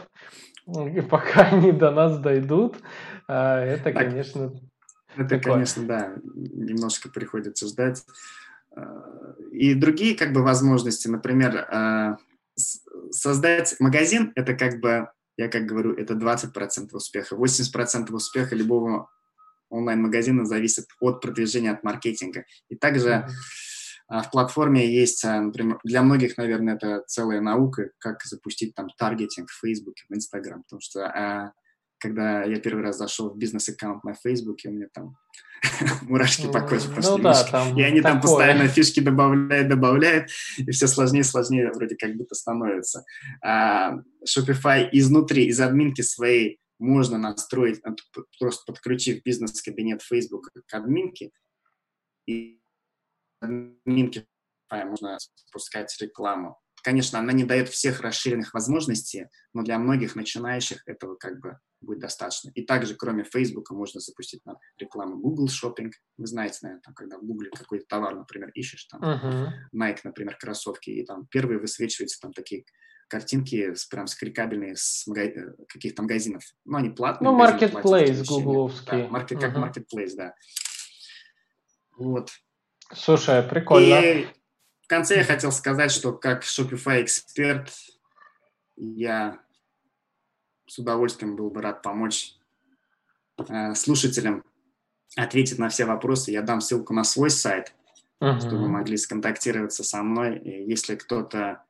и 0.67 1.01
пока 1.01 1.41
они 1.51 1.71
до 1.71 1.91
нас 1.91 2.17
дойдут, 2.19 2.77
а, 3.27 3.59
это, 3.59 3.85
так, 3.85 3.95
конечно, 3.95 4.53
Это, 5.15 5.29
такое. 5.29 5.53
конечно, 5.53 5.83
да, 5.85 6.13
немножко 6.25 7.09
приходится 7.09 7.67
ждать. 7.67 8.03
А, 8.75 9.35
и 9.51 9.73
другие 9.73 10.15
как 10.15 10.33
бы 10.33 10.43
возможности, 10.43 11.07
например, 11.07 11.67
создать 13.11 13.75
магазин, 13.79 14.31
это 14.35 14.53
как 14.53 14.79
бы, 14.79 15.09
я 15.37 15.49
как 15.49 15.65
говорю, 15.65 15.93
это 15.93 16.13
20% 16.13 16.89
успеха. 16.93 17.35
80% 17.35 18.11
успеха 18.13 18.55
любого 18.55 19.09
онлайн-магазина 19.69 20.45
зависит 20.45 20.85
от 20.99 21.21
продвижения, 21.21 21.71
от 21.71 21.83
маркетинга. 21.83 22.45
И 22.69 22.75
также 22.75 23.09
mm-hmm. 23.09 23.29
В 24.07 24.29
платформе 24.31 24.87
есть, 24.87 25.23
например, 25.23 25.79
для 25.83 26.03
многих, 26.03 26.37
наверное, 26.37 26.75
это 26.75 27.03
целая 27.07 27.41
наука, 27.41 27.89
как 27.97 28.23
запустить 28.23 28.75
там 28.75 28.87
таргетинг 28.97 29.49
в 29.49 29.59
Facebook, 29.59 29.95
в 30.09 30.13
Instagram, 30.13 30.63
потому 30.63 30.79
что 30.79 31.53
когда 31.97 32.43
я 32.43 32.59
первый 32.59 32.83
раз 32.83 32.97
зашел 32.97 33.29
в 33.29 33.37
бизнес-аккаунт 33.37 34.03
на 34.03 34.13
Фейсбуке, 34.13 34.69
у 34.69 34.73
меня 34.73 34.87
там 34.93 35.17
мурашки 36.03 36.51
по 36.51 36.61
коже 36.61 36.89
пошли. 36.89 37.11
Ну, 37.11 37.17
да, 37.17 37.43
там 37.43 37.77
и 37.77 37.81
они 37.81 38.01
такое. 38.01 38.13
там 38.13 38.21
постоянно 38.21 38.67
фишки 38.67 38.99
добавляют, 38.99 39.69
добавляют, 39.69 40.29
и 40.57 40.69
все 40.71 40.87
сложнее 40.87 41.21
и 41.21 41.23
сложнее 41.23 41.71
вроде 41.73 41.95
как 41.95 42.15
будто 42.15 42.35
становится. 42.35 43.05
А 43.41 43.95
Shopify 44.27 44.87
изнутри, 44.91 45.45
из 45.45 45.59
админки 45.59 46.01
своей 46.01 46.59
можно 46.77 47.17
настроить, 47.17 47.81
просто 48.39 48.63
подключив 48.67 49.23
бизнес-кабинет 49.23 50.01
Facebook 50.01 50.51
к 50.67 50.73
админке, 50.73 51.31
и 52.27 52.59
админке 53.45 54.27
можно 54.71 55.17
спускать 55.19 55.95
рекламу. 56.01 56.59
Конечно, 56.83 57.17
она 57.17 57.33
не 57.33 57.43
дает 57.43 57.69
всех 57.69 58.01
расширенных 58.01 58.53
возможностей, 58.53 59.27
но 59.53 59.63
для 59.63 59.79
многих 59.79 60.15
начинающих 60.15 60.83
этого 60.85 61.15
как 61.15 61.39
бы 61.39 61.57
будет 61.81 61.99
достаточно. 61.99 62.51
И 62.51 62.63
также, 62.63 62.95
кроме 62.95 63.23
Facebook, 63.23 63.71
можно 63.71 63.99
запустить 63.99 64.45
на 64.45 64.59
рекламу 64.77 65.17
Google 65.17 65.47
Shopping. 65.47 65.91
Вы 66.17 66.27
знаете, 66.27 66.59
наверное, 66.61 66.81
там, 66.81 66.93
когда 66.93 67.17
в 67.17 67.23
Google 67.23 67.47
какой-то 67.53 67.85
товар, 67.87 68.15
например, 68.15 68.51
ищешь, 68.53 68.85
там, 68.85 69.01
uh-huh. 69.01 69.49
Nike, 69.73 70.01
например, 70.03 70.37
кроссовки, 70.37 70.91
и 70.91 71.05
там 71.05 71.25
первые 71.27 71.59
высвечиваются 71.59 72.19
там 72.19 72.33
такие 72.33 72.65
картинки 73.07 73.73
с, 73.73 73.85
прям 73.85 74.07
скрикабельные 74.07 74.75
с 74.75 75.05
мага... 75.07 75.21
Э, 75.21 75.53
каких-то 75.67 76.01
магазинов. 76.01 76.43
Ну, 76.65 76.77
они 76.77 76.89
платные. 76.89 77.31
Ну, 77.31 77.39
Marketplace 77.39 78.25
гугловский. 78.25 79.03
Да, 79.03 79.07
маркет, 79.07 79.37
uh-huh. 79.37 79.53
Как 79.53 79.57
Marketplace, 79.57 80.15
да. 80.15 80.35
Вот. 81.97 82.31
Слушай, 82.93 83.43
прикольно. 83.43 83.99
И 83.99 84.27
в 84.81 84.87
конце 84.87 85.17
я 85.17 85.23
хотел 85.23 85.51
сказать, 85.51 85.91
что 85.91 86.13
как 86.13 86.43
Shopify 86.43 87.01
эксперт 87.01 87.71
я 88.75 89.39
с 90.67 90.77
удовольствием 90.77 91.35
был 91.35 91.49
бы 91.49 91.61
рад 91.61 91.81
помочь 91.81 92.35
э, 93.37 93.73
слушателям 93.75 94.43
ответить 95.15 95.59
на 95.59 95.69
все 95.69 95.85
вопросы. 95.85 96.31
Я 96.31 96.41
дам 96.41 96.61
ссылку 96.61 96.93
на 96.93 97.03
свой 97.03 97.29
сайт, 97.29 97.73
uh-huh. 98.21 98.39
чтобы 98.39 98.63
вы 98.63 98.67
могли 98.67 98.97
сконтактироваться 98.97 99.83
со 99.83 100.03
мной. 100.03 100.37
И 100.39 100.69
если 100.69 100.95
кто-то 100.95 101.63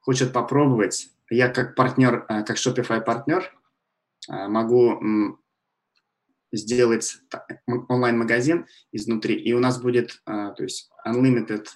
хочет 0.00 0.32
попробовать, 0.32 1.10
я 1.30 1.48
как 1.48 1.74
партнер, 1.74 2.24
э, 2.28 2.44
как 2.44 2.56
Shopify 2.56 3.00
партнер 3.00 3.52
э, 4.28 4.48
могу 4.48 5.38
сделать 6.56 7.18
онлайн-магазин 7.66 8.66
изнутри, 8.92 9.34
и 9.34 9.52
у 9.52 9.60
нас 9.60 9.80
будет, 9.80 10.20
то 10.24 10.56
есть 10.58 10.90
unlimited 11.06 11.66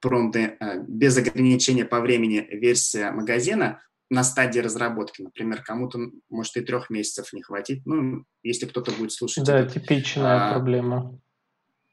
промпты 0.00 0.58
без 0.86 1.16
ограничения 1.16 1.84
по 1.84 2.00
времени 2.00 2.46
версия 2.50 3.10
магазина, 3.10 3.80
на 4.10 4.22
стадии 4.24 4.60
разработки. 4.60 5.22
Например, 5.22 5.62
кому-то, 5.62 5.98
может, 6.28 6.56
и 6.56 6.60
трех 6.60 6.90
месяцев 6.90 7.32
не 7.32 7.42
хватит. 7.42 7.84
Ну, 7.84 8.24
если 8.42 8.66
кто-то 8.66 8.92
будет 8.92 9.12
слушать 9.12 9.44
да, 9.44 9.60
этот, 9.60 9.74
типичная 9.74 10.48
а, 10.48 10.52
проблема. 10.52 11.18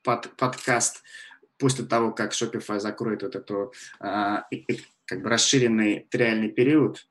Под, 0.03 0.29
подкаст 0.37 1.01
после 1.57 1.85
того, 1.85 2.11
как 2.11 2.33
Shopify 2.33 2.79
закроет 2.79 3.23
вот 3.23 3.35
эту 3.35 3.73
а, 3.99 4.45
как 5.05 5.23
бы 5.23 5.29
расширенный 5.29 6.07
триальный 6.09 6.49
период, 6.49 7.07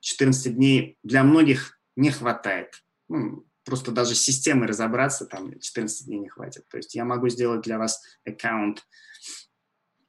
14 0.00 0.54
дней 0.54 0.96
для 1.02 1.24
многих 1.24 1.78
не 1.96 2.10
хватает. 2.10 2.82
Ну, 3.08 3.44
просто 3.68 3.92
даже 3.92 4.14
с 4.14 4.20
системой 4.20 4.66
разобраться 4.66 5.26
там 5.26 5.58
14 5.60 6.06
дней 6.06 6.18
не 6.18 6.28
хватит. 6.28 6.66
То 6.68 6.78
есть 6.78 6.94
я 6.94 7.04
могу 7.04 7.28
сделать 7.28 7.60
для 7.60 7.78
вас 7.78 8.02
аккаунт 8.24 8.86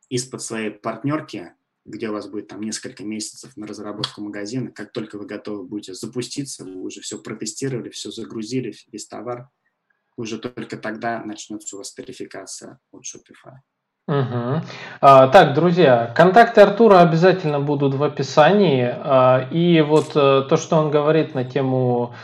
из-под 0.08 0.42
своей 0.42 0.72
партнерки, 0.72 1.54
где 1.86 2.10
у 2.10 2.14
вас 2.14 2.30
будет 2.30 2.48
там 2.48 2.62
несколько 2.62 3.04
месяцев 3.04 3.58
на 3.58 3.68
разработку 3.68 4.22
магазина. 4.22 4.72
Как 4.72 4.94
только 4.94 5.18
вы 5.18 5.26
готовы 5.26 5.66
будете 5.66 5.94
запуститься, 5.94 6.64
вы 6.64 6.76
уже 6.76 7.02
все 7.02 7.20
протестировали, 7.20 7.90
все 7.90 8.12
загрузили, 8.12 8.74
весь 8.92 9.08
товар, 9.08 9.50
уже 10.16 10.40
только 10.40 10.78
тогда 10.78 11.22
начнется 11.24 11.76
у 11.76 11.80
вас 11.80 11.94
тарификация 11.94 12.80
от 12.92 13.04
Shopify. 13.04 13.58
Угу. 14.08 14.62
А, 15.02 15.28
так, 15.28 15.54
друзья, 15.54 16.12
контакты 16.16 16.62
Артура 16.62 17.02
обязательно 17.02 17.60
будут 17.60 17.94
в 17.94 18.04
описании. 18.04 18.90
А, 18.92 19.48
и 19.52 19.82
вот 19.82 20.14
а, 20.16 20.42
то, 20.44 20.58
что 20.58 20.78
он 20.78 20.90
говорит 20.90 21.36
на 21.36 21.44
тему 21.44 22.16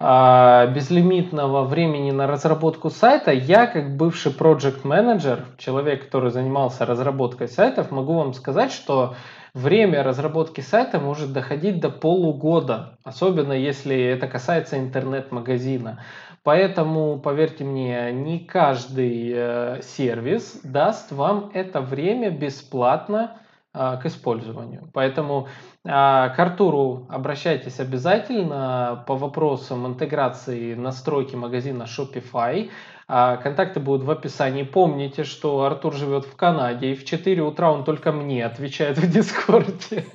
безлимитного 0.00 1.64
времени 1.64 2.10
на 2.10 2.26
разработку 2.26 2.90
сайта, 2.90 3.32
я 3.32 3.66
как 3.66 3.96
бывший 3.96 4.32
project 4.32 4.80
менеджер 4.84 5.44
человек, 5.56 6.04
который 6.04 6.30
занимался 6.30 6.84
разработкой 6.84 7.48
сайтов, 7.48 7.90
могу 7.90 8.14
вам 8.14 8.34
сказать, 8.34 8.72
что 8.72 9.14
время 9.54 10.02
разработки 10.02 10.60
сайта 10.60 10.98
может 10.98 11.32
доходить 11.32 11.80
до 11.80 11.88
полугода, 11.90 12.98
особенно 13.04 13.52
если 13.52 13.96
это 13.96 14.26
касается 14.26 14.78
интернет-магазина. 14.78 16.00
Поэтому, 16.42 17.18
поверьте 17.20 17.64
мне, 17.64 18.12
не 18.12 18.40
каждый 18.40 19.32
э, 19.34 19.80
сервис 19.82 20.60
даст 20.62 21.10
вам 21.10 21.50
это 21.54 21.80
время 21.80 22.30
бесплатно 22.30 23.38
э, 23.72 23.96
к 24.02 24.04
использованию. 24.04 24.90
Поэтому 24.92 25.48
к 25.84 26.34
Артуру 26.38 27.06
обращайтесь 27.10 27.78
обязательно 27.78 29.04
по 29.06 29.16
вопросам 29.16 29.86
интеграции 29.86 30.74
настройки 30.74 31.36
магазина 31.36 31.82
Shopify. 31.82 32.70
А, 33.06 33.36
контакты 33.36 33.80
будут 33.80 34.06
в 34.06 34.10
описании. 34.10 34.62
Помните, 34.62 35.24
что 35.24 35.62
Артур 35.62 35.94
живет 35.94 36.24
в 36.24 36.36
Канаде, 36.36 36.92
и 36.92 36.94
в 36.94 37.04
4 37.04 37.42
утра 37.42 37.70
он 37.70 37.84
только 37.84 38.12
мне 38.12 38.44
отвечает 38.44 38.96
в 38.98 39.10
Дискорде. 39.10 40.06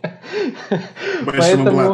Поэтому... 1.25 1.93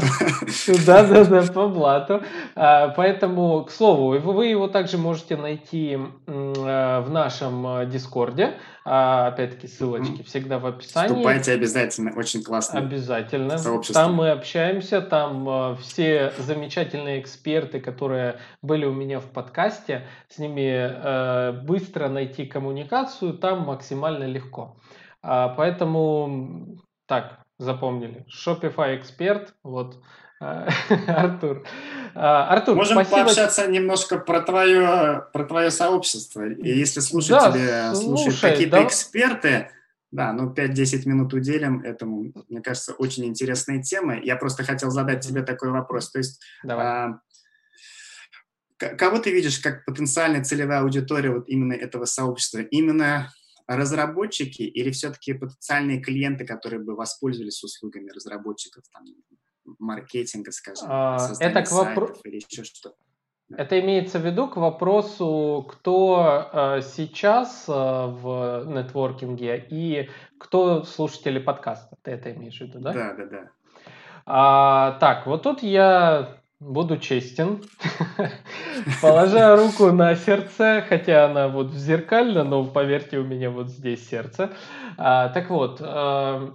Да, 0.85 1.03
да, 1.03 1.25
да, 1.25 1.41
по 1.51 1.67
блату. 1.67 2.21
А, 2.55 2.89
поэтому, 2.89 3.65
к 3.65 3.71
слову, 3.71 4.17
вы 4.19 4.47
его 4.47 4.67
также 4.67 4.97
можете 4.97 5.35
найти 5.35 5.97
в 6.25 7.09
нашем 7.09 7.67
э, 7.67 7.85
Дискорде. 7.87 8.53
А, 8.87 9.29
опять-таки, 9.29 9.67
ссылочки 9.67 10.21
всегда 10.21 10.59
в 10.59 10.65
описании. 10.67 11.07
Вступайте 11.07 11.53
обязательно, 11.53 12.13
очень 12.15 12.43
классно. 12.43 12.77
Обязательно. 12.77 13.57
Там 13.91 14.13
мы 14.13 14.29
общаемся, 14.29 15.01
там 15.01 15.49
э, 15.49 15.75
все 15.81 16.31
замечательные 16.37 17.19
эксперты, 17.19 17.79
которые 17.79 18.37
были 18.61 18.85
у 18.85 18.93
меня 18.93 19.19
в 19.19 19.25
подкасте, 19.25 20.03
с 20.29 20.37
ними 20.37 20.84
э, 20.91 21.51
быстро 21.63 22.09
найти 22.09 22.45
коммуникацию, 22.45 23.33
там 23.33 23.61
максимально 23.61 24.25
легко. 24.25 24.77
А, 25.21 25.49
поэтому, 25.49 26.77
так, 27.07 27.39
запомнили. 27.57 28.25
Shopify 28.29 28.97
эксперт, 28.97 29.53
вот, 29.63 30.01
Артур. 30.39 31.63
А, 32.13 32.47
Артур, 32.49 32.75
Можем 32.75 32.95
спасибо. 32.95 33.25
пообщаться 33.25 33.67
немножко 33.67 34.17
про 34.17 34.41
твое, 34.41 35.27
про 35.33 35.45
твое 35.45 35.71
сообщество. 35.71 36.47
И 36.47 36.77
если 36.77 36.99
слушатели 36.99 37.65
да, 37.65 37.95
слушают 37.95 38.39
какие-то 38.39 38.77
да. 38.77 38.83
эксперты, 38.83 39.69
да, 40.11 40.31
ну 40.31 40.53
5-10 40.53 41.07
минут 41.07 41.33
уделим 41.33 41.81
этому. 41.81 42.31
Мне 42.47 42.61
кажется, 42.61 42.93
очень 42.93 43.25
интересная 43.25 43.81
тема. 43.81 44.17
Я 44.17 44.37
просто 44.37 44.63
хотел 44.63 44.89
задать 44.89 45.25
тебе 45.25 45.41
такой 45.41 45.71
вопрос. 45.71 46.11
То 46.11 46.19
есть, 46.19 46.41
а, 46.67 47.19
кого 48.77 49.19
ты 49.19 49.31
видишь 49.31 49.59
как 49.59 49.85
потенциальная 49.85 50.43
целевая 50.43 50.81
аудитория 50.81 51.31
вот 51.31 51.47
именно 51.47 51.73
этого 51.73 52.05
сообщества? 52.05 52.59
Именно 52.59 53.31
разработчики 53.67 54.61
или 54.61 54.91
все-таки 54.91 55.33
потенциальные 55.33 56.01
клиенты, 56.01 56.45
которые 56.45 56.81
бы 56.81 56.95
воспользовались 56.95 57.63
услугами 57.63 58.09
разработчиков, 58.11 58.83
там, 58.93 59.05
маркетинга, 59.79 60.51
скажем, 60.51 60.87
а, 60.89 61.31
это 61.39 61.63
к 61.63 61.71
вопросу 61.71 62.21
или 62.23 62.43
еще 62.47 62.63
что-то. 62.63 62.95
Это 63.55 63.79
имеется 63.79 64.19
в 64.19 64.25
виду 64.25 64.47
к 64.47 64.57
вопросу, 64.57 65.67
кто 65.69 66.49
э, 66.51 66.81
сейчас 66.81 67.65
э, 67.67 67.71
в 67.71 68.65
нетворкинге 68.65 69.67
и 69.69 70.09
кто 70.39 70.83
слушатели 70.83 71.37
подкаста. 71.37 71.95
Ты 72.01 72.11
это 72.11 72.33
имеешь 72.33 72.57
в 72.57 72.61
виду, 72.61 72.79
да? 72.79 72.93
Да, 72.93 73.13
да, 73.13 73.25
да. 73.25 73.51
А, 74.25 74.97
так, 74.99 75.27
вот 75.27 75.43
тут 75.43 75.61
я 75.61 76.41
буду 76.65 76.97
честен, 76.97 77.63
положа 79.01 79.55
руку 79.55 79.91
на 79.91 80.15
сердце, 80.15 80.83
хотя 80.87 81.25
она 81.25 81.47
вот 81.47 81.71
зеркально, 81.73 82.43
но 82.43 82.63
поверьте, 82.65 83.19
у 83.19 83.23
меня 83.23 83.51
вот 83.51 83.69
здесь 83.69 84.07
сердце. 84.09 84.51
А, 84.97 85.29
так 85.29 85.49
вот, 85.49 85.79
э, 85.79 86.49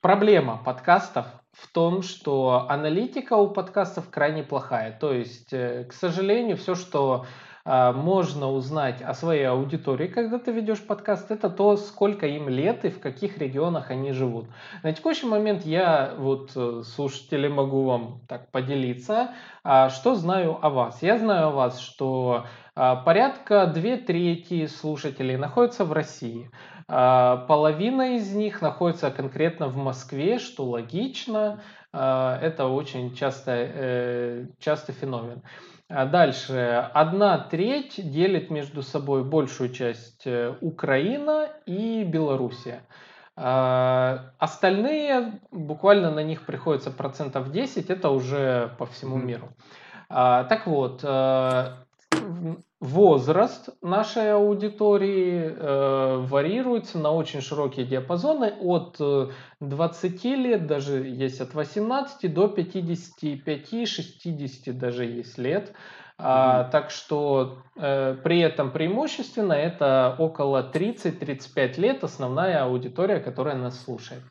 проблема 0.00 0.60
подкастов 0.64 1.26
в 1.52 1.70
том, 1.72 2.02
что 2.02 2.66
аналитика 2.68 3.34
у 3.34 3.48
подкастов 3.48 4.10
крайне 4.10 4.42
плохая. 4.42 4.96
То 4.98 5.12
есть, 5.12 5.52
э, 5.52 5.84
к 5.84 5.92
сожалению, 5.92 6.56
все, 6.56 6.74
что 6.74 7.26
можно 7.68 8.50
узнать 8.50 9.02
о 9.02 9.12
своей 9.12 9.44
аудитории, 9.44 10.06
когда 10.06 10.38
ты 10.38 10.52
ведешь 10.52 10.80
подкаст, 10.80 11.30
это 11.30 11.50
то, 11.50 11.76
сколько 11.76 12.26
им 12.26 12.48
лет 12.48 12.86
и 12.86 12.88
в 12.88 12.98
каких 12.98 13.36
регионах 13.36 13.90
они 13.90 14.12
живут. 14.12 14.46
На 14.82 14.92
текущий 14.94 15.26
момент 15.26 15.66
я, 15.66 16.14
вот 16.16 16.52
э, 16.56 16.82
слушатели, 16.82 17.46
могу 17.46 17.84
вам 17.84 18.22
так 18.26 18.50
поделиться, 18.50 19.34
а, 19.64 19.90
что 19.90 20.14
знаю 20.14 20.58
о 20.62 20.70
вас. 20.70 21.02
Я 21.02 21.18
знаю 21.18 21.48
о 21.48 21.50
вас, 21.50 21.78
что 21.78 22.46
а, 22.74 22.96
порядка 22.96 23.66
две 23.66 23.96
трети 23.96 24.66
слушателей 24.66 25.36
находятся 25.36 25.84
в 25.84 25.92
России. 25.92 26.50
А, 26.86 27.38
половина 27.48 28.16
из 28.16 28.32
них 28.32 28.62
находится 28.62 29.10
конкретно 29.10 29.68
в 29.68 29.76
Москве, 29.76 30.38
что 30.38 30.64
логично. 30.64 31.60
А, 31.92 32.38
это 32.40 32.66
очень 32.66 33.14
часто, 33.14 33.52
э, 33.54 34.46
частый 34.58 34.94
феномен. 34.94 35.42
Дальше. 35.88 36.90
Одна 36.92 37.38
треть 37.38 37.94
делит 37.96 38.50
между 38.50 38.82
собой 38.82 39.24
большую 39.24 39.72
часть 39.72 40.26
э, 40.26 40.54
Украина 40.60 41.48
и 41.64 42.04
Белоруссия. 42.04 42.82
Остальные, 43.34 45.40
буквально 45.52 46.10
на 46.10 46.24
них 46.24 46.44
приходится 46.44 46.90
процентов 46.90 47.52
10, 47.52 47.88
это 47.88 48.10
уже 48.10 48.74
по 48.78 48.86
всему 48.86 49.16
миру. 49.16 49.50
Так 50.08 50.66
вот, 50.66 51.04
э, 51.04 51.72
возраст 52.80 53.70
нашей 53.82 54.32
аудитории 54.32 55.50
э, 55.50 56.18
варьируется 56.18 56.98
на 56.98 57.10
очень 57.10 57.40
широкие 57.40 57.84
диапазоны 57.84 58.54
от 58.60 59.00
20 59.60 60.24
э, 60.24 60.28
лет, 60.36 60.66
даже 60.66 61.04
есть 61.04 61.40
от 61.40 61.54
18 61.54 62.32
до 62.32 62.46
55-60 62.46 64.72
даже 64.72 65.06
есть 65.06 65.38
лет. 65.38 65.70
Mm-hmm. 65.70 65.74
А, 66.20 66.64
так 66.64 66.90
что 66.90 67.58
э, 67.76 68.16
при 68.22 68.40
этом 68.40 68.70
преимущественно 68.70 69.52
это 69.52 70.14
около 70.18 70.68
30-35 70.72 71.80
лет 71.80 72.04
основная 72.04 72.64
аудитория, 72.64 73.20
которая 73.20 73.56
нас 73.56 73.82
слушает. 73.82 74.22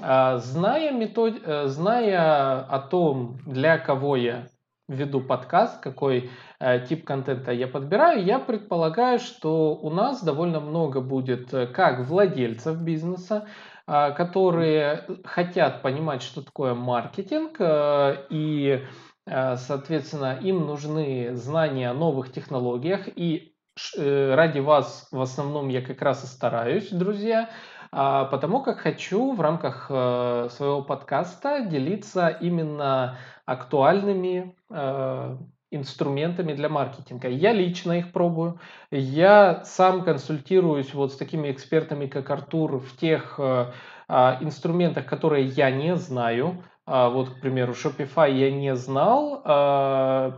А, 0.00 0.38
зная, 0.38 0.92
метод... 0.92 1.40
Э, 1.44 1.68
зная 1.68 2.60
о 2.60 2.78
том, 2.80 3.38
для 3.46 3.78
кого 3.78 4.16
я 4.16 4.48
веду 4.88 5.20
подкаст, 5.20 5.80
какой 5.80 6.30
э, 6.58 6.80
тип 6.86 7.04
контента 7.04 7.52
я 7.52 7.68
подбираю, 7.68 8.24
я 8.24 8.38
предполагаю, 8.38 9.18
что 9.18 9.76
у 9.76 9.90
нас 9.90 10.22
довольно 10.24 10.60
много 10.60 11.00
будет 11.00 11.52
э, 11.52 11.66
как 11.66 12.06
владельцев 12.06 12.80
бизнеса, 12.80 13.46
э, 13.86 14.12
которые 14.12 15.04
хотят 15.24 15.82
понимать, 15.82 16.22
что 16.22 16.42
такое 16.42 16.74
маркетинг, 16.74 17.56
э, 17.58 18.16
и, 18.30 18.82
э, 19.26 19.56
соответственно, 19.56 20.38
им 20.40 20.66
нужны 20.66 21.34
знания 21.34 21.90
о 21.90 21.94
новых 21.94 22.32
технологиях, 22.32 23.08
и 23.14 23.54
э, 23.96 24.34
ради 24.34 24.60
вас 24.60 25.08
в 25.12 25.20
основном 25.20 25.68
я 25.68 25.82
как 25.82 26.00
раз 26.00 26.24
и 26.24 26.26
стараюсь, 26.26 26.88
друзья, 26.90 27.50
потому 27.90 28.62
как 28.62 28.78
хочу 28.78 29.32
в 29.32 29.40
рамках 29.40 29.86
э, 29.88 30.48
своего 30.50 30.82
подкаста 30.82 31.60
делиться 31.60 32.28
именно 32.28 33.16
актуальными 33.46 34.54
э, 34.70 35.36
инструментами 35.70 36.52
для 36.52 36.68
маркетинга. 36.68 37.28
Я 37.28 37.52
лично 37.52 37.98
их 37.98 38.12
пробую. 38.12 38.60
Я 38.90 39.64
сам 39.64 40.04
консультируюсь 40.04 40.92
вот 40.94 41.12
с 41.12 41.16
такими 41.16 41.50
экспертами, 41.50 42.06
как 42.06 42.30
Артур, 42.30 42.78
в 42.78 42.96
тех 42.96 43.36
э, 43.38 43.72
а, 44.08 44.38
инструментах, 44.40 45.06
которые 45.06 45.46
я 45.46 45.70
не 45.70 45.96
знаю. 45.96 46.64
А, 46.86 47.10
вот, 47.10 47.30
к 47.30 47.40
примеру, 47.40 47.72
Shopify 47.72 48.32
я 48.32 48.50
не 48.50 48.74
знал, 48.74 49.42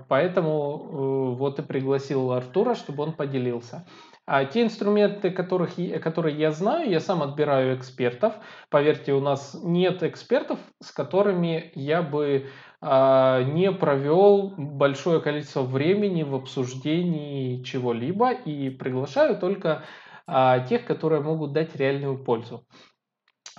поэтому 0.09 1.35
вот 1.37 1.61
и 1.61 1.63
пригласил 1.63 2.33
Артура, 2.33 2.75
чтобы 2.75 3.05
он 3.05 3.13
поделился. 3.13 3.87
А 4.33 4.45
те 4.45 4.63
инструменты, 4.63 5.33
которых, 5.33 5.73
которые 6.01 6.39
я 6.39 6.53
знаю, 6.53 6.89
я 6.89 7.01
сам 7.01 7.21
отбираю 7.21 7.77
экспертов. 7.77 8.33
Поверьте, 8.69 9.13
у 9.13 9.21
нас 9.21 9.59
нет 9.61 10.05
экспертов, 10.05 10.61
с 10.79 10.93
которыми 10.93 11.73
я 11.75 12.01
бы 12.01 12.47
а, 12.81 13.43
не 13.43 13.73
провел 13.73 14.55
большое 14.57 15.21
количество 15.21 15.63
времени 15.63 16.23
в 16.23 16.37
обсуждении 16.37 17.65
чего-либо 17.65 18.31
и 18.31 18.71
приглашаю 18.71 19.37
только 19.37 19.83
а, 20.29 20.61
тех, 20.61 20.85
которые 20.85 21.23
могут 21.23 21.53
дать 21.53 21.75
реальную 21.75 22.17
пользу. 22.17 22.65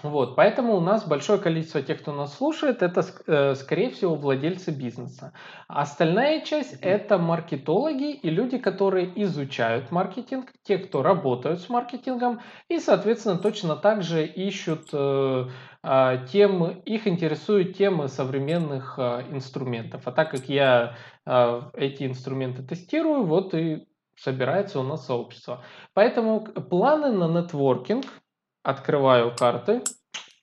Вот, 0.04 0.36
поэтому 0.36 0.76
у 0.76 0.80
нас 0.80 1.08
большое 1.08 1.40
количество 1.40 1.82
тех, 1.82 2.02
кто 2.02 2.12
нас 2.12 2.36
слушает, 2.36 2.82
это, 2.82 3.04
э, 3.28 3.56
скорее 3.56 3.92
всего, 3.92 4.16
владельцы 4.16 4.72
бизнеса. 4.72 5.34
остальная 5.68 6.42
часть– 6.42 6.74
это 6.82 7.18
маркетологи 7.18 8.12
и 8.12 8.30
люди, 8.30 8.58
которые 8.58 9.12
изучают 9.24 9.92
маркетинг, 9.92 10.52
те, 10.64 10.80
кто 10.80 11.04
работают 11.04 11.62
с 11.62 11.70
маркетингом 11.70 12.42
и, 12.68 12.80
соответственно, 12.80 13.38
точно 13.38 13.76
так 13.76 14.02
же 14.02 14.26
ищут 14.26 14.90
э, 14.92 15.46
а, 15.84 16.18
темы, 16.26 16.82
их 16.86 17.08
интересуют 17.08 17.78
темы 17.78 18.08
современных 18.08 18.98
а, 18.98 19.24
инструментов. 19.30 20.04
А 20.06 20.12
так 20.12 20.32
как 20.32 20.50
я 20.50 20.96
а, 21.26 21.70
эти 21.74 22.06
инструменты 22.06 22.64
тестирую, 22.64 23.26
вот 23.26 23.54
и 23.54 23.88
собирается 24.16 24.80
у 24.80 24.84
нас 24.84 25.06
сообщество. 25.06 25.64
Поэтому 25.94 26.42
планы 26.42 27.12
на 27.12 27.28
нетворкинг– 27.28 28.06
открываю 28.64 29.36
карты, 29.36 29.82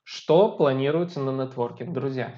что 0.04 0.50
планируется 0.50 1.20
на 1.20 1.30
нетворкинг, 1.30 1.92
друзья. 1.92 2.34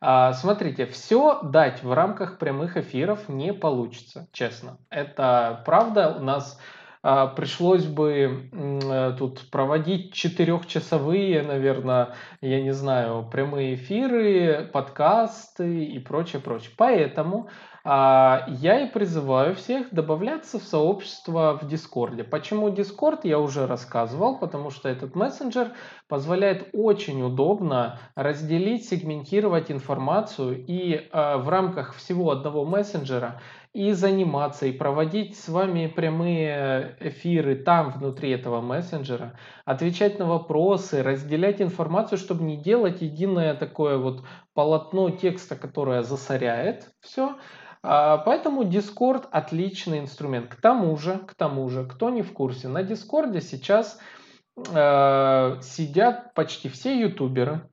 А, 0.00 0.32
смотрите, 0.32 0.86
все 0.86 1.40
дать 1.42 1.82
в 1.82 1.92
рамках 1.92 2.38
прямых 2.38 2.76
эфиров 2.76 3.28
не 3.28 3.52
получится, 3.52 4.28
честно. 4.32 4.78
Это 4.88 5.62
правда, 5.66 6.16
у 6.18 6.22
нас 6.22 6.58
а, 7.02 7.26
пришлось 7.26 7.84
бы 7.84 8.50
э, 8.52 9.14
тут 9.18 9.50
проводить 9.50 10.12
четырехчасовые, 10.12 11.42
наверное, 11.42 12.14
я 12.42 12.62
не 12.62 12.72
знаю, 12.72 13.28
прямые 13.30 13.74
эфиры, 13.74 14.68
подкасты 14.72 15.84
и 15.84 15.98
прочее, 15.98 16.42
прочее. 16.42 16.72
Поэтому 16.76 17.48
я 17.84 18.80
и 18.80 18.90
призываю 18.90 19.54
всех 19.54 19.92
добавляться 19.92 20.58
в 20.58 20.64
сообщество 20.64 21.58
в 21.60 21.66
Дискорде. 21.66 22.24
Почему 22.24 22.68
Дискорд, 22.70 23.24
я 23.24 23.38
уже 23.38 23.66
рассказывал, 23.66 24.38
потому 24.38 24.70
что 24.70 24.88
этот 24.88 25.14
мессенджер 25.14 25.72
позволяет 26.06 26.68
очень 26.72 27.22
удобно 27.22 27.98
разделить, 28.14 28.88
сегментировать 28.88 29.70
информацию 29.70 30.62
и 30.66 31.08
а, 31.12 31.38
в 31.38 31.48
рамках 31.48 31.94
всего 31.94 32.30
одного 32.32 32.66
мессенджера 32.66 33.40
и 33.72 33.92
заниматься, 33.92 34.66
и 34.66 34.72
проводить 34.72 35.38
с 35.38 35.48
вами 35.48 35.86
прямые 35.86 36.96
эфиры 36.98 37.54
там, 37.54 37.92
внутри 37.92 38.30
этого 38.30 38.60
мессенджера, 38.60 39.38
отвечать 39.64 40.18
на 40.18 40.26
вопросы, 40.26 41.02
разделять 41.04 41.62
информацию, 41.62 42.18
чтобы 42.18 42.42
не 42.42 42.56
делать 42.56 43.00
единое 43.00 43.54
такое 43.54 43.96
вот 43.96 44.24
полотно 44.54 45.10
текста, 45.10 45.54
которое 45.54 46.02
засоряет 46.02 46.90
все, 47.00 47.36
а, 47.36 47.59
поэтому 47.82 48.64
Discord 48.64 49.26
отличный 49.30 50.00
инструмент. 50.00 50.48
К 50.48 50.60
тому 50.60 50.96
же, 50.96 51.18
к 51.18 51.34
тому 51.34 51.68
же, 51.68 51.84
кто 51.84 52.10
не 52.10 52.22
в 52.22 52.32
курсе, 52.32 52.68
на 52.68 52.82
Discord 52.82 53.40
сейчас 53.40 53.98
э, 54.56 55.60
сидят 55.62 56.34
почти 56.34 56.68
все 56.68 57.00
ютуберы, 57.00 57.68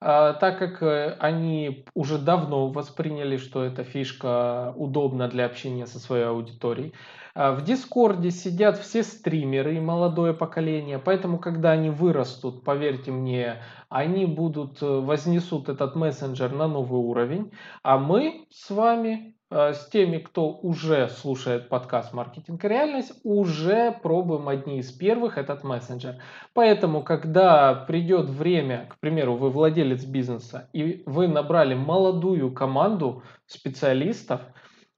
э, 0.00 0.34
так 0.40 0.58
как 0.58 0.82
э, 0.82 1.16
они 1.20 1.84
уже 1.94 2.18
давно 2.18 2.68
восприняли, 2.68 3.36
что 3.36 3.64
эта 3.64 3.84
фишка 3.84 4.72
удобна 4.76 5.28
для 5.28 5.46
общения 5.46 5.86
со 5.86 5.98
своей 5.98 6.24
аудиторией. 6.24 6.92
А, 7.38 7.52
в 7.52 7.62
Дискорде 7.64 8.30
сидят 8.30 8.78
все 8.78 9.02
стримеры 9.02 9.76
и 9.76 9.80
молодое 9.80 10.32
поколение, 10.32 10.98
поэтому 10.98 11.38
когда 11.38 11.72
они 11.72 11.90
вырастут, 11.90 12.64
поверьте 12.64 13.10
мне, 13.10 13.62
они 13.90 14.24
будут, 14.24 14.82
э, 14.82 14.86
вознесут 14.86 15.68
этот 15.68 15.96
мессенджер 15.96 16.52
на 16.52 16.66
новый 16.66 16.98
уровень, 16.98 17.52
а 17.82 17.98
мы 17.98 18.46
с 18.50 18.70
вами 18.70 19.35
с 19.50 19.88
теми, 19.90 20.18
кто 20.18 20.50
уже 20.50 21.08
слушает 21.08 21.68
подкаст 21.68 22.12
«Маркетинг 22.12 22.64
и 22.64 22.68
реальность», 22.68 23.12
уже 23.22 23.92
пробуем 23.92 24.48
одни 24.48 24.78
из 24.78 24.90
первых 24.90 25.38
этот 25.38 25.62
мессенджер. 25.62 26.16
Поэтому, 26.52 27.02
когда 27.02 27.72
придет 27.74 28.28
время, 28.28 28.86
к 28.90 28.98
примеру, 28.98 29.36
вы 29.36 29.50
владелец 29.50 30.04
бизнеса, 30.04 30.68
и 30.72 31.04
вы 31.06 31.28
набрали 31.28 31.74
молодую 31.74 32.52
команду 32.52 33.22
специалистов, 33.46 34.40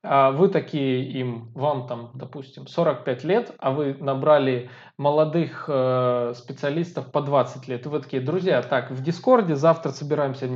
а 0.03 0.31
вы 0.31 0.49
такие 0.49 1.05
им, 1.11 1.51
вам 1.55 1.87
там, 1.87 2.13
допустим, 2.15 2.67
45 2.69 3.25
лет, 3.25 3.53
а 3.59 3.73
вы 3.73 3.97
набрали 4.01 4.71
молодых 4.97 5.65
э, 5.69 6.33
специалистов 6.37 7.11
по 7.11 7.21
20 7.21 7.69
лет, 7.69 7.85
и 7.85 7.89
вы 7.89 8.01
такие, 8.01 8.23
друзья, 8.23 8.63
так, 8.63 8.91
в 8.93 9.03
Discord 9.03 9.50
е 9.50 9.57
завтра 9.57 9.91
собираемся, 9.91 10.49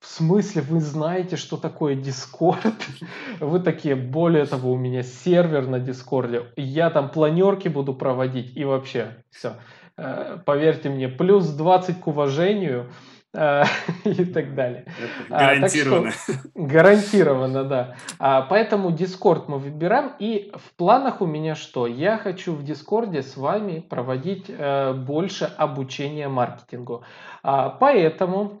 в 0.00 0.06
смысле, 0.06 0.62
вы 0.62 0.80
знаете, 0.80 1.36
что 1.36 1.56
такое 1.56 1.96
Discord? 1.96 2.74
Вы 3.40 3.60
такие, 3.60 3.96
более 3.96 4.46
того, 4.46 4.72
у 4.72 4.76
меня 4.76 5.02
сервер 5.02 5.66
на 5.66 5.80
Discord 5.80 6.31
е, 6.31 6.46
я 6.56 6.90
там 6.90 7.10
планерки 7.10 7.68
буду 7.68 7.94
проводить 7.94 8.56
и 8.56 8.64
вообще 8.64 9.16
все. 9.30 9.54
Э, 9.96 10.38
поверьте 10.44 10.88
мне, 10.88 11.08
плюс 11.08 11.48
20 11.48 12.00
к 12.00 12.06
уважению 12.06 12.92
э, 13.34 13.64
и 14.04 14.24
так 14.24 14.54
далее. 14.54 14.84
гарантированно. 15.28 16.08
А, 16.08 16.10
что, 16.10 16.32
гарантированно, 16.54 17.64
да. 17.64 17.96
А, 18.20 18.42
поэтому 18.42 18.90
Discord 18.90 19.46
мы 19.48 19.58
выбираем. 19.58 20.12
И 20.20 20.52
в 20.54 20.76
планах 20.76 21.20
у 21.20 21.26
меня 21.26 21.56
что? 21.56 21.88
Я 21.88 22.18
хочу 22.18 22.54
в 22.54 22.62
Дискорде 22.62 23.22
с 23.22 23.36
вами 23.36 23.80
проводить 23.80 24.46
э, 24.48 24.92
больше 24.92 25.52
обучения 25.56 26.28
маркетингу. 26.28 27.02
А, 27.42 27.68
поэтому 27.70 28.60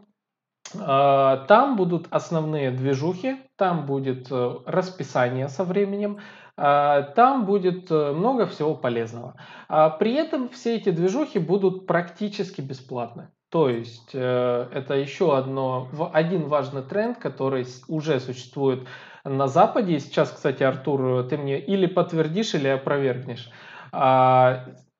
там 0.72 1.76
будут 1.76 2.08
основные 2.10 2.70
движухи, 2.70 3.36
там 3.56 3.86
будет 3.86 4.28
э, 4.30 4.56
расписание 4.66 5.48
со 5.48 5.64
временем, 5.64 6.18
а, 6.56 7.02
там 7.02 7.46
будет 7.46 7.90
э, 7.90 8.12
много 8.12 8.46
всего 8.46 8.74
полезного. 8.74 9.36
А 9.68 9.90
при 9.90 10.14
этом 10.14 10.48
все 10.48 10.76
эти 10.76 10.90
движухи 10.90 11.38
будут 11.38 11.86
практически 11.86 12.60
бесплатны. 12.60 13.28
То 13.48 13.68
есть 13.68 14.10
э, 14.12 14.68
это 14.72 14.94
еще 14.94 15.36
одно, 15.36 15.88
один 16.12 16.48
важный 16.48 16.82
тренд, 16.82 17.18
который 17.18 17.64
уже 17.86 18.20
существует 18.20 18.86
на 19.24 19.46
Западе. 19.46 20.00
сейчас, 20.00 20.30
кстати, 20.30 20.62
Артур, 20.62 21.26
ты 21.28 21.38
мне 21.38 21.58
или 21.60 21.86
подтвердишь, 21.86 22.54
или 22.54 22.68
опровергнешь. 22.68 23.50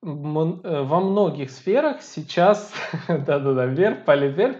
Э, 0.01 0.83
во 0.83 1.01
многих 1.01 1.51
сферах 1.51 2.01
сейчас, 2.01 2.71
да-да-да, 3.09 3.65
вверх, 3.65 4.05
палец 4.05 4.33
вверх, 4.33 4.57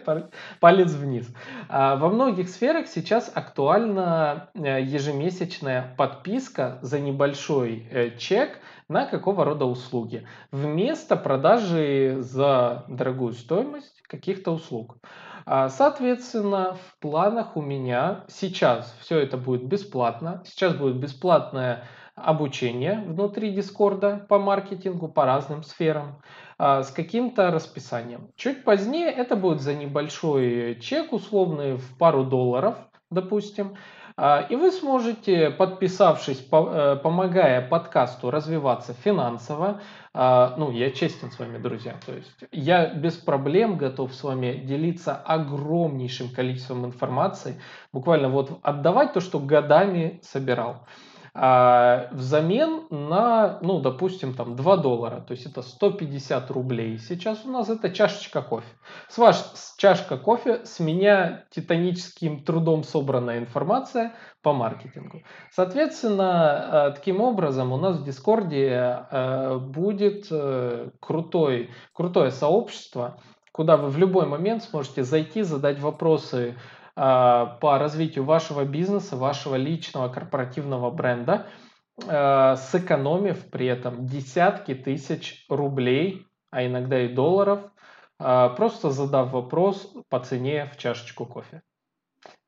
палец 0.60 0.92
вниз. 0.92 1.34
А 1.70 1.96
во 1.96 2.10
многих 2.10 2.50
сферах 2.50 2.88
сейчас 2.88 3.32
актуальна 3.34 4.50
э, 4.54 4.82
ежемесячная 4.82 5.96
подписка 5.98 6.80
за 6.82 7.00
небольшой 7.00 7.88
э, 7.90 8.18
чек 8.18 8.60
на 8.90 9.06
какого 9.06 9.46
рода 9.46 9.66
услуги, 9.66 10.28
вместо 10.52 11.16
продажи 11.16 12.18
за 12.20 12.84
дорогую 12.90 13.34
стоимость 13.34 14.02
каких-то 14.02 14.52
услуг. 14.52 14.98
А, 15.46 15.70
соответственно, 15.70 16.76
в 16.76 17.00
планах 17.00 17.56
у 17.56 17.62
меня 17.62 18.26
сейчас 18.28 18.94
все 19.00 19.20
это 19.20 19.38
будет 19.38 19.64
бесплатно. 19.64 20.44
Сейчас 20.46 20.76
будет 20.76 20.98
бесплатная 20.98 21.86
обучение 22.24 23.03
внутри 23.05 23.51
Дискорда 23.51 24.26
по 24.30 24.39
маркетингу, 24.39 25.07
по 25.07 25.26
разным 25.26 25.63
сферам 25.63 26.22
а, 26.57 26.84
с 26.84 26.91
каким-то 26.91 27.51
расписанием. 27.51 28.32
Чуть 28.36 28.63
позднее 28.63 29.09
это 29.09 29.36
будет 29.36 29.61
за 29.61 29.74
небольшой 29.74 30.80
чек, 30.82 31.13
условный 31.13 31.78
в 31.78 31.97
пару 31.97 32.24
долларов, 32.24 32.76
допустим. 33.09 33.76
А, 34.22 34.45
и 34.49 34.57
вы 34.57 34.70
сможете, 34.72 35.49
подписавшись, 35.49 36.45
э, 36.51 36.97
помогая 37.01 37.65
подкасту 37.65 38.30
развиваться 38.30 38.93
финансово, 38.93 39.80
а, 40.13 40.55
ну, 40.57 40.72
я 40.72 40.91
честен 40.91 41.32
с 41.32 41.39
вами, 41.39 41.57
друзья, 41.57 41.95
то 42.05 42.11
есть 42.11 42.43
я 42.51 42.93
без 42.93 43.13
проблем 43.13 43.78
готов 43.78 44.13
с 44.13 44.22
вами 44.22 44.55
делиться 44.65 45.15
огромнейшим 45.15 46.32
количеством 46.32 46.86
информации, 46.86 47.61
буквально 47.93 48.28
вот 48.28 48.59
отдавать 48.61 49.13
то, 49.13 49.22
что 49.22 49.39
годами 49.39 50.20
собирал 50.22 50.86
а, 51.34 52.08
взамен 52.12 52.88
на, 52.90 53.60
ну, 53.62 53.80
допустим, 53.80 54.34
там 54.34 54.56
2 54.56 54.78
доллара, 54.78 55.22
то 55.22 55.32
есть 55.32 55.46
это 55.46 55.62
150 55.62 56.52
рублей. 56.52 56.98
Сейчас 56.98 57.46
у 57.46 57.52
нас 57.52 57.70
это 57.70 57.90
чашечка 57.90 58.42
кофе. 58.42 58.68
С 59.08 59.18
ваш 59.18 59.38
чашка 59.78 60.18
кофе, 60.18 60.66
с 60.66 60.80
меня 60.80 61.46
титаническим 61.52 62.44
трудом 62.44 62.84
собранная 62.84 63.40
информация 63.40 64.14
по 64.42 64.54
маркетингу. 64.54 65.24
Соответственно, 65.52 66.88
а, 66.88 66.92
таким 66.92 67.22
образом 67.22 67.72
у 67.72 67.78
нас 67.78 67.98
в 67.98 68.04
Дискорде 68.04 68.72
а, 68.74 69.60
будет 69.60 70.28
э, 70.32 70.90
крутой, 71.00 71.70
крутое 71.94 72.32
сообщество, 72.32 73.20
куда 73.52 73.78
вы 73.78 73.90
в 73.90 73.98
любой 73.98 74.26
момент 74.26 74.64
сможете 74.64 75.04
зайти, 75.04 75.42
задать 75.42 75.80
вопросы 75.80 76.56
по 76.96 77.78
развитию 77.80 78.26
вашего 78.26 78.66
бизнеса, 78.66 79.16
вашего 79.16 79.56
личного 79.56 80.10
корпоративного 80.10 80.92
бренда. 80.92 81.48
э, 82.08 82.56
сэкономив 82.56 83.50
при 83.50 83.68
этом 83.68 84.06
десятки 84.06 84.74
тысяч 84.74 85.46
рублей, 85.50 86.26
а 86.50 86.66
иногда 86.66 87.02
и 87.02 87.10
долларов, 87.10 87.60
э, 88.20 88.50
просто 88.56 88.92
задав 88.92 89.34
вопрос 89.34 89.94
по 90.08 90.20
цене 90.22 90.66
в 90.74 90.78
чашечку 90.78 91.26
кофе. 91.26 91.62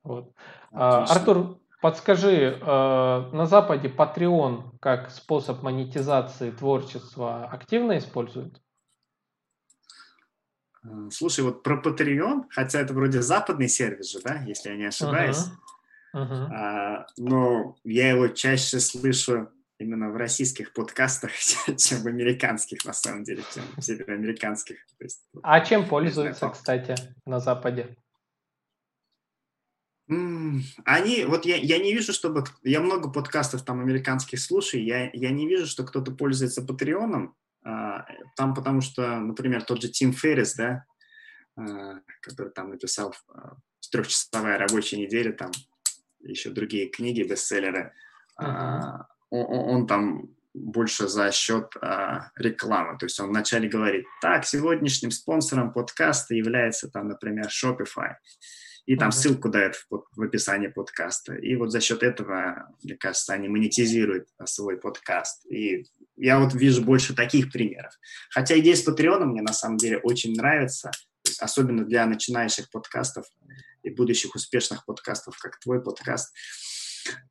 Вот. 0.03 0.31
А, 0.71 1.03
Артур, 1.03 1.59
подскажи, 1.81 2.57
на 2.61 3.45
Западе 3.45 3.89
Patreon 3.89 4.71
как 4.79 5.09
способ 5.09 5.63
монетизации 5.63 6.51
творчества 6.51 7.43
активно 7.51 7.97
используют? 7.97 8.61
Слушай, 11.11 11.41
вот 11.41 11.63
про 11.63 11.79
Patreon, 11.79 12.45
хотя 12.49 12.79
это 12.79 12.93
вроде 12.93 13.21
западный 13.21 13.69
сервис 13.69 14.11
же, 14.11 14.19
да, 14.21 14.41
если 14.47 14.69
я 14.69 14.75
не 14.75 14.85
ошибаюсь, 14.85 15.45
uh-huh. 16.15 16.27
Uh-huh. 16.27 16.47
А, 16.51 17.07
но 17.17 17.75
я 17.83 18.09
его 18.09 18.27
чаще 18.29 18.79
слышу 18.79 19.49
именно 19.81 20.09
в 20.09 20.15
российских 20.15 20.73
подкастах, 20.73 21.31
чем 21.77 22.01
в 22.01 22.07
американских, 22.07 22.85
на 22.85 22.93
самом 22.93 23.23
деле, 23.23 23.43
чем 23.53 23.63
в 23.77 23.81
североамериканских. 23.81 24.77
есть, 24.99 25.21
а 25.43 25.59
чем 25.61 25.87
пользуются, 25.87 26.49
кстати, 26.49 26.95
на 27.25 27.39
Западе? 27.39 27.95
Они, 30.07 31.23
вот 31.25 31.45
я, 31.45 31.55
я 31.55 31.77
не 31.77 31.93
вижу, 31.93 32.11
чтобы... 32.11 32.43
Я 32.63 32.81
много 32.81 33.09
подкастов 33.09 33.63
там 33.63 33.79
американских 33.79 34.39
слушаю, 34.39 34.83
я, 34.83 35.09
я 35.13 35.31
не 35.31 35.47
вижу, 35.47 35.65
что 35.65 35.85
кто-то 35.85 36.11
пользуется 36.11 36.61
Патреоном, 36.61 37.35
там 37.63 38.53
потому 38.55 38.81
что, 38.81 39.19
например, 39.19 39.63
тот 39.63 39.81
же 39.81 39.89
Тим 39.89 40.13
Феррис, 40.13 40.55
да, 40.55 40.85
а, 41.55 41.99
который 42.21 42.51
там 42.51 42.69
написал 42.69 43.13
а, 43.29 43.55
«Трехчасовая 43.91 44.57
рабочая 44.57 44.97
неделя», 44.97 45.31
там 45.33 45.51
еще 46.21 46.49
другие 46.49 46.89
книги, 46.89 47.23
бестселлеры, 47.23 47.93
uh-huh. 48.39 49.05
он, 49.29 49.45
он 49.75 49.87
там 49.87 50.29
больше 50.53 51.07
за 51.07 51.31
счет 51.31 51.73
а, 51.81 52.31
рекламы. 52.35 52.97
То 52.97 53.05
есть 53.05 53.19
он 53.19 53.29
вначале 53.29 53.69
говорит, 53.69 54.05
так, 54.21 54.45
сегодняшним 54.45 55.11
спонсором 55.11 55.71
подкаста 55.73 56.35
является 56.35 56.89
там, 56.89 57.07
например, 57.07 57.47
Shopify 57.47 58.15
и 58.85 58.95
там 58.95 59.09
uh-huh. 59.09 59.13
ссылку 59.13 59.49
дает 59.49 59.75
в, 59.89 60.03
в 60.15 60.21
описании 60.21 60.67
подкаста. 60.67 61.35
И 61.35 61.55
вот 61.55 61.71
за 61.71 61.79
счет 61.81 62.03
этого, 62.03 62.69
мне 62.83 62.95
кажется, 62.95 63.33
они 63.33 63.47
монетизируют 63.47 64.27
свой 64.45 64.77
подкаст. 64.77 65.45
И 65.51 65.85
я 66.15 66.39
вот 66.39 66.53
вижу 66.53 66.83
больше 66.83 67.15
таких 67.15 67.51
примеров. 67.51 67.93
Хотя 68.29 68.57
идея 68.59 68.75
с 68.75 68.81
Патреоном 68.81 69.29
мне 69.29 69.41
на 69.41 69.53
самом 69.53 69.77
деле 69.77 69.97
очень 69.99 70.35
нравится, 70.35 70.91
особенно 71.39 71.85
для 71.85 72.05
начинающих 72.05 72.69
подкастов 72.69 73.25
и 73.83 73.89
будущих 73.89 74.35
успешных 74.35 74.85
подкастов, 74.85 75.37
как 75.37 75.59
твой 75.59 75.81
подкаст. 75.81 76.33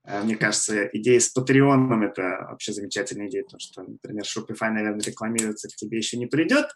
Э, 0.04 0.22
мне 0.22 0.36
кажется, 0.36 0.86
идея 0.92 1.20
с 1.20 1.28
Патреоном– 1.28 2.02
это 2.04 2.46
вообще 2.50 2.72
замечательная 2.72 3.28
идея, 3.28 3.44
потому 3.44 3.60
что, 3.60 3.82
например, 3.82 4.24
Shopify, 4.24 4.70
наверное, 4.70 5.02
рекламируется 5.02 5.68
к 5.68 5.76
тебе 5.76 5.98
еще 5.98 6.16
не 6.16 6.26
придет, 6.26 6.66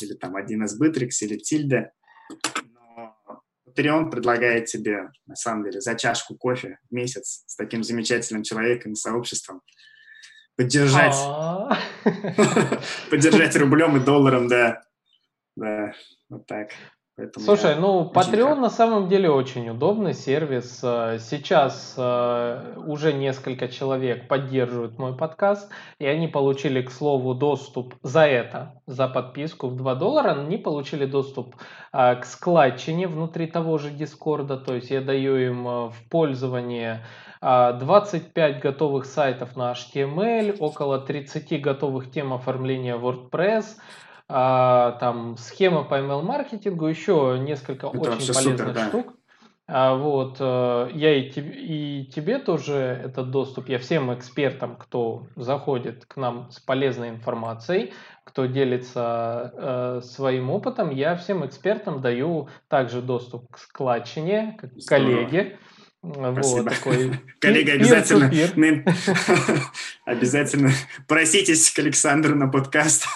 или 0.00 0.14
там 0.14 0.36
один 0.36 0.64
из 0.64 0.80
Bittrex, 0.80 1.10
или 1.20 1.38
Tilde, 1.38 1.90
Patreon 3.74 4.10
предлагает 4.10 4.66
тебе, 4.66 5.10
на 5.26 5.36
самом 5.36 5.64
деле, 5.64 5.80
за 5.80 5.94
чашку 5.94 6.36
кофе 6.36 6.78
в 6.90 6.94
месяц 6.94 7.44
с 7.46 7.56
таким 7.56 7.82
замечательным 7.82 8.42
человеком 8.42 8.92
и 8.92 8.96
сообществом 8.96 9.62
поддержать, 10.56 11.14
а. 11.16 11.78
поддержать 13.10 13.56
рублем 13.56 13.96
и 13.96 14.00
долларом, 14.00 14.48
да, 14.48 14.82
да, 15.56 15.94
вот 16.28 16.46
так. 16.46 16.70
Поэтому 17.14 17.44
Слушай, 17.44 17.76
ну 17.76 18.10
Patreon 18.10 18.54
на 18.54 18.70
самом 18.70 19.06
деле 19.08 19.30
очень 19.30 19.68
удобный 19.68 20.14
сервис. 20.14 20.80
Э, 20.82 21.18
сейчас 21.20 21.94
э, 21.98 22.74
уже 22.86 23.12
несколько 23.12 23.68
человек 23.68 24.28
поддерживают 24.28 24.98
мой 24.98 25.14
подкаст, 25.14 25.70
и 25.98 26.06
они 26.06 26.26
получили, 26.26 26.80
к 26.80 26.90
слову, 26.90 27.34
доступ 27.34 27.96
за 28.02 28.22
это, 28.22 28.80
за 28.86 29.08
подписку 29.08 29.68
в 29.68 29.76
2 29.76 29.94
доллара, 29.96 30.40
они 30.40 30.56
получили 30.56 31.04
доступ 31.04 31.56
э, 31.92 32.16
к 32.16 32.24
складчине 32.24 33.08
внутри 33.08 33.46
того 33.46 33.76
же 33.76 33.90
Дискорда, 33.90 34.56
то 34.56 34.74
есть 34.74 34.90
я 34.90 35.02
даю 35.02 35.36
им 35.36 35.64
в 35.64 35.94
пользование 36.08 37.04
25 37.42 38.60
готовых 38.60 39.04
сайтов 39.04 39.54
на 39.56 39.72
HTML, 39.72 40.56
около 40.60 40.98
30 40.98 41.60
готовых 41.60 42.10
тем 42.10 42.32
оформления 42.32 42.96
WordPress, 42.96 43.64
а, 44.34 44.92
там 44.92 45.36
схема 45.36 45.84
по 45.84 45.94
email-маркетингу, 45.94 46.86
еще 46.86 47.38
несколько 47.38 47.88
Это 47.88 47.98
очень 47.98 48.32
полезных 48.32 48.58
супер, 48.58 48.72
да. 48.72 48.88
штук. 48.88 49.14
А, 49.68 49.94
вот, 49.94 50.38
э, 50.40 50.90
я 50.94 51.14
и, 51.16 51.30
тебе, 51.30 51.52
и 51.54 52.04
тебе 52.06 52.38
тоже 52.38 52.74
этот 53.04 53.30
доступ, 53.30 53.68
я 53.68 53.78
всем 53.78 54.12
экспертам, 54.12 54.76
кто 54.76 55.26
заходит 55.36 56.06
к 56.06 56.16
нам 56.16 56.50
с 56.50 56.58
полезной 56.60 57.10
информацией, 57.10 57.92
кто 58.24 58.46
делится 58.46 59.52
э, 59.54 60.00
своим 60.02 60.50
опытом, 60.50 60.90
я 60.90 61.14
всем 61.14 61.46
экспертам 61.46 62.00
даю 62.00 62.48
также 62.68 63.02
доступ 63.02 63.52
к 63.52 63.58
складчине, 63.58 64.56
как 64.60 64.70
коллеге. 64.88 65.58
Спасибо. 66.02 66.62
Вот, 66.62 66.68
такой 66.68 67.12
Коллега, 67.38 67.74
обязательно, 67.74 68.24
обязательно 70.04 70.70
проситесь 71.06 71.70
к 71.70 71.78
Александру 71.78 72.34
на 72.34 72.48
подкаст. 72.48 73.06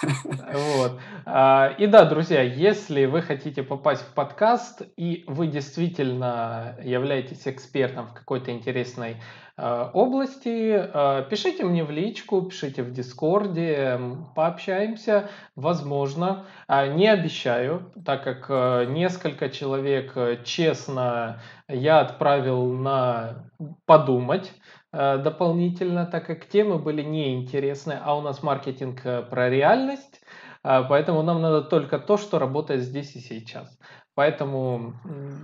Вот. 0.53 0.99
А, 1.25 1.75
и 1.77 1.85
да, 1.85 2.05
друзья, 2.05 2.41
если 2.41 3.03
вы 3.03 3.21
хотите 3.21 3.61
попасть 3.61 4.03
в 4.03 4.13
подкаст, 4.13 4.83
и 4.95 5.25
вы 5.27 5.47
действительно 5.47 6.77
являетесь 6.81 7.41
экспертом 7.45 8.07
в 8.07 8.13
какой-то 8.13 8.51
интересной 8.51 9.17
области, 9.57 10.71
а, 10.93 11.23
пишите 11.23 11.63
мне 11.63 11.83
в 11.83 11.91
личку, 11.91 12.41
пишите 12.43 12.83
в 12.83 12.91
Дискорде, 12.91 13.99
пообщаемся, 14.35 15.29
возможно. 15.55 16.45
Не 16.69 17.07
обещаю, 17.07 17.91
так 18.05 18.23
как 18.23 18.89
несколько 18.89 19.49
человек 19.49 20.43
честно 20.43 21.41
я 21.67 22.01
отправил 22.01 22.71
на 22.73 23.49
подумать 23.85 24.53
дополнительно, 24.91 26.05
так 26.05 26.25
как 26.27 26.47
темы 26.47 26.77
были 26.77 27.01
неинтересны, 27.01 27.99
а 28.01 28.17
у 28.17 28.21
нас 28.21 28.43
маркетинг 28.43 29.01
про 29.01 29.49
реальность, 29.49 30.21
а, 30.63 30.83
поэтому 30.83 31.21
нам 31.23 31.41
надо 31.41 31.61
только 31.61 31.97
то, 31.97 32.17
что 32.17 32.39
работает 32.39 32.81
здесь 32.81 33.15
и 33.15 33.19
сейчас. 33.19 33.79
Поэтому, 34.17 34.95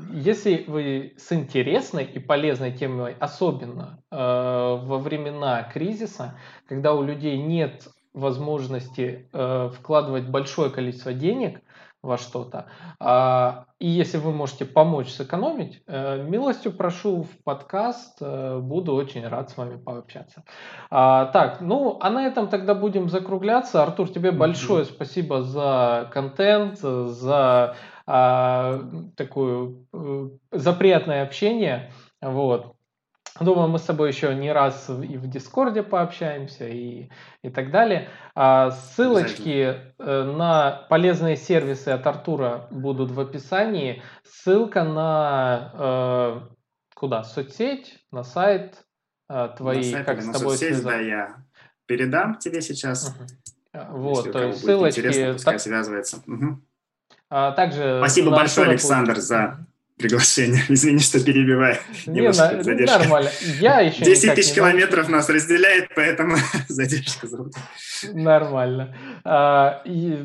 если 0.09 0.65
вы 0.67 1.13
с 1.15 1.31
интересной 1.31 2.05
и 2.05 2.17
полезной 2.17 2.71
темой, 2.71 3.15
особенно 3.19 3.99
э, 4.09 4.15
во 4.17 4.97
времена 4.97 5.61
кризиса, 5.61 6.39
когда 6.67 6.95
у 6.95 7.03
людей 7.03 7.37
нет 7.37 7.87
возможности 8.15 9.29
э, 9.31 9.69
вкладывать 9.77 10.27
большое 10.27 10.71
количество 10.71 11.13
денег, 11.13 11.61
во 12.03 12.17
что-то. 12.17 12.65
А, 12.99 13.65
и 13.79 13.87
если 13.87 14.17
вы 14.17 14.33
можете 14.33 14.65
помочь 14.65 15.07
сэкономить, 15.09 15.81
э, 15.87 16.21
милостью 16.21 16.73
прошу 16.73 17.23
в 17.23 17.43
подкаст, 17.45 18.17
э, 18.19 18.59
буду 18.59 18.93
очень 18.93 19.25
рад 19.25 19.49
с 19.49 19.55
вами 19.55 19.77
пообщаться. 19.77 20.43
А, 20.91 21.27
так, 21.27 21.61
ну, 21.61 21.97
а 22.01 22.09
на 22.09 22.27
этом 22.27 22.49
тогда 22.49 22.75
будем 22.75 23.07
закругляться. 23.07 23.81
Артур, 23.81 24.09
тебе 24.09 24.31
большое 24.31 24.83
спасибо 24.83 25.43
за 25.43 26.09
контент, 26.11 26.79
за 26.79 27.77
такую, 28.05 29.87
э, 29.93 30.29
за 30.51 30.73
приятное 30.73 31.23
общение. 31.23 31.91
Вот. 32.21 32.75
Думаю, 33.39 33.67
мы 33.67 33.79
с 33.79 33.83
тобой 33.83 34.09
еще 34.09 34.35
не 34.35 34.51
раз 34.51 34.89
и 34.89 35.17
в 35.17 35.27
Дискорде 35.27 35.81
пообщаемся 35.81 36.67
и, 36.67 37.09
и 37.41 37.49
так 37.49 37.71
далее. 37.71 38.09
А 38.35 38.69
ссылочки 38.71 39.75
э, 39.97 40.23
на 40.23 40.85
полезные 40.89 41.35
сервисы 41.35 41.89
от 41.89 42.05
Артура 42.05 42.67
будут 42.69 43.09
в 43.09 43.19
описании. 43.19 44.03
Ссылка 44.23 44.83
на 44.83 45.71
э, 45.73 46.41
куда? 46.93 47.23
Соцсеть, 47.23 48.05
на 48.11 48.23
сайт 48.23 48.85
э, 49.29 49.49
твои, 49.57 49.77
на 49.77 49.83
сайт, 49.83 50.05
как 50.05 50.21
с 50.21 50.25
тобой 50.25 50.51
соцсеть, 50.51 50.75
связать. 50.75 50.85
да, 50.85 50.99
я 50.99 51.35
передам 51.87 52.37
тебе 52.37 52.61
сейчас. 52.61 53.15
Угу. 53.73 53.97
Вот, 53.97 54.31
то 54.31 54.43
есть 54.43 54.63
ссылочки. 54.63 55.33
Пускай 55.33 55.57
связывается. 55.57 56.17
Угу. 56.27 56.61
А, 57.35 57.51
также 57.51 57.97
Спасибо 57.97 58.29
большое, 58.29 58.69
Александр, 58.69 59.19
за 59.19 59.65
приглашение. 59.97 60.61
Извини, 60.69 60.99
что 60.99 61.19
перебиваю. 61.19 61.79
Не, 62.05 62.29
на, 62.29 62.97
нормально. 62.99 63.31
Я 63.59 63.79
еще 63.81 64.05
10 64.05 64.35
тысяч 64.35 64.53
километров 64.53 65.09
нас 65.09 65.27
разделяет, 65.29 65.89
поэтому 65.95 66.35
задержка 66.67 67.25
зовут. 67.25 67.53
Нормально. 68.13 68.95
А, 69.23 69.81
и, 69.83 70.23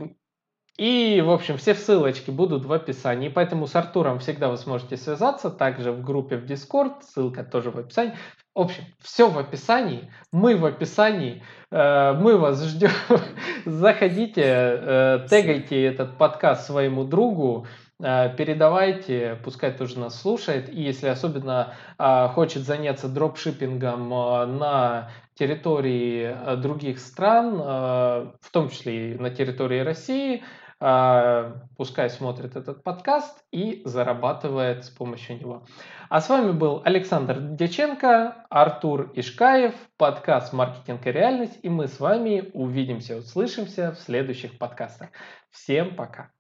и, 0.79 1.21
в 1.23 1.31
общем, 1.31 1.57
все 1.57 1.75
ссылочки 1.75 2.31
будут 2.31 2.65
в 2.65 2.73
описании, 2.73 3.29
поэтому 3.29 3.67
с 3.67 3.75
Артуром 3.75 4.21
всегда 4.21 4.49
вы 4.49 4.57
сможете 4.57 4.97
связаться, 4.97 5.51
также 5.51 5.91
в 5.91 6.05
группе 6.05 6.37
в 6.37 6.45
Discord, 6.45 7.03
ссылка 7.03 7.43
тоже 7.43 7.73
в 7.73 7.79
описании. 7.79 8.15
В 8.55 8.61
общем, 8.61 8.85
все 9.03 9.29
в 9.29 9.37
описании, 9.37 10.09
мы 10.31 10.57
в 10.57 10.65
описании, 10.65 11.43
э, 11.73 12.13
мы 12.13 12.37
вас 12.37 12.63
ждем. 12.65 12.91
Заходите, 13.67 14.43
э, 14.45 15.27
тегайте 15.29 15.83
этот 15.83 16.17
подкаст 16.17 16.67
своему 16.67 17.03
другу, 17.03 17.67
э, 18.01 18.33
передавайте, 18.37 19.37
пускай 19.43 19.73
тоже 19.73 19.99
нас 19.99 20.21
слушает. 20.21 20.73
И 20.73 20.81
если 20.81 21.09
особенно 21.09 21.75
хочет 22.35 22.63
заняться 22.63 23.09
дропшиппингом 23.09 24.11
на 24.11 25.11
территории 25.35 26.57
других 26.57 27.01
стран, 27.01 27.57
в 27.59 28.51
том 28.53 28.71
числе 28.71 29.13
и 29.13 29.19
на 29.19 29.31
территории 29.31 29.81
России, 29.81 30.45
пускай 30.79 32.09
смотрит 32.09 32.57
этот 32.57 32.85
подкаст 32.85 33.45
и 33.51 33.83
зарабатывает 33.85 34.85
с 34.85 34.91
помощью 34.91 35.39
него. 35.39 35.67
А 36.09 36.21
с 36.21 36.29
вами 36.29 36.53
был 36.53 36.83
Александр 36.85 37.41
Дяченко, 37.41 38.47
Артур 38.49 39.13
Ишкаев, 39.15 39.75
подкаст 39.97 40.53
«Маркетинг 40.53 41.07
и 41.07 41.13
реальность», 41.13 41.59
и 41.63 41.69
мы 41.69 41.89
с 41.89 41.99
вами 41.99 42.51
увидимся, 42.55 43.17
услышимся 43.17 43.93
в 43.93 43.99
следующих 43.99 44.57
подкастах. 44.59 45.11
Всем 45.51 45.97
пока! 45.97 46.38